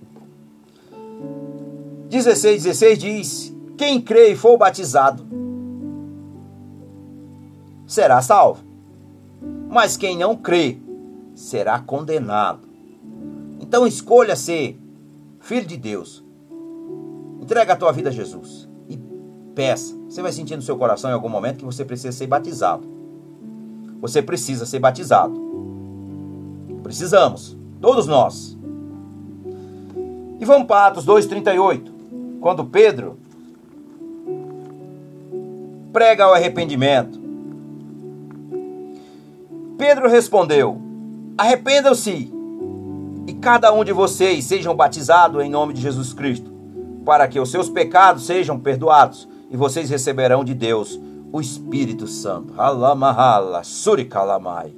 16, 2.09 2.65
16 2.65 2.99
diz: 2.99 3.57
Quem 3.77 4.01
crê 4.01 4.33
e 4.33 4.37
for 4.37 4.57
batizado 4.57 5.27
será 7.87 8.21
salvo, 8.21 8.65
mas 9.69 9.97
quem 9.97 10.17
não 10.17 10.37
crê 10.37 10.79
será 11.35 11.79
condenado. 11.79 12.69
Então 13.61 13.87
escolha 13.87 14.37
ser 14.37 14.79
filho 15.41 15.67
de 15.67 15.77
Deus, 15.77 16.25
Entrega 17.41 17.73
a 17.73 17.77
tua 17.77 17.93
vida 17.93 18.11
a 18.11 18.13
Jesus 18.13 18.68
peça. 19.59 19.99
Você 20.09 20.23
vai 20.23 20.31
sentir 20.31 20.55
no 20.55 20.63
seu 20.63 20.77
coração 20.77 21.11
em 21.11 21.15
algum 21.15 21.29
momento 21.29 21.59
que 21.59 21.65
você 21.65 21.85
precisa 21.85 22.13
ser 22.13 22.29
batizado. 22.29 22.87
Você 24.01 24.23
precisa 24.23 24.65
ser 24.65 24.79
batizado. 24.79 25.35
Precisamos, 26.85 27.59
todos 27.81 28.07
nós. 28.07 28.57
E 30.39 30.45
vamos 30.45 30.69
para 30.69 30.87
Atos 30.87 31.05
2,38. 31.05 31.91
Quando 32.41 32.67
Pedro 32.67 33.19
prega 35.93 36.29
o 36.29 36.35
arrependimento. 36.35 37.21
Pedro 39.77 40.09
respondeu: 40.09 40.81
Arrependam-se 41.37 42.33
e 43.27 43.33
cada 43.35 43.73
um 43.73 43.83
de 43.83 43.93
vocês 43.93 44.45
sejam 44.45 44.77
batizados 44.77 45.43
em 45.43 45.51
nome 45.51 45.75
de 45.75 45.81
Jesus 45.81 46.13
Cristo 46.13 46.57
para 47.05 47.27
que 47.27 47.41
os 47.41 47.51
seus 47.51 47.69
pecados 47.69 48.25
sejam 48.25 48.61
perdoados 48.61 49.27
e 49.51 49.57
vocês 49.57 49.91
receberão 49.91 50.45
de 50.45 50.55
Deus 50.55 50.99
o 51.33 51.41
Espírito 51.41 52.07
Santo. 52.07 52.61
Alamahala, 52.61 53.63
surikalamai. 53.65 54.75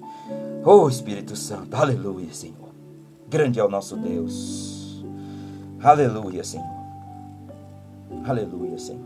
Oh 0.64 0.88
Espírito 0.88 1.36
Santo, 1.36 1.74
aleluia, 1.74 2.32
Senhor. 2.32 2.70
Grande 3.28 3.60
é 3.60 3.64
o 3.64 3.68
nosso 3.68 3.96
Deus. 3.96 5.04
Aleluia, 5.82 6.44
Senhor. 6.44 6.66
Aleluia, 8.26 8.78
Senhor. 8.78 9.00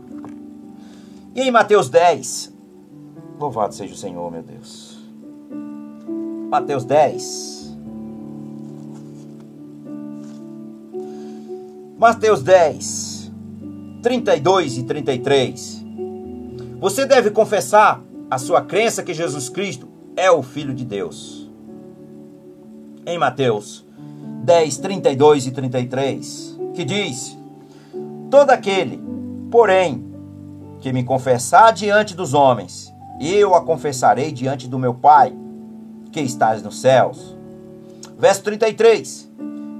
E 1.35 1.41
em 1.41 1.51
Mateus 1.51 1.89
10, 1.89 2.53
louvado 3.39 3.73
seja 3.73 3.93
o 3.93 3.97
Senhor, 3.97 4.31
meu 4.31 4.41
Deus. 4.41 4.97
Mateus 6.49 6.83
10. 6.85 7.77
Mateus 11.97 12.41
10. 12.41 13.14
32 14.05 14.77
e 14.77 14.83
33. 14.83 15.83
Você 16.79 17.07
deve 17.07 17.31
confessar 17.31 18.03
a 18.29 18.37
sua 18.37 18.61
crença 18.61 19.01
que 19.01 19.15
Jesus 19.15 19.49
Cristo 19.49 19.87
é 20.15 20.29
o 20.29 20.43
Filho 20.43 20.75
de 20.75 20.85
Deus. 20.85 21.49
Em 23.03 23.17
Mateus 23.17 23.83
10, 24.43 24.77
32 24.77 25.47
e 25.47 25.51
33, 25.51 26.59
que 26.75 26.85
diz: 26.85 27.35
Todo 28.29 28.51
aquele, 28.51 29.01
porém, 29.49 30.05
que 30.81 30.93
me 30.93 31.03
confessar 31.03 31.73
diante 31.73 32.15
dos 32.15 32.35
homens, 32.35 32.93
eu 33.19 33.55
a 33.55 33.65
confessarei 33.65 34.31
diante 34.31 34.67
do 34.67 34.77
meu 34.77 34.93
Pai, 34.93 35.33
que 36.11 36.21
estás 36.21 36.61
nos 36.61 36.79
céus. 36.79 37.35
Verso 38.19 38.43
33: 38.43 39.31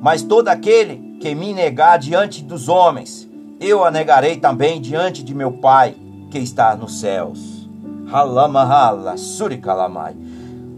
Mas 0.02 0.24
todo 0.24 0.48
aquele 0.48 1.20
que 1.20 1.36
me 1.36 1.54
negar 1.54 2.00
diante 2.00 2.42
dos 2.42 2.68
homens, 2.68 3.25
eu 3.60 3.84
a 3.84 3.92
negarei 3.92 4.38
também 4.38 4.82
diante 4.82 5.24
de 5.24 5.34
meu 5.34 5.52
Pai 5.54 5.96
que 6.30 6.40
está 6.40 6.76
nos 6.76 7.00
céus. 7.00 7.70
Halamahala, 8.12 9.18
surikalamai. 9.18 10.16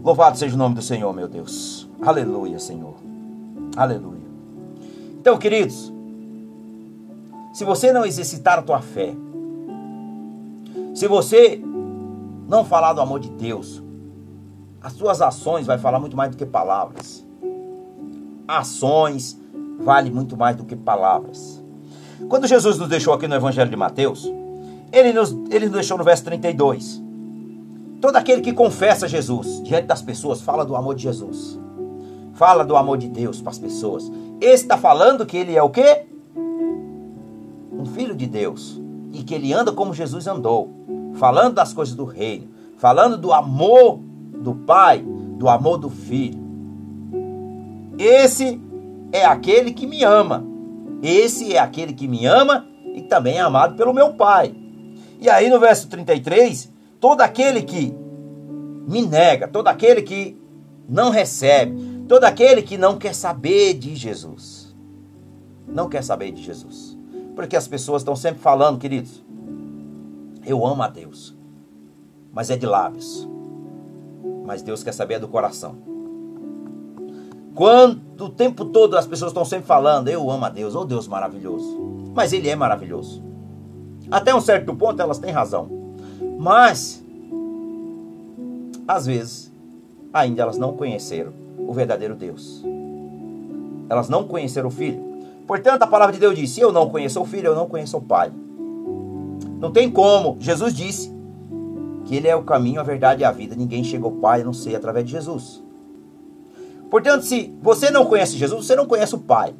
Louvado 0.02 0.38
seja 0.38 0.54
o 0.54 0.58
nome 0.58 0.74
do 0.74 0.82
Senhor, 0.82 1.12
meu 1.12 1.28
Deus. 1.28 1.88
Aleluia, 2.00 2.58
Senhor. 2.58 2.94
Aleluia. 3.76 4.26
Então, 5.20 5.36
queridos, 5.36 5.92
se 7.52 7.64
você 7.64 7.92
não 7.92 8.04
exercitar 8.04 8.58
a 8.58 8.62
tua 8.62 8.80
fé, 8.80 9.14
se 10.94 11.06
você 11.06 11.60
não 12.48 12.64
falar 12.64 12.92
do 12.92 13.00
amor 13.00 13.20
de 13.20 13.28
Deus, 13.30 13.82
as 14.80 14.92
suas 14.92 15.20
ações 15.20 15.66
vai 15.66 15.76
falar 15.76 15.98
muito 15.98 16.16
mais 16.16 16.30
do 16.30 16.36
que 16.36 16.46
palavras. 16.46 17.26
Ações 18.46 19.38
vale 19.80 20.10
muito 20.10 20.36
mais 20.36 20.56
do 20.56 20.64
que 20.64 20.74
palavras. 20.74 21.62
Quando 22.28 22.46
Jesus 22.46 22.78
nos 22.78 22.88
deixou 22.88 23.12
aqui 23.12 23.28
no 23.28 23.34
Evangelho 23.34 23.70
de 23.70 23.76
Mateus, 23.76 24.30
Ele 24.90 25.12
nos, 25.12 25.32
ele 25.50 25.66
nos 25.66 25.74
deixou 25.74 25.98
no 25.98 26.04
verso 26.04 26.24
32. 26.24 27.02
Todo 28.00 28.16
aquele 28.16 28.40
que 28.40 28.52
confessa 28.52 29.08
Jesus 29.08 29.62
diante 29.62 29.86
das 29.86 30.00
pessoas 30.00 30.40
fala 30.40 30.64
do 30.64 30.76
amor 30.76 30.94
de 30.94 31.02
Jesus. 31.02 31.58
Fala 32.34 32.64
do 32.64 32.76
amor 32.76 32.96
de 32.98 33.08
Deus 33.08 33.40
para 33.40 33.50
as 33.50 33.58
pessoas. 33.58 34.10
Esse 34.40 34.62
está 34.62 34.78
falando 34.78 35.26
que 35.26 35.36
ele 35.36 35.56
é 35.56 35.62
o 35.62 35.70
quê? 35.70 36.06
Um 37.72 37.84
filho 37.84 38.14
de 38.14 38.26
Deus. 38.26 38.80
E 39.12 39.24
que 39.24 39.34
ele 39.34 39.52
anda 39.52 39.72
como 39.72 39.92
Jesus 39.92 40.28
andou. 40.28 40.70
Falando 41.14 41.54
das 41.54 41.72
coisas 41.72 41.96
do 41.96 42.04
reino. 42.04 42.48
Falando 42.76 43.18
do 43.18 43.32
amor 43.32 43.98
do 44.40 44.54
Pai, 44.54 45.04
do 45.36 45.48
amor 45.48 45.78
do 45.78 45.90
Filho. 45.90 46.38
Esse 47.98 48.60
é 49.10 49.24
aquele 49.24 49.72
que 49.72 49.86
me 49.86 50.04
ama. 50.04 50.46
Esse 51.02 51.54
é 51.54 51.58
aquele 51.58 51.92
que 51.92 52.08
me 52.08 52.26
ama 52.26 52.66
e 52.94 53.02
também 53.02 53.36
é 53.36 53.40
amado 53.40 53.76
pelo 53.76 53.94
meu 53.94 54.14
Pai. 54.14 54.54
E 55.20 55.28
aí 55.28 55.48
no 55.48 55.58
verso 55.60 55.88
33, 55.88 56.72
todo 57.00 57.20
aquele 57.20 57.62
que 57.62 57.94
me 58.86 59.02
nega, 59.02 59.46
todo 59.46 59.68
aquele 59.68 60.02
que 60.02 60.36
não 60.88 61.10
recebe, 61.10 62.04
todo 62.08 62.24
aquele 62.24 62.62
que 62.62 62.78
não 62.78 62.98
quer 62.98 63.14
saber 63.14 63.74
de 63.74 63.94
Jesus. 63.94 64.74
Não 65.66 65.88
quer 65.88 66.02
saber 66.02 66.32
de 66.32 66.42
Jesus. 66.42 66.96
Porque 67.36 67.56
as 67.56 67.68
pessoas 67.68 68.02
estão 68.02 68.16
sempre 68.16 68.40
falando, 68.40 68.78
queridos, 68.78 69.22
eu 70.44 70.66
amo 70.66 70.82
a 70.82 70.88
Deus, 70.88 71.36
mas 72.32 72.50
é 72.50 72.56
de 72.56 72.66
lábios. 72.66 73.28
Mas 74.46 74.62
Deus 74.62 74.82
quer 74.82 74.92
saber 74.92 75.20
do 75.20 75.28
coração. 75.28 75.76
Quando 77.54 78.24
o 78.24 78.28
tempo 78.28 78.64
todo 78.66 78.96
as 78.96 79.06
pessoas 79.06 79.30
estão 79.30 79.44
sempre 79.44 79.66
falando, 79.66 80.08
eu 80.08 80.30
amo 80.30 80.44
a 80.44 80.48
Deus, 80.48 80.74
oh 80.74 80.84
Deus 80.84 81.08
maravilhoso. 81.08 82.10
Mas 82.14 82.32
Ele 82.32 82.48
é 82.48 82.56
maravilhoso. 82.56 83.22
Até 84.10 84.34
um 84.34 84.40
certo 84.40 84.74
ponto 84.74 85.00
elas 85.00 85.18
têm 85.18 85.30
razão. 85.30 85.68
Mas, 86.38 87.04
às 88.86 89.06
vezes, 89.06 89.52
ainda 90.12 90.42
elas 90.42 90.56
não 90.56 90.74
conheceram 90.74 91.32
o 91.58 91.72
verdadeiro 91.72 92.14
Deus. 92.14 92.64
Elas 93.88 94.08
não 94.08 94.24
conheceram 94.24 94.68
o 94.68 94.72
Filho. 94.72 95.02
Portanto, 95.46 95.82
a 95.82 95.86
palavra 95.86 96.12
de 96.12 96.20
Deus 96.20 96.36
diz: 96.36 96.50
se 96.50 96.60
eu 96.60 96.72
não 96.72 96.88
conheço 96.88 97.20
o 97.20 97.24
Filho, 97.24 97.48
eu 97.48 97.54
não 97.54 97.68
conheço 97.68 97.96
o 97.96 98.02
Pai. 98.02 98.30
Não 99.58 99.72
tem 99.72 99.90
como. 99.90 100.36
Jesus 100.38 100.74
disse 100.74 101.12
que 102.04 102.16
Ele 102.16 102.28
é 102.28 102.36
o 102.36 102.42
caminho, 102.42 102.80
a 102.80 102.84
verdade 102.84 103.22
e 103.22 103.24
a 103.24 103.32
vida. 103.32 103.56
Ninguém 103.56 103.82
chega 103.82 104.04
ao 104.04 104.12
Pai 104.12 104.42
a 104.42 104.44
não 104.44 104.52
ser 104.52 104.76
através 104.76 105.04
de 105.04 105.12
Jesus. 105.12 105.62
Portanto, 106.90 107.22
se 107.22 107.54
você 107.60 107.90
não 107.90 108.06
conhece 108.06 108.36
Jesus, 108.36 108.66
você 108.66 108.76
não 108.76 108.86
conhece 108.86 109.14
o 109.14 109.18
Pai. 109.18 109.54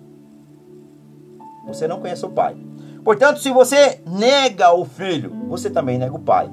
Você 1.66 1.86
não 1.86 2.00
conhece 2.00 2.24
o 2.24 2.30
Pai. 2.30 2.56
Portanto, 3.08 3.40
se 3.40 3.50
você 3.50 4.02
nega 4.06 4.70
o 4.74 4.84
filho, 4.84 5.32
você 5.48 5.70
também 5.70 5.96
nega 5.96 6.14
o 6.14 6.18
pai. 6.18 6.50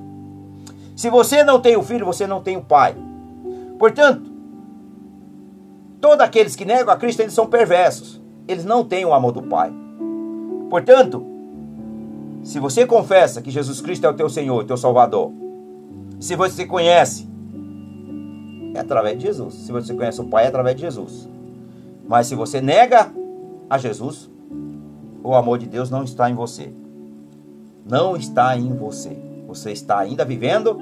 Se 0.95 1.09
você 1.09 1.43
não 1.43 1.59
tem 1.59 1.75
o 1.75 1.83
filho, 1.83 2.05
você 2.05 2.25
não 2.25 2.41
tem 2.41 2.55
o 2.55 2.61
pai. 2.61 2.95
Portanto, 3.77 4.31
todos 5.99 6.21
aqueles 6.21 6.55
que 6.55 6.63
negam 6.63 6.93
a 6.93 6.97
Cristo, 6.97 7.19
eles 7.19 7.33
são 7.33 7.45
perversos. 7.45 8.21
Eles 8.47 8.63
não 8.63 8.85
têm 8.85 9.03
o 9.03 9.13
amor 9.13 9.33
do 9.33 9.41
pai. 9.41 9.73
Portanto, 10.69 11.25
se 12.41 12.57
você 12.57 12.85
confessa 12.85 13.41
que 13.41 13.51
Jesus 13.51 13.81
Cristo 13.81 14.05
é 14.05 14.09
o 14.09 14.13
teu 14.13 14.29
Senhor, 14.29 14.63
teu 14.63 14.77
Salvador, 14.77 15.33
se 16.21 16.37
você 16.37 16.65
conhece, 16.65 17.27
é 18.75 18.79
através 18.79 19.17
de 19.17 19.25
Jesus. 19.25 19.53
Se 19.53 19.71
você 19.71 19.93
conhece 19.93 20.21
o 20.21 20.25
Pai, 20.25 20.45
é 20.45 20.47
através 20.47 20.75
de 20.75 20.81
Jesus. 20.81 21.29
Mas 22.07 22.27
se 22.27 22.35
você 22.35 22.61
nega 22.61 23.11
a 23.69 23.77
Jesus, 23.77 24.29
o 25.23 25.33
amor 25.33 25.57
de 25.57 25.65
Deus 25.65 25.89
não 25.89 26.03
está 26.03 26.29
em 26.29 26.35
você. 26.35 26.71
Não 27.89 28.15
está 28.15 28.57
em 28.57 28.73
você. 28.75 29.17
Você 29.47 29.71
está 29.71 29.99
ainda 29.99 30.25
vivendo 30.25 30.79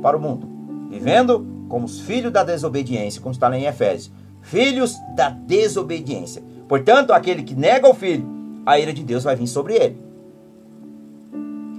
para 0.00 0.16
o 0.16 0.20
mundo. 0.20 0.48
Vivendo 0.90 1.46
como 1.68 1.84
os 1.84 2.00
filhos 2.00 2.32
da 2.32 2.44
desobediência, 2.44 3.20
como 3.20 3.32
está 3.32 3.48
lá 3.48 3.58
em 3.58 3.66
Efésios. 3.66 4.10
Filhos 4.40 4.96
da 5.14 5.28
desobediência. 5.28 6.42
Portanto, 6.68 7.12
aquele 7.12 7.42
que 7.42 7.54
nega 7.54 7.88
o 7.88 7.94
filho, 7.94 8.26
a 8.64 8.78
ira 8.78 8.92
de 8.92 9.02
Deus 9.02 9.24
vai 9.24 9.34
vir 9.34 9.46
sobre 9.46 9.74
ele. 9.74 10.00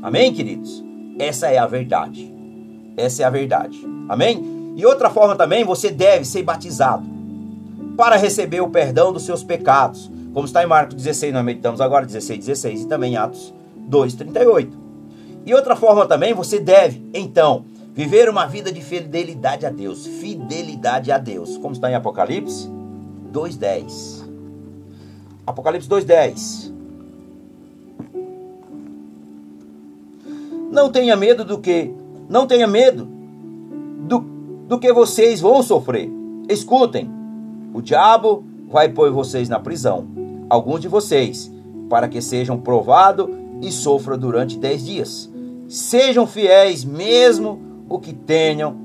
Amém, 0.01 0.33
queridos? 0.33 0.83
Essa 1.17 1.47
é 1.47 1.57
a 1.57 1.67
verdade. 1.67 2.31
Essa 2.95 3.23
é 3.23 3.25
a 3.25 3.29
verdade. 3.29 3.79
Amém? 4.07 4.58
E 4.79 4.85
outra 4.85 5.09
forma 5.09 5.35
também, 5.35 5.65
você 5.65 5.91
deve 5.91 6.23
ser 6.23 6.41
batizado 6.43 7.05
para 7.97 8.15
receber 8.15 8.61
o 8.61 8.69
perdão 8.69 9.11
dos 9.11 9.23
seus 9.23 9.43
pecados 9.43 10.09
como 10.33 10.45
está 10.45 10.63
em 10.63 10.67
Marcos 10.67 10.95
16, 10.95 11.33
nós 11.33 11.43
meditamos 11.43 11.81
agora 11.81 12.05
16, 12.05 12.45
16 12.45 12.81
e 12.83 12.87
também 12.87 13.13
em 13.13 13.17
Atos 13.17 13.53
2, 13.75 14.13
38. 14.13 14.77
E 15.45 15.53
outra 15.53 15.75
forma 15.75 16.05
também, 16.05 16.33
você 16.33 16.59
deve, 16.59 17.03
então, 17.13 17.65
viver 17.93 18.29
uma 18.29 18.45
vida 18.45 18.71
de 18.71 18.81
fidelidade 18.81 19.65
a 19.65 19.69
Deus. 19.69 20.05
Fidelidade 20.05 21.11
a 21.11 21.17
Deus. 21.17 21.57
Como 21.57 21.73
está 21.73 21.89
em 21.89 21.95
Apocalipse 21.95 22.69
2,10. 23.33 24.29
Apocalipse 25.47 25.89
2,10. 25.89 26.71
Não 30.71 30.91
tenha 30.91 31.15
medo 31.15 31.43
do 31.43 31.57
que. 31.57 31.91
Não 32.29 32.45
tenha 32.45 32.67
medo 32.67 33.18
do, 34.69 34.79
que 34.79 34.93
vocês 34.93 35.41
vão 35.41 35.61
sofrer. 35.61 36.09
Escutem. 36.47 37.11
O 37.73 37.81
diabo 37.81 38.45
vai 38.69 38.87
pôr 38.87 39.11
vocês 39.11 39.49
na 39.49 39.59
prisão 39.59 40.07
alguns 40.49 40.81
de 40.81 40.87
vocês, 40.87 41.51
para 41.89 42.07
que 42.07 42.21
sejam 42.21 42.57
provados 42.57 43.27
e 43.61 43.71
sofram 43.71 44.17
durante 44.17 44.57
dez 44.57 44.83
dias. 44.83 45.29
Sejam 45.67 46.25
fiéis, 46.25 46.83
mesmo 46.83 47.59
o 47.87 47.99
que 47.99 48.13
tenham, 48.13 48.75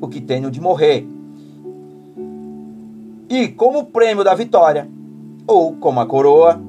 o 0.00 0.06
que 0.06 0.20
tenham 0.20 0.50
de 0.50 0.60
morrer. 0.60 1.06
E 3.28 3.48
como 3.48 3.86
prêmio 3.86 4.22
da 4.22 4.34
vitória, 4.34 4.88
ou 5.46 5.74
como 5.76 6.00
a 6.00 6.06
coroa 6.06 6.60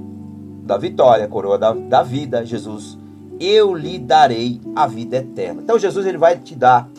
da 0.64 0.78
vitória, 0.78 1.28
coroa 1.28 1.58
da, 1.58 1.74
da 1.74 2.04
vida, 2.04 2.46
Jesus, 2.46 2.98
eu 3.40 3.74
lhe 3.74 3.98
darei 3.98 4.62
a 4.76 4.88
vida 4.88 5.18
eterna. 5.18 5.62
Então 5.62 5.80
Jesus 5.80 6.06
ele 6.06 6.18
vai 6.18 6.38
te 6.38 6.56
dar 6.56 6.90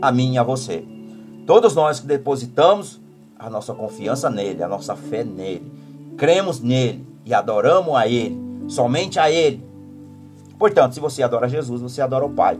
a 0.00 0.12
mim 0.12 0.34
e 0.34 0.38
a 0.38 0.42
você. 0.42 0.84
Todos 1.46 1.74
nós 1.74 2.00
que 2.00 2.06
depositamos 2.06 3.00
a 3.38 3.50
nossa 3.50 3.74
confiança 3.74 4.30
nele, 4.30 4.62
a 4.62 4.68
nossa 4.68 4.94
fé 4.94 5.24
nele, 5.24 5.70
cremos 6.16 6.60
nele 6.60 7.06
e 7.24 7.34
adoramos 7.34 7.94
a 7.94 8.06
ele, 8.06 8.38
somente 8.68 9.18
a 9.18 9.30
ele. 9.30 9.64
Portanto, 10.58 10.94
se 10.94 11.00
você 11.00 11.22
adora 11.22 11.48
Jesus, 11.48 11.80
você 11.80 12.00
adora 12.00 12.24
o 12.24 12.30
Pai. 12.30 12.58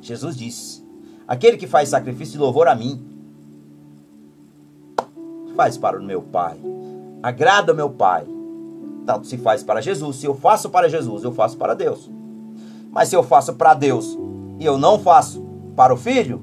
Jesus 0.00 0.36
disse: 0.36 0.82
Aquele 1.26 1.58
que 1.58 1.66
faz 1.66 1.90
sacrifício 1.90 2.32
de 2.32 2.38
louvor 2.38 2.68
a 2.68 2.74
mim, 2.74 3.04
faz 5.54 5.76
para 5.76 5.98
o 5.98 6.02
meu 6.02 6.22
Pai, 6.22 6.58
agrada 7.22 7.72
o 7.72 7.76
meu 7.76 7.90
Pai. 7.90 8.24
Tanto 9.04 9.26
se 9.26 9.36
faz 9.38 9.62
para 9.62 9.80
Jesus. 9.80 10.16
Se 10.16 10.26
eu 10.26 10.34
faço 10.34 10.70
para 10.70 10.88
Jesus, 10.88 11.24
eu 11.24 11.32
faço 11.32 11.56
para 11.56 11.74
Deus. 11.74 12.10
Mas 12.90 13.08
se 13.08 13.16
eu 13.16 13.22
faço 13.22 13.54
para 13.54 13.74
Deus 13.74 14.18
e 14.58 14.64
eu 14.64 14.78
não 14.78 14.98
faço 14.98 15.47
para 15.78 15.94
o 15.94 15.96
Filho, 15.96 16.42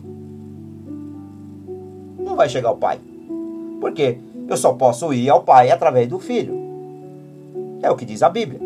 não 2.18 2.38
vai 2.38 2.48
chegar 2.48 2.70
ao 2.70 2.78
Pai. 2.78 3.02
Por 3.82 3.92
quê? 3.92 4.18
Eu 4.48 4.56
só 4.56 4.72
posso 4.72 5.14
ir 5.14 5.30
ao 5.30 5.44
Pai 5.44 5.70
através 5.70 6.08
do 6.08 6.20
Filho. 6.20 6.56
É 7.82 7.92
o 7.92 7.98
que 7.98 8.06
diz 8.06 8.24
a 8.24 8.30
Bíblia. 8.30 8.62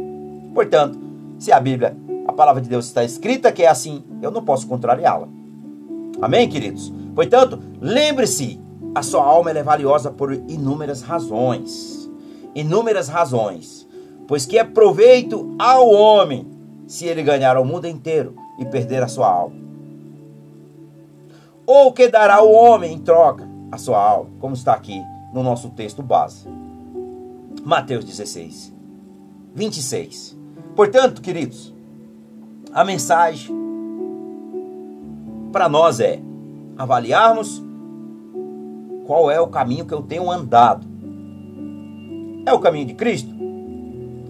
Portanto, 0.53 0.99
se 1.39 1.51
a 1.51 1.59
Bíblia, 1.59 1.97
a 2.27 2.31
palavra 2.31 2.61
de 2.61 2.69
Deus 2.69 2.85
está 2.85 3.03
escrita 3.03 3.51
que 3.51 3.63
é 3.63 3.67
assim, 3.67 4.03
eu 4.21 4.29
não 4.29 4.45
posso 4.45 4.67
contrariá-la. 4.67 5.27
Amém, 6.21 6.47
queridos? 6.47 6.93
Portanto, 7.15 7.59
lembre-se, 7.81 8.61
a 8.93 9.01
sua 9.01 9.23
alma 9.23 9.49
é 9.49 9.63
valiosa 9.63 10.11
por 10.11 10.31
inúmeras 10.31 11.01
razões. 11.01 12.07
Inúmeras 12.53 13.07
razões. 13.07 13.87
Pois 14.27 14.45
que 14.45 14.59
é 14.59 14.63
proveito 14.63 15.55
ao 15.57 15.89
homem 15.89 16.45
se 16.85 17.05
ele 17.05 17.23
ganhar 17.23 17.57
o 17.57 17.65
mundo 17.65 17.87
inteiro 17.87 18.35
e 18.59 18.65
perder 18.65 19.01
a 19.01 19.07
sua 19.07 19.27
alma. 19.27 19.68
Ou 21.71 21.93
que 21.93 22.07
dará 22.07 22.41
o 22.41 22.51
homem 22.51 22.93
em 22.93 22.97
troca 22.97 23.47
a 23.71 23.77
sua 23.77 24.03
alma, 24.03 24.31
como 24.39 24.55
está 24.55 24.73
aqui 24.73 24.99
no 25.31 25.43
nosso 25.43 25.69
texto 25.69 26.01
base. 26.01 26.47
Mateus 27.63 28.03
16, 28.03 28.73
26. 29.53 30.35
Portanto, 30.75 31.21
queridos, 31.21 31.71
a 32.73 32.83
mensagem 32.83 33.55
para 35.51 35.69
nós 35.69 35.99
é 35.99 36.19
avaliarmos 36.75 37.61
qual 39.05 39.29
é 39.29 39.39
o 39.39 39.45
caminho 39.45 39.85
que 39.85 39.93
eu 39.93 40.01
tenho 40.01 40.31
andado. 40.31 40.87
É 42.47 42.51
o 42.51 42.59
caminho 42.59 42.87
de 42.87 42.95
Cristo? 42.95 43.29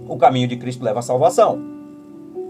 O 0.10 0.18
caminho 0.18 0.50
de 0.50 0.58
Cristo 0.58 0.84
leva 0.84 1.00
à 1.00 1.02
salvação. 1.02 1.58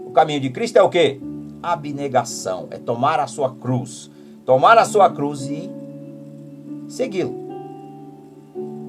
O 0.04 0.10
caminho 0.10 0.40
de 0.40 0.50
Cristo 0.50 0.78
é 0.78 0.82
o 0.82 0.88
que? 0.88 1.20
Abnegação, 1.62 2.66
é 2.72 2.76
tomar 2.76 3.20
a 3.20 3.28
sua 3.28 3.54
cruz. 3.54 4.10
Tomar 4.44 4.78
a 4.78 4.84
sua 4.84 5.10
cruz 5.10 5.42
e 5.42 5.70
segui-lo. 6.88 7.34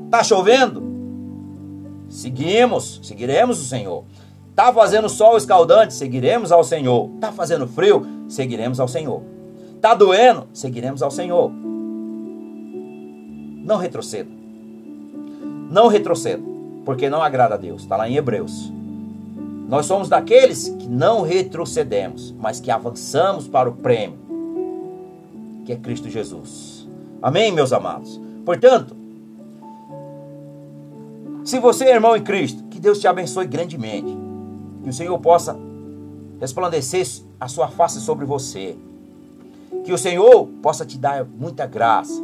Está 0.06 0.24
chovendo? 0.24 0.84
Seguimos, 2.10 3.00
seguiremos 3.04 3.62
o 3.62 3.66
Senhor. 3.66 4.04
Tá 4.56 4.74
fazendo 4.74 5.08
sol 5.08 5.38
escaldante, 5.38 5.94
seguiremos 5.94 6.52
ao 6.52 6.64
Senhor. 6.64 7.10
Tá 7.22 7.32
fazendo 7.32 7.66
frio, 7.68 8.06
seguiremos 8.28 8.80
ao 8.80 8.88
Senhor. 8.88 9.22
Tá 9.80 9.96
doendo, 9.96 10.48
seguiremos 10.54 11.02
ao 11.02 11.10
Senhor. 11.10 11.52
Não 13.64 13.78
retroceda. 13.78 14.30
Não 15.72 15.88
retroceda, 15.88 16.44
porque 16.84 17.10
não 17.10 17.24
agrada 17.24 17.56
a 17.56 17.58
Deus. 17.58 17.84
Está 17.84 17.96
lá 17.96 18.10
em 18.10 18.18
Hebreus. 18.18 18.72
Nós 19.70 19.86
somos 19.86 20.10
daqueles 20.10 20.68
que 20.68 20.90
não 20.90 21.22
retrocedemos, 21.22 22.36
mas 22.38 22.60
que 22.60 22.70
avançamos 22.70 23.48
para 23.48 23.70
o 23.70 23.74
prêmio, 23.74 24.20
que 25.72 25.74
é 25.74 25.76
Cristo 25.78 26.10
Jesus. 26.10 26.88
Amém, 27.22 27.52
meus 27.52 27.72
amados? 27.72 28.20
Portanto, 28.46 28.96
se 31.46 31.60
você 31.60 31.86
é 31.86 31.96
irmão 31.96 32.16
em 32.16 32.22
Cristo, 32.22 32.64
que 32.64 32.80
Deus 32.80 33.00
te 33.00 33.08
abençoe 33.08 33.48
grandemente. 33.48 34.18
Que 34.84 34.90
o 34.90 34.94
Senhor 34.94 35.18
possa 35.20 35.58
resplandecer 36.40 37.08
a 37.40 37.48
sua 37.48 37.68
face 37.68 38.02
sobre 38.02 38.26
você. 38.26 38.76
Que 39.84 39.94
o 39.94 39.98
Senhor 39.98 40.48
possa 40.62 40.86
te 40.86 40.98
dar 40.98 41.26
muita 41.26 41.66
graça. 41.66 42.22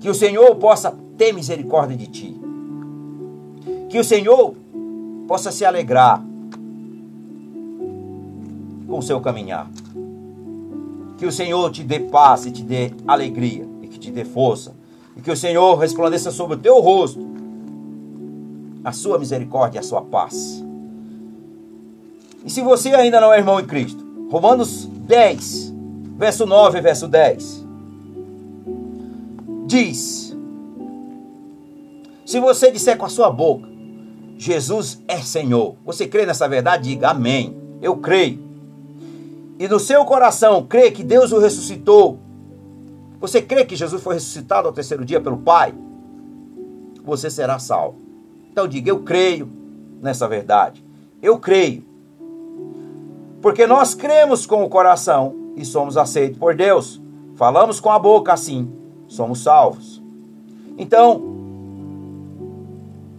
Que 0.00 0.08
o 0.08 0.14
Senhor 0.14 0.54
possa 0.56 0.94
ter 1.16 1.32
misericórdia 1.32 1.96
de 1.96 2.06
ti. 2.06 2.40
Que 3.88 3.98
o 3.98 4.04
Senhor 4.04 4.54
possa 5.26 5.50
se 5.50 5.64
alegrar 5.64 6.22
com 8.86 8.98
o 8.98 9.02
seu 9.02 9.20
caminhar. 9.20 9.68
Que 11.18 11.26
o 11.26 11.32
Senhor 11.32 11.70
te 11.70 11.82
dê 11.82 12.00
paz 12.00 12.46
e 12.46 12.50
te 12.50 12.62
dê 12.62 12.92
alegria 13.06 13.66
e 13.82 13.88
que 13.88 13.98
te 13.98 14.10
dê 14.10 14.24
força. 14.24 14.74
E 15.16 15.20
que 15.20 15.30
o 15.30 15.36
Senhor 15.36 15.76
resplandeça 15.76 16.30
sobre 16.30 16.56
o 16.56 16.58
teu 16.58 16.80
rosto 16.80 17.36
a 18.86 18.92
sua 18.92 19.18
misericórdia 19.18 19.78
e 19.78 19.80
a 19.80 19.82
sua 19.82 20.00
paz. 20.00 20.64
E 22.44 22.50
se 22.50 22.60
você 22.60 22.90
ainda 22.90 23.20
não 23.20 23.32
é 23.32 23.38
irmão 23.38 23.58
em 23.58 23.66
Cristo, 23.66 24.06
Romanos 24.30 24.86
10, 24.86 25.74
verso 26.16 26.46
9 26.46 26.78
e 26.78 26.80
verso 26.80 27.08
10, 27.08 27.66
diz: 29.66 30.36
Se 32.24 32.38
você 32.38 32.70
disser 32.70 32.96
com 32.96 33.06
a 33.06 33.08
sua 33.08 33.28
boca, 33.28 33.68
Jesus 34.38 35.02
é 35.08 35.16
Senhor, 35.18 35.74
você 35.84 36.06
crê 36.06 36.24
nessa 36.24 36.48
verdade? 36.48 36.90
Diga 36.90 37.10
amém. 37.10 37.56
Eu 37.82 37.96
creio 37.96 38.45
e 39.58 39.66
no 39.68 39.80
seu 39.80 40.04
coração 40.04 40.66
crê 40.66 40.90
que 40.90 41.02
Deus 41.02 41.32
o 41.32 41.38
ressuscitou, 41.38 42.18
você 43.20 43.40
crê 43.40 43.64
que 43.64 43.74
Jesus 43.74 44.02
foi 44.02 44.14
ressuscitado 44.14 44.68
ao 44.68 44.74
terceiro 44.74 45.04
dia 45.04 45.20
pelo 45.20 45.38
Pai, 45.38 45.74
você 47.04 47.30
será 47.30 47.58
salvo. 47.58 47.98
Então 48.50 48.68
diga: 48.68 48.90
Eu 48.90 49.00
creio 49.00 49.48
nessa 50.02 50.28
verdade. 50.28 50.84
Eu 51.22 51.38
creio. 51.38 51.84
Porque 53.40 53.66
nós 53.66 53.94
cremos 53.94 54.44
com 54.44 54.64
o 54.64 54.68
coração 54.68 55.52
e 55.56 55.64
somos 55.64 55.96
aceitos 55.96 56.38
por 56.38 56.54
Deus. 56.54 57.00
Falamos 57.36 57.80
com 57.80 57.90
a 57.90 57.98
boca 57.98 58.32
assim, 58.32 58.70
somos 59.06 59.42
salvos. 59.42 60.02
Então, 60.78 61.22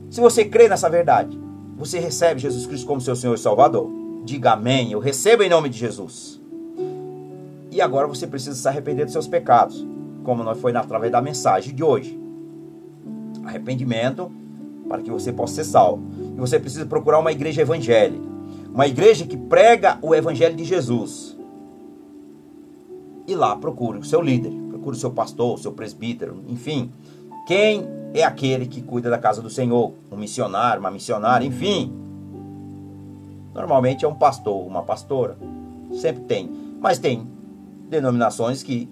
se 0.09 0.19
você 0.19 0.43
crê 0.43 0.67
nessa 0.67 0.89
verdade, 0.89 1.39
você 1.77 1.99
recebe 1.99 2.39
Jesus 2.39 2.65
Cristo 2.65 2.87
como 2.87 2.99
seu 2.99 3.15
Senhor 3.15 3.35
e 3.35 3.37
Salvador. 3.37 3.89
Diga 4.27 4.51
amém. 4.51 4.91
Eu 4.91 4.99
recebo 4.99 5.41
em 5.41 5.49
nome 5.49 5.69
de 5.69 5.77
Jesus. 5.77 6.41
E 7.71 7.79
agora 7.79 8.05
você 8.07 8.27
precisa 8.27 8.57
se 8.57 8.67
arrepender 8.67 9.05
dos 9.05 9.13
seus 9.13 9.25
pecados, 9.25 9.87
como 10.21 10.43
nós 10.43 10.59
foi 10.59 10.75
através 10.75 11.09
da 11.09 11.21
mensagem 11.21 11.73
de 11.73 11.81
hoje. 11.81 12.19
Arrependimento 13.45 14.29
para 14.89 15.01
que 15.01 15.09
você 15.09 15.31
possa 15.31 15.55
ser 15.55 15.63
salvo. 15.63 16.03
E 16.35 16.37
você 16.41 16.59
precisa 16.59 16.85
procurar 16.85 17.19
uma 17.19 17.31
igreja 17.31 17.61
evangélica, 17.61 18.21
uma 18.73 18.85
igreja 18.85 19.25
que 19.25 19.37
prega 19.37 19.97
o 20.01 20.13
evangelho 20.13 20.57
de 20.57 20.65
Jesus. 20.65 21.37
E 23.25 23.33
lá 23.33 23.55
procure 23.55 23.99
o 23.99 24.03
seu 24.03 24.21
líder, 24.21 24.51
procure 24.67 24.97
o 24.97 24.99
seu 24.99 25.11
pastor, 25.11 25.55
o 25.55 25.57
seu 25.57 25.71
presbítero, 25.71 26.43
enfim, 26.49 26.91
quem 27.47 27.87
é 28.13 28.25
aquele 28.25 28.65
que 28.65 28.81
cuida 28.81 29.09
da 29.09 29.17
casa 29.17 29.41
do 29.41 29.49
Senhor, 29.49 29.93
um 30.11 30.17
missionário, 30.17 30.81
uma 30.81 30.91
missionária, 30.91 31.45
enfim, 31.45 32.06
Normalmente 33.57 34.05
é 34.05 34.07
um 34.07 34.13
pastor, 34.13 34.67
uma 34.67 34.83
pastora. 34.83 35.35
Sempre 35.91 36.21
tem. 36.25 36.51
Mas 36.79 36.99
tem 36.99 37.27
denominações 37.89 38.61
que 38.61 38.87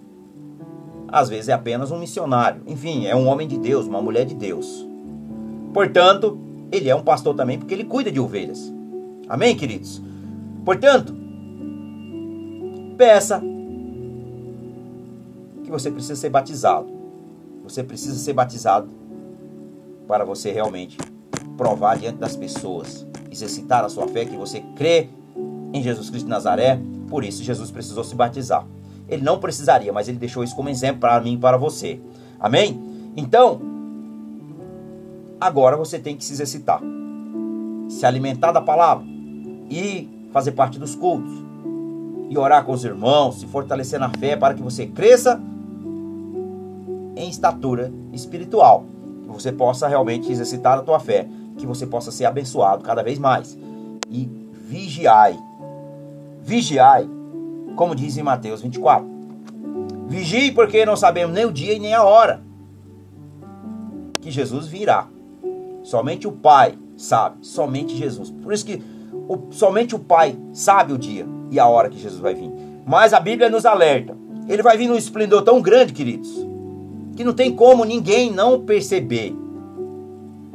às 1.08 1.30
vezes 1.30 1.50
é 1.50 1.54
apenas 1.54 1.92
um 1.92 2.00
missionário. 2.00 2.64
Enfim, 2.66 3.06
é 3.06 3.16
um 3.16 3.28
homem 3.28 3.48
de 3.48 3.60
Deus, 3.60 3.86
uma 3.86 4.02
mulher 4.02 4.26
de 4.26 4.34
Deus. 4.34 4.84
Portanto, 5.72 6.40
ele 6.72 6.90
é 6.90 6.96
um 6.96 7.04
pastor 7.04 7.36
também 7.36 7.60
porque 7.60 7.76
ele 7.76 7.84
cuida 7.84 8.12
de 8.12 8.20
ovelhas. 8.20 8.74
Amém, 9.30 9.56
queridos? 9.56 10.02
Portanto, 10.66 11.16
peça 12.98 13.40
que 15.64 15.70
você 15.70 15.92
precisa 15.92 16.16
ser 16.16 16.30
batizado. 16.30 16.88
Você 17.64 17.84
precisa 17.84 18.18
ser 18.18 18.34
batizado 18.34 18.90
para 20.08 20.26
você 20.26 20.52
realmente 20.52 20.98
provar 21.56 22.00
diante 22.00 22.18
das 22.18 22.36
pessoas 22.36 23.06
exercitar 23.36 23.84
a 23.84 23.90
sua 23.90 24.08
fé, 24.08 24.26
que 24.26 24.36
você 24.36 24.62
crê 24.76 25.10
em 25.74 25.84
Jesus 25.84 26.10
Cristo 26.10 26.26
de 26.26 26.32
Nazaré. 26.32 26.80
Por 27.10 27.24
isso, 27.24 27.44
Jesus 27.44 27.70
precisou 27.70 28.04
se 28.04 28.16
batizar. 28.16 28.66
Ele 29.08 29.22
não 29.22 29.40
precisaria, 29.40 29.94
mas 29.94 30.08
ele 30.08 30.18
deixou 30.18 30.44
isso 30.44 30.56
como 30.56 30.70
exemplo 30.70 31.02
para 31.02 31.20
mim 31.22 31.34
e 31.34 31.38
para 31.38 31.58
você. 31.58 32.00
Amém? 32.40 32.82
Então, 33.16 33.62
agora 35.40 35.78
você 35.78 36.00
tem 36.00 36.16
que 36.16 36.24
se 36.24 36.34
exercitar, 36.34 36.82
se 37.88 38.06
alimentar 38.06 38.52
da 38.52 38.62
palavra 38.62 39.06
e 39.70 40.10
fazer 40.32 40.54
parte 40.54 40.80
dos 40.80 40.96
cultos 40.96 41.32
e 42.30 42.38
orar 42.38 42.66
com 42.66 42.72
os 42.72 42.84
irmãos, 42.84 43.40
se 43.40 43.46
fortalecer 43.46 44.00
na 44.00 44.10
fé 44.10 44.36
para 44.36 44.54
que 44.54 44.62
você 44.62 44.88
cresça 44.88 45.40
em 47.16 47.30
estatura 47.30 47.94
espiritual, 48.12 48.86
que 49.24 49.30
você 49.30 49.52
possa 49.52 49.88
realmente 49.88 50.32
exercitar 50.32 50.80
a 50.80 50.82
tua 50.82 51.00
fé 51.00 51.28
que 51.58 51.66
você 51.66 51.86
possa 51.86 52.12
ser 52.12 52.26
abençoado 52.26 52.84
cada 52.84 53.04
vez 53.04 53.18
mais. 53.18 53.58
E 54.10 54.30
vigiai. 54.68 55.38
Vigiai, 56.42 57.10
como 57.76 57.96
diz 57.96 58.18
em 58.18 58.24
Mateus 58.24 58.62
24. 58.62 59.08
Vigie 60.08 60.52
porque 60.52 60.86
não 60.86 60.96
sabemos 60.96 61.34
nem 61.34 61.46
o 61.46 61.52
dia 61.52 61.74
e 61.74 61.80
nem 61.80 61.94
a 61.94 62.04
hora 62.04 62.42
que 64.22 64.30
Jesus 64.32 64.68
virá. 64.68 65.08
Somente 65.84 66.28
o 66.28 66.32
Pai 66.32 66.78
sabe, 66.98 67.38
somente 67.42 67.96
Jesus. 67.96 68.32
Por 68.32 68.54
isso 68.54 68.66
que 68.66 68.82
o, 69.28 69.52
somente 69.52 69.96
o 69.96 70.00
Pai 70.00 70.38
sabe 70.54 70.94
o 70.94 70.98
dia 70.98 71.26
e 71.52 71.60
a 71.60 71.68
hora 71.68 71.90
que 71.90 72.00
Jesus 72.00 72.20
vai 72.20 72.34
vir. 72.34 72.52
Mas 72.86 73.14
a 73.14 73.20
Bíblia 73.20 73.50
nos 73.50 73.66
alerta. 73.66 74.16
Ele 74.48 74.62
vai 74.62 74.78
vir 74.78 74.88
num 74.88 74.96
esplendor 74.96 75.42
tão 75.42 75.62
grande, 75.62 75.94
queridos, 75.94 76.30
que 77.16 77.24
não 77.24 77.34
tem 77.34 77.52
como 77.52 77.84
ninguém 77.84 78.32
não 78.32 78.62
perceber. 78.62 79.36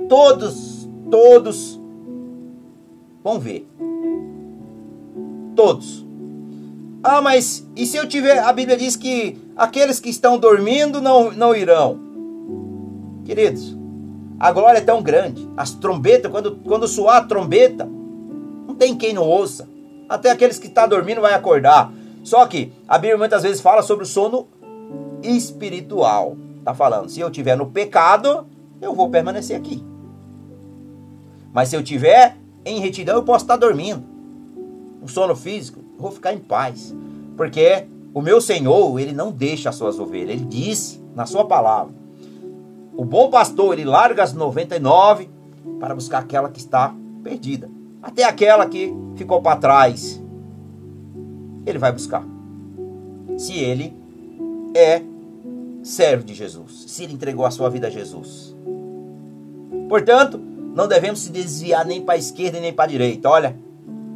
Todos 0.08 0.69
Todos 1.10 1.80
vão 3.22 3.38
ver. 3.38 3.66
Todos. 5.56 6.04
Ah, 7.02 7.20
mas 7.20 7.66
e 7.74 7.86
se 7.86 7.96
eu 7.96 8.06
tiver. 8.06 8.38
A 8.38 8.52
Bíblia 8.52 8.76
diz 8.76 8.96
que 8.96 9.38
aqueles 9.56 10.00
que 10.00 10.10
estão 10.10 10.38
dormindo 10.38 11.00
não, 11.00 11.32
não 11.32 11.54
irão. 11.54 11.98
Queridos, 13.24 13.76
a 14.38 14.52
glória 14.52 14.78
é 14.78 14.82
tão 14.82 15.02
grande. 15.02 15.48
As 15.56 15.72
trombetas, 15.72 16.30
quando, 16.30 16.56
quando 16.56 16.86
soar 16.86 17.18
a 17.18 17.24
trombeta, 17.24 17.88
não 18.66 18.74
tem 18.74 18.96
quem 18.96 19.12
não 19.12 19.26
ouça. 19.26 19.68
Até 20.08 20.30
aqueles 20.30 20.58
que 20.58 20.66
estão 20.66 20.84
tá 20.84 20.88
dormindo 20.88 21.20
vai 21.20 21.34
acordar. 21.34 21.92
Só 22.22 22.46
que 22.46 22.72
a 22.86 22.98
Bíblia 22.98 23.18
muitas 23.18 23.42
vezes 23.42 23.60
fala 23.60 23.82
sobre 23.82 24.04
o 24.04 24.06
sono 24.06 24.48
espiritual. 25.22 26.36
Tá 26.64 26.74
falando, 26.74 27.08
se 27.08 27.20
eu 27.20 27.30
tiver 27.30 27.56
no 27.56 27.66
pecado, 27.66 28.46
eu 28.80 28.94
vou 28.94 29.08
permanecer 29.08 29.56
aqui. 29.56 29.89
Mas 31.52 31.68
se 31.68 31.76
eu 31.76 31.82
tiver 31.82 32.36
em 32.64 32.80
retidão, 32.80 33.16
eu 33.16 33.22
posso 33.22 33.44
estar 33.44 33.56
dormindo. 33.56 34.04
Um 35.02 35.08
sono 35.08 35.34
físico, 35.34 35.80
eu 35.96 36.02
vou 36.02 36.10
ficar 36.10 36.32
em 36.32 36.38
paz. 36.38 36.94
Porque 37.36 37.86
o 38.12 38.20
meu 38.20 38.40
Senhor, 38.40 38.98
ele 38.98 39.12
não 39.12 39.30
deixa 39.30 39.68
as 39.68 39.76
suas 39.76 39.98
ovelhas. 39.98 40.30
Ele 40.30 40.44
disse 40.44 41.00
na 41.14 41.26
sua 41.26 41.44
palavra: 41.44 41.92
O 42.96 43.04
bom 43.04 43.30
pastor, 43.30 43.74
ele 43.74 43.84
larga 43.84 44.22
as 44.22 44.32
99 44.32 45.28
para 45.78 45.94
buscar 45.94 46.18
aquela 46.18 46.48
que 46.48 46.58
está 46.58 46.94
perdida. 47.22 47.68
Até 48.02 48.24
aquela 48.24 48.66
que 48.66 48.92
ficou 49.16 49.40
para 49.40 49.56
trás. 49.56 50.22
Ele 51.66 51.78
vai 51.78 51.92
buscar. 51.92 52.24
Se 53.36 53.54
ele 53.54 53.96
é 54.74 55.02
servo 55.82 56.24
de 56.24 56.34
Jesus, 56.34 56.84
se 56.88 57.04
ele 57.04 57.14
entregou 57.14 57.44
a 57.44 57.50
sua 57.50 57.68
vida 57.70 57.86
a 57.86 57.90
Jesus. 57.90 58.54
Portanto, 59.88 60.40
não 60.74 60.86
devemos 60.86 61.20
se 61.20 61.30
desviar 61.30 61.84
nem 61.84 62.00
para 62.00 62.14
a 62.14 62.18
esquerda 62.18 62.60
nem 62.60 62.72
para 62.72 62.84
a 62.84 62.88
direita. 62.88 63.28
Olha, 63.28 63.56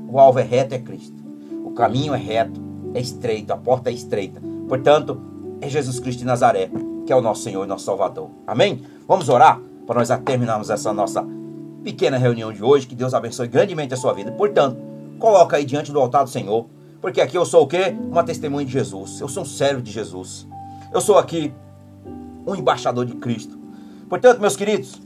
o 0.08 0.18
alvo 0.18 0.38
é 0.38 0.42
reto, 0.42 0.74
é 0.74 0.78
Cristo. 0.78 1.22
O 1.64 1.70
caminho 1.70 2.14
é 2.14 2.18
reto, 2.18 2.60
é 2.94 3.00
estreito, 3.00 3.52
a 3.52 3.56
porta 3.56 3.90
é 3.90 3.92
estreita. 3.92 4.40
Portanto, 4.68 5.20
é 5.60 5.68
Jesus 5.68 5.98
Cristo 5.98 6.20
de 6.20 6.24
Nazaré, 6.24 6.70
que 7.06 7.12
é 7.12 7.16
o 7.16 7.20
nosso 7.20 7.42
Senhor 7.42 7.64
e 7.64 7.68
nosso 7.68 7.84
Salvador. 7.84 8.30
Amém? 8.46 8.82
Vamos 9.08 9.28
orar 9.28 9.60
para 9.86 9.98
nós 9.98 10.08
terminarmos 10.24 10.70
essa 10.70 10.92
nossa 10.92 11.26
pequena 11.82 12.16
reunião 12.16 12.52
de 12.52 12.62
hoje. 12.62 12.86
Que 12.86 12.94
Deus 12.94 13.12
abençoe 13.12 13.48
grandemente 13.48 13.92
a 13.92 13.96
sua 13.96 14.12
vida. 14.12 14.30
Portanto, 14.32 14.78
coloca 15.18 15.56
aí 15.56 15.64
diante 15.64 15.92
do 15.92 16.00
altar 16.00 16.24
do 16.24 16.30
Senhor. 16.30 16.66
Porque 17.00 17.20
aqui 17.20 17.36
eu 17.36 17.44
sou 17.44 17.64
o 17.64 17.66
quê? 17.66 17.94
Uma 18.10 18.24
testemunha 18.24 18.64
de 18.64 18.72
Jesus. 18.72 19.20
Eu 19.20 19.28
sou 19.28 19.42
um 19.42 19.46
servo 19.46 19.82
de 19.82 19.90
Jesus. 19.90 20.46
Eu 20.92 21.00
sou 21.00 21.18
aqui 21.18 21.52
um 22.46 22.54
embaixador 22.54 23.04
de 23.04 23.14
Cristo. 23.16 23.58
Portanto, 24.08 24.40
meus 24.40 24.56
queridos, 24.56 25.00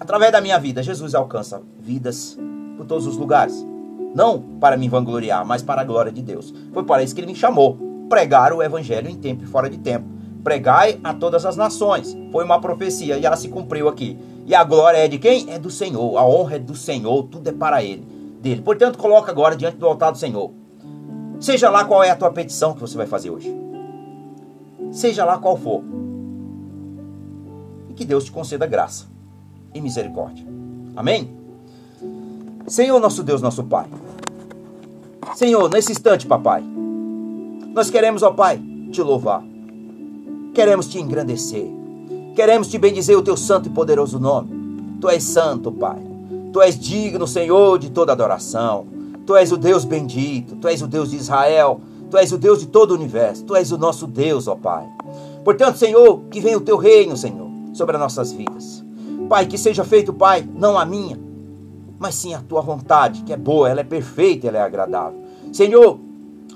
através 0.00 0.32
da 0.32 0.40
minha 0.40 0.58
vida, 0.58 0.82
Jesus 0.82 1.14
alcança 1.14 1.62
vidas 1.78 2.36
por 2.76 2.86
todos 2.86 3.06
os 3.06 3.18
lugares. 3.18 3.64
Não 4.14 4.40
para 4.58 4.76
me 4.76 4.88
vangloriar, 4.88 5.46
mas 5.46 5.62
para 5.62 5.82
a 5.82 5.84
glória 5.84 6.10
de 6.10 6.22
Deus. 6.22 6.52
Foi 6.72 6.82
para 6.82 7.02
isso 7.02 7.14
que 7.14 7.20
ele 7.20 7.28
me 7.28 7.36
chamou. 7.36 7.78
Pregar 8.08 8.52
o 8.52 8.62
evangelho 8.62 9.08
em 9.08 9.14
tempo 9.14 9.44
e 9.44 9.46
fora 9.46 9.68
de 9.68 9.78
tempo. 9.78 10.06
Pregai 10.42 10.98
a 11.04 11.12
todas 11.12 11.44
as 11.44 11.56
nações. 11.56 12.16
Foi 12.32 12.42
uma 12.42 12.60
profecia 12.60 13.18
e 13.18 13.26
ela 13.26 13.36
se 13.36 13.48
cumpriu 13.48 13.88
aqui. 13.88 14.18
E 14.46 14.54
a 14.54 14.64
glória 14.64 14.98
é 14.98 15.06
de 15.06 15.18
quem? 15.18 15.52
É 15.52 15.58
do 15.58 15.70
Senhor. 15.70 16.16
A 16.16 16.26
honra 16.26 16.56
é 16.56 16.58
do 16.58 16.74
Senhor. 16.74 17.24
Tudo 17.24 17.48
é 17.48 17.52
para 17.52 17.84
ele. 17.84 18.04
Dele. 18.40 18.62
Portanto, 18.62 18.98
coloca 18.98 19.30
agora 19.30 19.54
diante 19.54 19.76
do 19.76 19.86
altar 19.86 20.10
do 20.10 20.18
Senhor. 20.18 20.50
Seja 21.38 21.70
lá 21.70 21.84
qual 21.84 22.02
é 22.02 22.10
a 22.10 22.16
tua 22.16 22.32
petição 22.32 22.72
que 22.72 22.80
você 22.80 22.96
vai 22.96 23.06
fazer 23.06 23.30
hoje. 23.30 23.54
Seja 24.90 25.24
lá 25.24 25.38
qual 25.38 25.56
for. 25.56 25.84
E 27.88 27.92
que 27.92 28.04
Deus 28.04 28.24
te 28.24 28.32
conceda 28.32 28.66
graça 28.66 29.09
e 29.74 29.80
misericórdia. 29.80 30.44
Amém? 30.96 31.30
Senhor, 32.66 33.00
nosso 33.00 33.22
Deus, 33.22 33.42
nosso 33.42 33.64
Pai. 33.64 33.86
Senhor, 35.34 35.70
nesse 35.70 35.92
instante, 35.92 36.26
papai, 36.26 36.62
nós 37.74 37.90
queremos, 37.90 38.22
ó 38.22 38.32
Pai, 38.32 38.60
te 38.90 39.02
louvar. 39.02 39.42
Queremos 40.52 40.88
te 40.88 40.98
engrandecer. 40.98 41.66
Queremos 42.34 42.68
te 42.68 42.78
bendizer 42.78 43.16
o 43.16 43.22
teu 43.22 43.36
santo 43.36 43.68
e 43.68 43.72
poderoso 43.72 44.18
nome. 44.18 44.50
Tu 45.00 45.08
és 45.08 45.22
santo, 45.22 45.70
Pai. 45.70 45.98
Tu 46.52 46.60
és 46.60 46.78
digno, 46.78 47.26
Senhor, 47.26 47.78
de 47.78 47.90
toda 47.90 48.12
adoração. 48.12 48.86
Tu 49.24 49.36
és 49.36 49.52
o 49.52 49.56
Deus 49.56 49.84
bendito. 49.84 50.56
Tu 50.56 50.68
és 50.68 50.82
o 50.82 50.86
Deus 50.88 51.10
de 51.10 51.16
Israel. 51.16 51.80
Tu 52.10 52.18
és 52.18 52.32
o 52.32 52.38
Deus 52.38 52.58
de 52.58 52.66
todo 52.66 52.90
o 52.90 52.94
universo. 52.94 53.44
Tu 53.44 53.54
és 53.54 53.70
o 53.70 53.78
nosso 53.78 54.06
Deus, 54.06 54.48
ó 54.48 54.56
Pai. 54.56 54.86
Portanto, 55.44 55.78
Senhor, 55.78 56.22
que 56.30 56.40
venha 56.40 56.58
o 56.58 56.60
teu 56.60 56.76
reino, 56.76 57.16
Senhor, 57.16 57.48
sobre 57.72 57.96
as 57.96 58.02
nossas 58.02 58.32
vidas. 58.32 58.79
Pai, 59.30 59.46
que 59.46 59.56
seja 59.56 59.84
feito, 59.84 60.12
Pai, 60.12 60.44
não 60.56 60.76
a 60.76 60.84
minha, 60.84 61.16
mas 62.00 62.16
sim 62.16 62.34
a 62.34 62.40
tua 62.40 62.60
vontade, 62.60 63.22
que 63.22 63.32
é 63.32 63.36
boa, 63.36 63.70
ela 63.70 63.78
é 63.78 63.84
perfeita, 63.84 64.48
ela 64.48 64.58
é 64.58 64.60
agradável. 64.60 65.20
Senhor, 65.52 66.00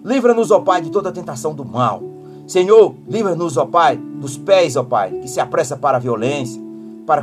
livra-nos, 0.05 0.51
ó 0.51 0.59
Pai, 0.59 0.83
de 0.83 0.91
toda 0.91 1.11
a 1.11 1.12
tentação 1.12 1.55
do 1.55 1.64
mal. 1.64 2.03
Senhor, 2.49 2.97
livra-nos, 3.09 3.57
ó 3.57 3.64
Pai, 3.64 3.97
dos 3.97 4.37
pés, 4.37 4.75
ó 4.75 4.83
Pai, 4.83 5.12
que 5.22 5.29
se 5.29 5.39
apressa 5.39 5.77
para 5.77 5.99
a 5.99 6.01
violência, 6.01 6.61
para, 7.07 7.22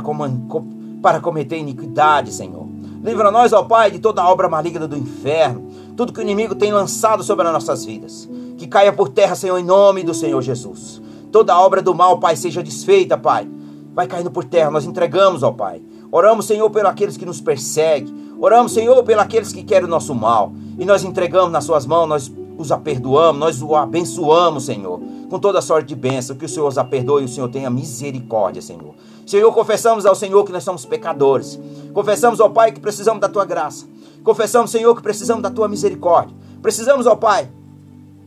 para 1.02 1.20
cometer 1.20 1.58
iniquidade, 1.58 2.32
Senhor. 2.32 2.66
Livra-nós, 3.04 3.52
ó 3.52 3.62
Pai, 3.62 3.90
de 3.90 3.98
toda 3.98 4.26
obra 4.26 4.48
maligna 4.48 4.88
do 4.88 4.96
inferno, 4.96 5.66
tudo 5.94 6.14
que 6.14 6.20
o 6.20 6.22
inimigo 6.22 6.54
tem 6.54 6.72
lançado 6.72 7.22
sobre 7.22 7.46
as 7.46 7.52
nossas 7.52 7.84
vidas. 7.84 8.26
Que 8.56 8.66
caia 8.66 8.90
por 8.90 9.10
terra, 9.10 9.34
Senhor, 9.34 9.58
em 9.58 9.64
nome 9.64 10.02
do 10.02 10.14
Senhor 10.14 10.40
Jesus. 10.40 11.02
Toda 11.30 11.60
obra 11.60 11.82
do 11.82 11.94
mal, 11.94 12.18
Pai, 12.18 12.36
seja 12.36 12.62
desfeita, 12.62 13.18
Pai. 13.18 13.46
Vai 13.94 14.06
caindo 14.06 14.30
por 14.30 14.44
terra, 14.44 14.70
nós 14.70 14.84
entregamos, 14.84 15.42
ó 15.42 15.50
Pai. 15.50 15.82
Oramos, 16.10 16.46
Senhor, 16.46 16.68
pelos 16.70 16.90
aqueles 16.90 17.16
que 17.16 17.26
nos 17.26 17.40
perseguem. 17.40 18.14
Oramos, 18.38 18.72
Senhor, 18.72 19.02
pelos 19.02 19.22
aqueles 19.22 19.52
que 19.52 19.62
querem 19.62 19.86
o 19.86 19.90
nosso 19.90 20.14
mal. 20.14 20.52
E 20.78 20.84
nós 20.84 21.04
entregamos 21.04 21.52
nas 21.52 21.64
suas 21.64 21.86
mãos, 21.86 22.08
nós 22.08 22.32
os 22.56 22.70
aperdoamos, 22.70 23.38
nós 23.38 23.62
o 23.62 23.74
abençoamos, 23.74 24.64
Senhor, 24.64 25.00
com 25.28 25.38
toda 25.38 25.60
sorte 25.60 25.88
de 25.88 25.94
bênção, 25.94 26.36
que 26.36 26.44
o 26.44 26.48
Senhor 26.48 26.68
os 26.68 26.78
aperdoe 26.78 27.22
e 27.22 27.24
o 27.24 27.28
Senhor 27.28 27.48
tenha 27.48 27.70
misericórdia, 27.70 28.62
Senhor. 28.62 28.94
Senhor, 29.26 29.52
confessamos 29.52 30.06
ao 30.06 30.14
Senhor 30.14 30.44
que 30.44 30.52
nós 30.52 30.64
somos 30.64 30.84
pecadores. 30.84 31.58
Confessamos 31.92 32.40
ao 32.40 32.50
Pai 32.50 32.72
que 32.72 32.80
precisamos 32.80 33.20
da 33.20 33.28
tua 33.28 33.44
graça. 33.44 33.86
Confessamos, 34.22 34.70
Senhor, 34.70 34.94
que 34.94 35.02
precisamos 35.02 35.42
da 35.42 35.50
tua 35.50 35.68
misericórdia. 35.68 36.36
Precisamos, 36.60 37.06
ó 37.06 37.16
Pai, 37.16 37.50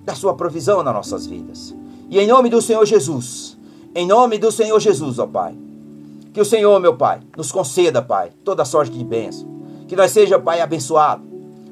da 0.04 0.14
sua 0.14 0.34
provisão 0.34 0.84
nas 0.84 0.94
nossas 0.94 1.26
vidas. 1.26 1.76
E 2.10 2.20
em 2.20 2.28
nome 2.28 2.50
do 2.50 2.62
Senhor 2.62 2.86
Jesus, 2.86 3.55
em 3.96 4.06
nome 4.06 4.38
do 4.38 4.52
Senhor 4.52 4.78
Jesus, 4.78 5.20
ó 5.20 5.26
Pai, 5.26 5.56
que 6.34 6.42
o 6.42 6.46
Senhor, 6.46 6.78
meu 6.82 6.98
Pai, 6.98 7.22
nos 7.38 7.50
conceda, 7.50 8.02
Pai, 8.02 8.32
toda 8.44 8.66
sorte 8.66 8.92
de 8.92 9.06
bênção. 9.06 9.48
Que 9.88 9.96
nós 9.96 10.12
seja, 10.12 10.38
Pai, 10.38 10.60
abençoado. 10.60 11.24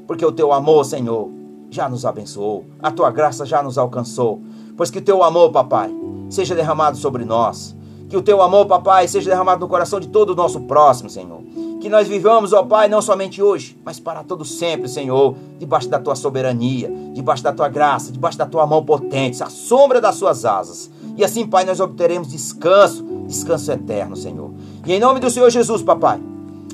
Porque 0.07 0.25
o 0.25 0.31
teu 0.31 0.53
amor, 0.53 0.85
Senhor, 0.85 1.29
já 1.69 1.89
nos 1.89 2.05
abençoou. 2.05 2.65
A 2.81 2.89
tua 2.89 3.11
graça 3.11 3.45
já 3.45 3.61
nos 3.61 3.77
alcançou. 3.77 4.41
Pois 4.77 4.89
que 4.89 4.99
o 4.99 5.01
teu 5.01 5.21
amor, 5.21 5.51
papai, 5.51 5.93
seja 6.29 6.55
derramado 6.55 6.95
sobre 6.95 7.25
nós. 7.25 7.75
Que 8.07 8.15
o 8.15 8.21
teu 8.21 8.41
amor, 8.41 8.67
papai, 8.67 9.05
seja 9.07 9.29
derramado 9.29 9.59
no 9.59 9.67
coração 9.67 9.99
de 9.99 10.07
todo 10.07 10.29
o 10.29 10.35
nosso 10.35 10.61
próximo, 10.61 11.09
Senhor. 11.09 11.41
Que 11.81 11.89
nós 11.89 12.07
vivamos, 12.07 12.53
ó 12.53 12.63
Pai, 12.63 12.87
não 12.87 13.01
somente 13.01 13.41
hoje, 13.41 13.77
mas 13.83 13.99
para 13.99 14.23
todo 14.23 14.45
sempre, 14.45 14.87
Senhor, 14.87 15.35
debaixo 15.59 15.89
da 15.89 15.99
tua 15.99 16.15
soberania, 16.15 16.89
debaixo 17.11 17.43
da 17.43 17.51
tua 17.51 17.67
graça, 17.67 18.13
debaixo 18.13 18.37
da 18.37 18.45
tua 18.45 18.65
mão 18.65 18.85
potente, 18.85 19.43
a 19.43 19.49
sombra 19.49 19.99
das 19.99 20.15
suas 20.15 20.45
asas. 20.45 20.89
E 21.15 21.23
assim, 21.23 21.45
Pai, 21.45 21.63
nós 21.63 21.79
obteremos 21.79 22.29
descanso, 22.29 23.03
descanso 23.27 23.71
eterno, 23.71 24.15
Senhor. 24.15 24.51
E 24.85 24.93
em 24.93 24.99
nome 24.99 25.19
do 25.19 25.29
Senhor 25.29 25.49
Jesus, 25.49 25.81
papai, 25.81 26.19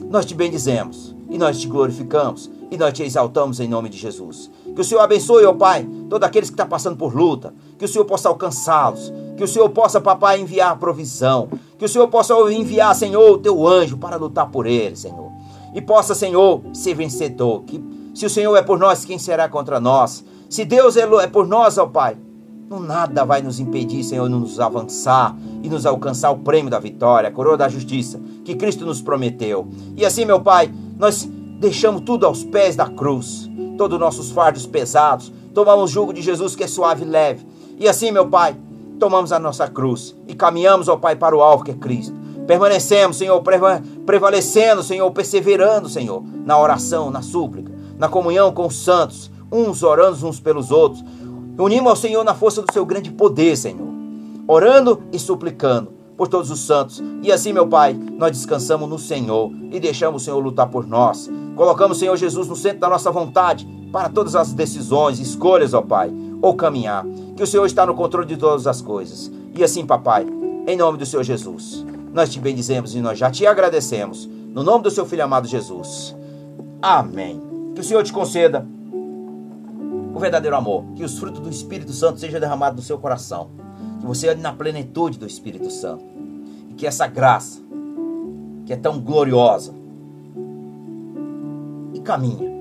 nós 0.09 0.25
te 0.25 0.33
bendizemos 0.33 1.15
e 1.29 1.37
nós 1.37 1.59
te 1.59 1.67
glorificamos 1.67 2.49
e 2.71 2.77
nós 2.77 2.93
te 2.93 3.03
exaltamos 3.03 3.59
em 3.59 3.67
nome 3.67 3.89
de 3.89 3.97
Jesus. 3.97 4.49
Que 4.75 4.81
o 4.81 4.83
Senhor 4.83 5.01
abençoe, 5.01 5.45
ó 5.45 5.53
Pai, 5.53 5.87
todos 6.09 6.27
aqueles 6.27 6.49
que 6.49 6.53
estão 6.53 6.67
passando 6.67 6.95
por 6.95 7.15
luta. 7.15 7.53
Que 7.77 7.85
o 7.85 7.87
Senhor 7.87 8.05
possa 8.05 8.29
alcançá-los. 8.29 9.11
Que 9.35 9.43
o 9.43 9.47
Senhor 9.47 9.69
possa, 9.69 9.99
papai, 9.99 10.39
enviar 10.39 10.77
provisão. 10.77 11.49
Que 11.77 11.85
o 11.85 11.89
Senhor 11.89 12.07
possa 12.07 12.33
enviar, 12.51 12.95
Senhor, 12.95 13.31
o 13.31 13.37
teu 13.37 13.67
anjo 13.67 13.97
para 13.97 14.17
lutar 14.17 14.49
por 14.49 14.65
eles, 14.65 14.99
Senhor. 14.99 15.31
E 15.73 15.81
possa, 15.81 16.13
Senhor, 16.13 16.61
ser 16.73 16.93
vencedor. 16.93 17.63
Que 17.63 17.83
se 18.13 18.25
o 18.25 18.29
Senhor 18.29 18.55
é 18.55 18.61
por 18.61 18.77
nós, 18.77 19.05
quem 19.05 19.17
será 19.17 19.49
contra 19.49 19.79
nós? 19.79 20.23
Se 20.49 20.65
Deus 20.65 20.97
é, 20.97 21.01
é 21.01 21.27
por 21.27 21.47
nós, 21.47 21.77
ó 21.77 21.85
Pai, 21.85 22.17
nada 22.77 23.25
vai 23.25 23.41
nos 23.41 23.59
impedir, 23.59 24.03
Senhor, 24.03 24.27
de 24.27 24.35
nos 24.35 24.59
avançar 24.59 25.35
e 25.63 25.69
nos 25.69 25.85
alcançar 25.85 26.29
o 26.29 26.37
prêmio 26.37 26.69
da 26.69 26.77
vitória, 26.77 27.29
a 27.29 27.31
coroa 27.31 27.57
da 27.57 27.69
justiça 27.69 28.19
que 28.45 28.55
Cristo 28.55 28.85
nos 28.85 29.01
prometeu. 29.01 29.67
E 29.95 30.05
assim, 30.05 30.25
meu 30.25 30.39
Pai, 30.39 30.71
nós 30.97 31.27
deixamos 31.59 32.01
tudo 32.01 32.25
aos 32.25 32.43
pés 32.43 32.75
da 32.75 32.87
cruz, 32.87 33.49
todos 33.77 33.95
os 33.95 33.99
nossos 33.99 34.31
fardos 34.31 34.67
pesados, 34.67 35.31
tomamos 35.53 35.89
o 35.89 35.93
jugo 35.93 36.13
de 36.13 36.21
Jesus 36.21 36.55
que 36.55 36.63
é 36.63 36.67
suave 36.67 37.03
e 37.03 37.07
leve. 37.07 37.45
E 37.79 37.87
assim, 37.87 38.11
meu 38.11 38.27
Pai, 38.27 38.55
tomamos 38.99 39.31
a 39.31 39.39
nossa 39.39 39.67
cruz 39.67 40.15
e 40.27 40.35
caminhamos, 40.35 40.87
ó 40.87 40.97
Pai, 40.97 41.15
para 41.15 41.35
o 41.35 41.41
alvo 41.41 41.63
que 41.63 41.71
é 41.71 41.75
Cristo. 41.75 42.13
Permanecemos, 42.45 43.17
Senhor, 43.17 43.41
prevalecendo, 44.05 44.83
Senhor, 44.83 45.09
perseverando, 45.11 45.87
Senhor, 45.87 46.23
na 46.45 46.59
oração, 46.59 47.11
na 47.11 47.21
súplica, 47.21 47.71
na 47.97 48.09
comunhão 48.09 48.51
com 48.51 48.65
os 48.65 48.83
santos, 48.83 49.31
uns 49.51 49.83
orando 49.83 50.27
uns 50.27 50.39
pelos 50.39 50.71
outros, 50.71 51.03
Unimos 51.59 51.89
ao 51.89 51.95
Senhor 51.97 52.23
na 52.23 52.33
força 52.33 52.61
do 52.61 52.71
seu 52.71 52.85
grande 52.85 53.11
poder, 53.11 53.57
Senhor, 53.57 53.89
orando 54.47 55.03
e 55.11 55.19
suplicando 55.19 55.91
por 56.15 56.29
todos 56.29 56.49
os 56.49 56.61
santos. 56.61 57.03
E 57.21 57.33
assim, 57.33 57.51
meu 57.51 57.67
Pai, 57.67 57.93
nós 57.93 58.31
descansamos 58.31 58.87
no 58.87 58.97
Senhor 58.97 59.51
e 59.69 59.77
deixamos 59.77 60.21
o 60.21 60.25
Senhor 60.25 60.39
lutar 60.39 60.69
por 60.69 60.87
nós. 60.87 61.29
Colocamos 61.57 61.97
o 61.97 61.99
Senhor 61.99 62.15
Jesus 62.15 62.47
no 62.47 62.55
centro 62.55 62.79
da 62.79 62.87
nossa 62.87 63.11
vontade 63.11 63.67
para 63.91 64.07
todas 64.07 64.37
as 64.37 64.53
decisões, 64.53 65.19
escolhas, 65.19 65.73
ó 65.73 65.81
Pai, 65.81 66.09
ou 66.41 66.55
caminhar. 66.55 67.05
Que 67.35 67.43
o 67.43 67.47
Senhor 67.47 67.65
está 67.65 67.85
no 67.85 67.93
controle 67.93 68.27
de 68.27 68.37
todas 68.37 68.65
as 68.65 68.81
coisas. 68.81 69.29
E 69.53 69.61
assim, 69.61 69.85
papai, 69.85 70.25
em 70.65 70.77
nome 70.77 70.97
do 70.97 71.05
Senhor 71.05 71.23
Jesus, 71.23 71.85
nós 72.13 72.29
te 72.29 72.39
bendizemos 72.39 72.95
e 72.95 73.01
nós 73.01 73.19
já 73.19 73.29
te 73.29 73.45
agradecemos. 73.45 74.25
No 74.25 74.63
nome 74.63 74.83
do 74.83 74.91
seu 74.91 75.05
filho 75.05 75.25
amado 75.25 75.45
Jesus. 75.45 76.15
Amém. 76.81 77.41
Que 77.75 77.81
o 77.81 77.83
Senhor 77.83 78.03
te 78.03 78.13
conceda 78.13 78.65
o 80.19 80.21
verdadeiro 80.21 80.57
amor, 80.57 80.83
que 80.95 81.03
os 81.03 81.17
frutos 81.17 81.39
do 81.39 81.49
Espírito 81.49 81.93
Santo 81.93 82.19
sejam 82.19 82.41
derramados 82.41 82.81
no 82.81 82.85
seu 82.85 82.97
coração, 82.99 83.49
que 84.01 84.05
você 84.05 84.27
ande 84.27 84.41
na 84.41 84.51
plenitude 84.51 85.17
do 85.17 85.25
Espírito 85.25 85.71
Santo, 85.71 86.03
e 86.69 86.73
que 86.73 86.85
essa 86.85 87.07
graça, 87.07 87.61
que 88.65 88.73
é 88.73 88.75
tão 88.75 88.99
gloriosa, 88.99 89.73
e 91.93 92.01
caminha, 92.01 92.51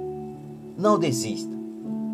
não 0.77 0.99
desista. 0.99 1.59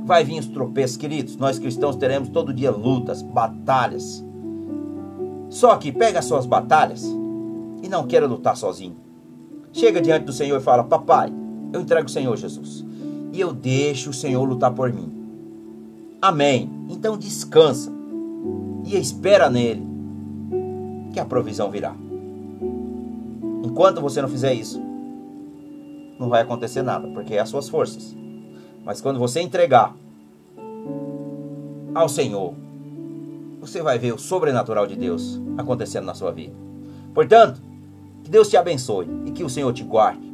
Vai 0.06 0.24
vir 0.24 0.40
os 0.40 0.46
tropeços, 0.46 0.96
queridos. 0.96 1.36
Nós 1.36 1.58
cristãos 1.58 1.96
teremos 1.96 2.28
todo 2.30 2.52
dia 2.52 2.70
lutas, 2.70 3.22
batalhas. 3.22 4.24
Só 5.48 5.76
que 5.76 5.92
pega 5.92 6.18
as 6.18 6.24
suas 6.24 6.44
batalhas 6.44 7.04
e 7.82 7.88
não 7.88 8.06
queira 8.06 8.26
lutar 8.26 8.56
sozinho. 8.56 8.96
Chega 9.72 10.00
diante 10.00 10.24
do 10.24 10.32
Senhor 10.32 10.58
e 10.58 10.62
fala: 10.62 10.84
Papai, 10.84 11.32
eu 11.72 11.80
entrego 11.80 12.06
o 12.06 12.10
Senhor 12.10 12.36
Jesus. 12.36 12.84
E 13.32 13.40
eu 13.40 13.52
deixo 13.52 14.10
o 14.10 14.14
Senhor 14.14 14.44
lutar 14.44 14.72
por 14.72 14.92
mim. 14.92 15.23
Amém. 16.24 16.70
Então 16.88 17.18
descansa 17.18 17.92
e 18.86 18.96
espera 18.96 19.50
nele, 19.50 19.86
que 21.12 21.20
a 21.20 21.24
provisão 21.26 21.70
virá. 21.70 21.94
Enquanto 23.62 24.00
você 24.00 24.22
não 24.22 24.28
fizer 24.30 24.54
isso, 24.54 24.80
não 26.18 26.30
vai 26.30 26.40
acontecer 26.40 26.80
nada, 26.80 27.06
porque 27.08 27.34
é 27.34 27.40
as 27.40 27.50
suas 27.50 27.68
forças. 27.68 28.16
Mas 28.82 29.02
quando 29.02 29.18
você 29.18 29.42
entregar 29.42 29.94
ao 31.94 32.08
Senhor, 32.08 32.54
você 33.60 33.82
vai 33.82 33.98
ver 33.98 34.14
o 34.14 34.18
sobrenatural 34.18 34.86
de 34.86 34.96
Deus 34.96 35.38
acontecendo 35.58 36.06
na 36.06 36.14
sua 36.14 36.32
vida. 36.32 36.54
Portanto, 37.12 37.60
que 38.22 38.30
Deus 38.30 38.48
te 38.48 38.56
abençoe 38.56 39.06
e 39.26 39.30
que 39.30 39.44
o 39.44 39.50
Senhor 39.50 39.74
te 39.74 39.84
guarde 39.84 40.32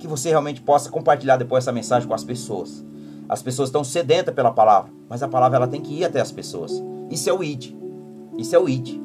que 0.00 0.08
você 0.08 0.30
realmente 0.30 0.60
possa 0.60 0.90
compartilhar 0.90 1.36
depois 1.36 1.62
essa 1.62 1.70
mensagem 1.70 2.08
com 2.08 2.14
as 2.14 2.24
pessoas. 2.24 2.84
As 3.30 3.40
pessoas 3.40 3.68
estão 3.68 3.84
sedentas 3.84 4.34
pela 4.34 4.50
palavra, 4.50 4.90
mas 5.08 5.22
a 5.22 5.28
palavra 5.28 5.58
ela 5.58 5.68
tem 5.68 5.80
que 5.80 5.94
ir 5.94 6.04
até 6.04 6.20
as 6.20 6.32
pessoas. 6.32 6.82
Isso 7.08 7.30
é 7.30 7.32
o 7.32 7.44
id. 7.44 7.72
Isso 8.36 8.56
é 8.56 8.58
o 8.58 8.68
id. 8.68 9.00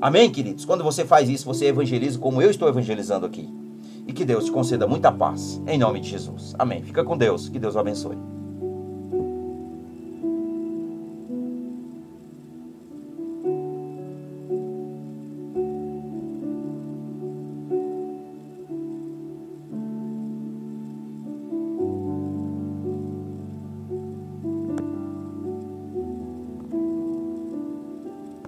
Amém, 0.00 0.30
queridos? 0.30 0.64
Quando 0.64 0.82
você 0.82 1.04
faz 1.04 1.28
isso, 1.28 1.44
você 1.44 1.66
evangeliza 1.66 2.18
como 2.18 2.40
eu 2.40 2.50
estou 2.50 2.70
evangelizando 2.70 3.26
aqui. 3.26 3.46
E 4.06 4.14
que 4.14 4.24
Deus 4.24 4.46
te 4.46 4.50
conceda 4.50 4.86
muita 4.86 5.12
paz. 5.12 5.60
Em 5.66 5.76
nome 5.76 6.00
de 6.00 6.08
Jesus. 6.08 6.54
Amém. 6.58 6.82
Fica 6.82 7.04
com 7.04 7.18
Deus. 7.18 7.50
Que 7.50 7.58
Deus 7.58 7.74
o 7.74 7.78
abençoe. 7.78 8.16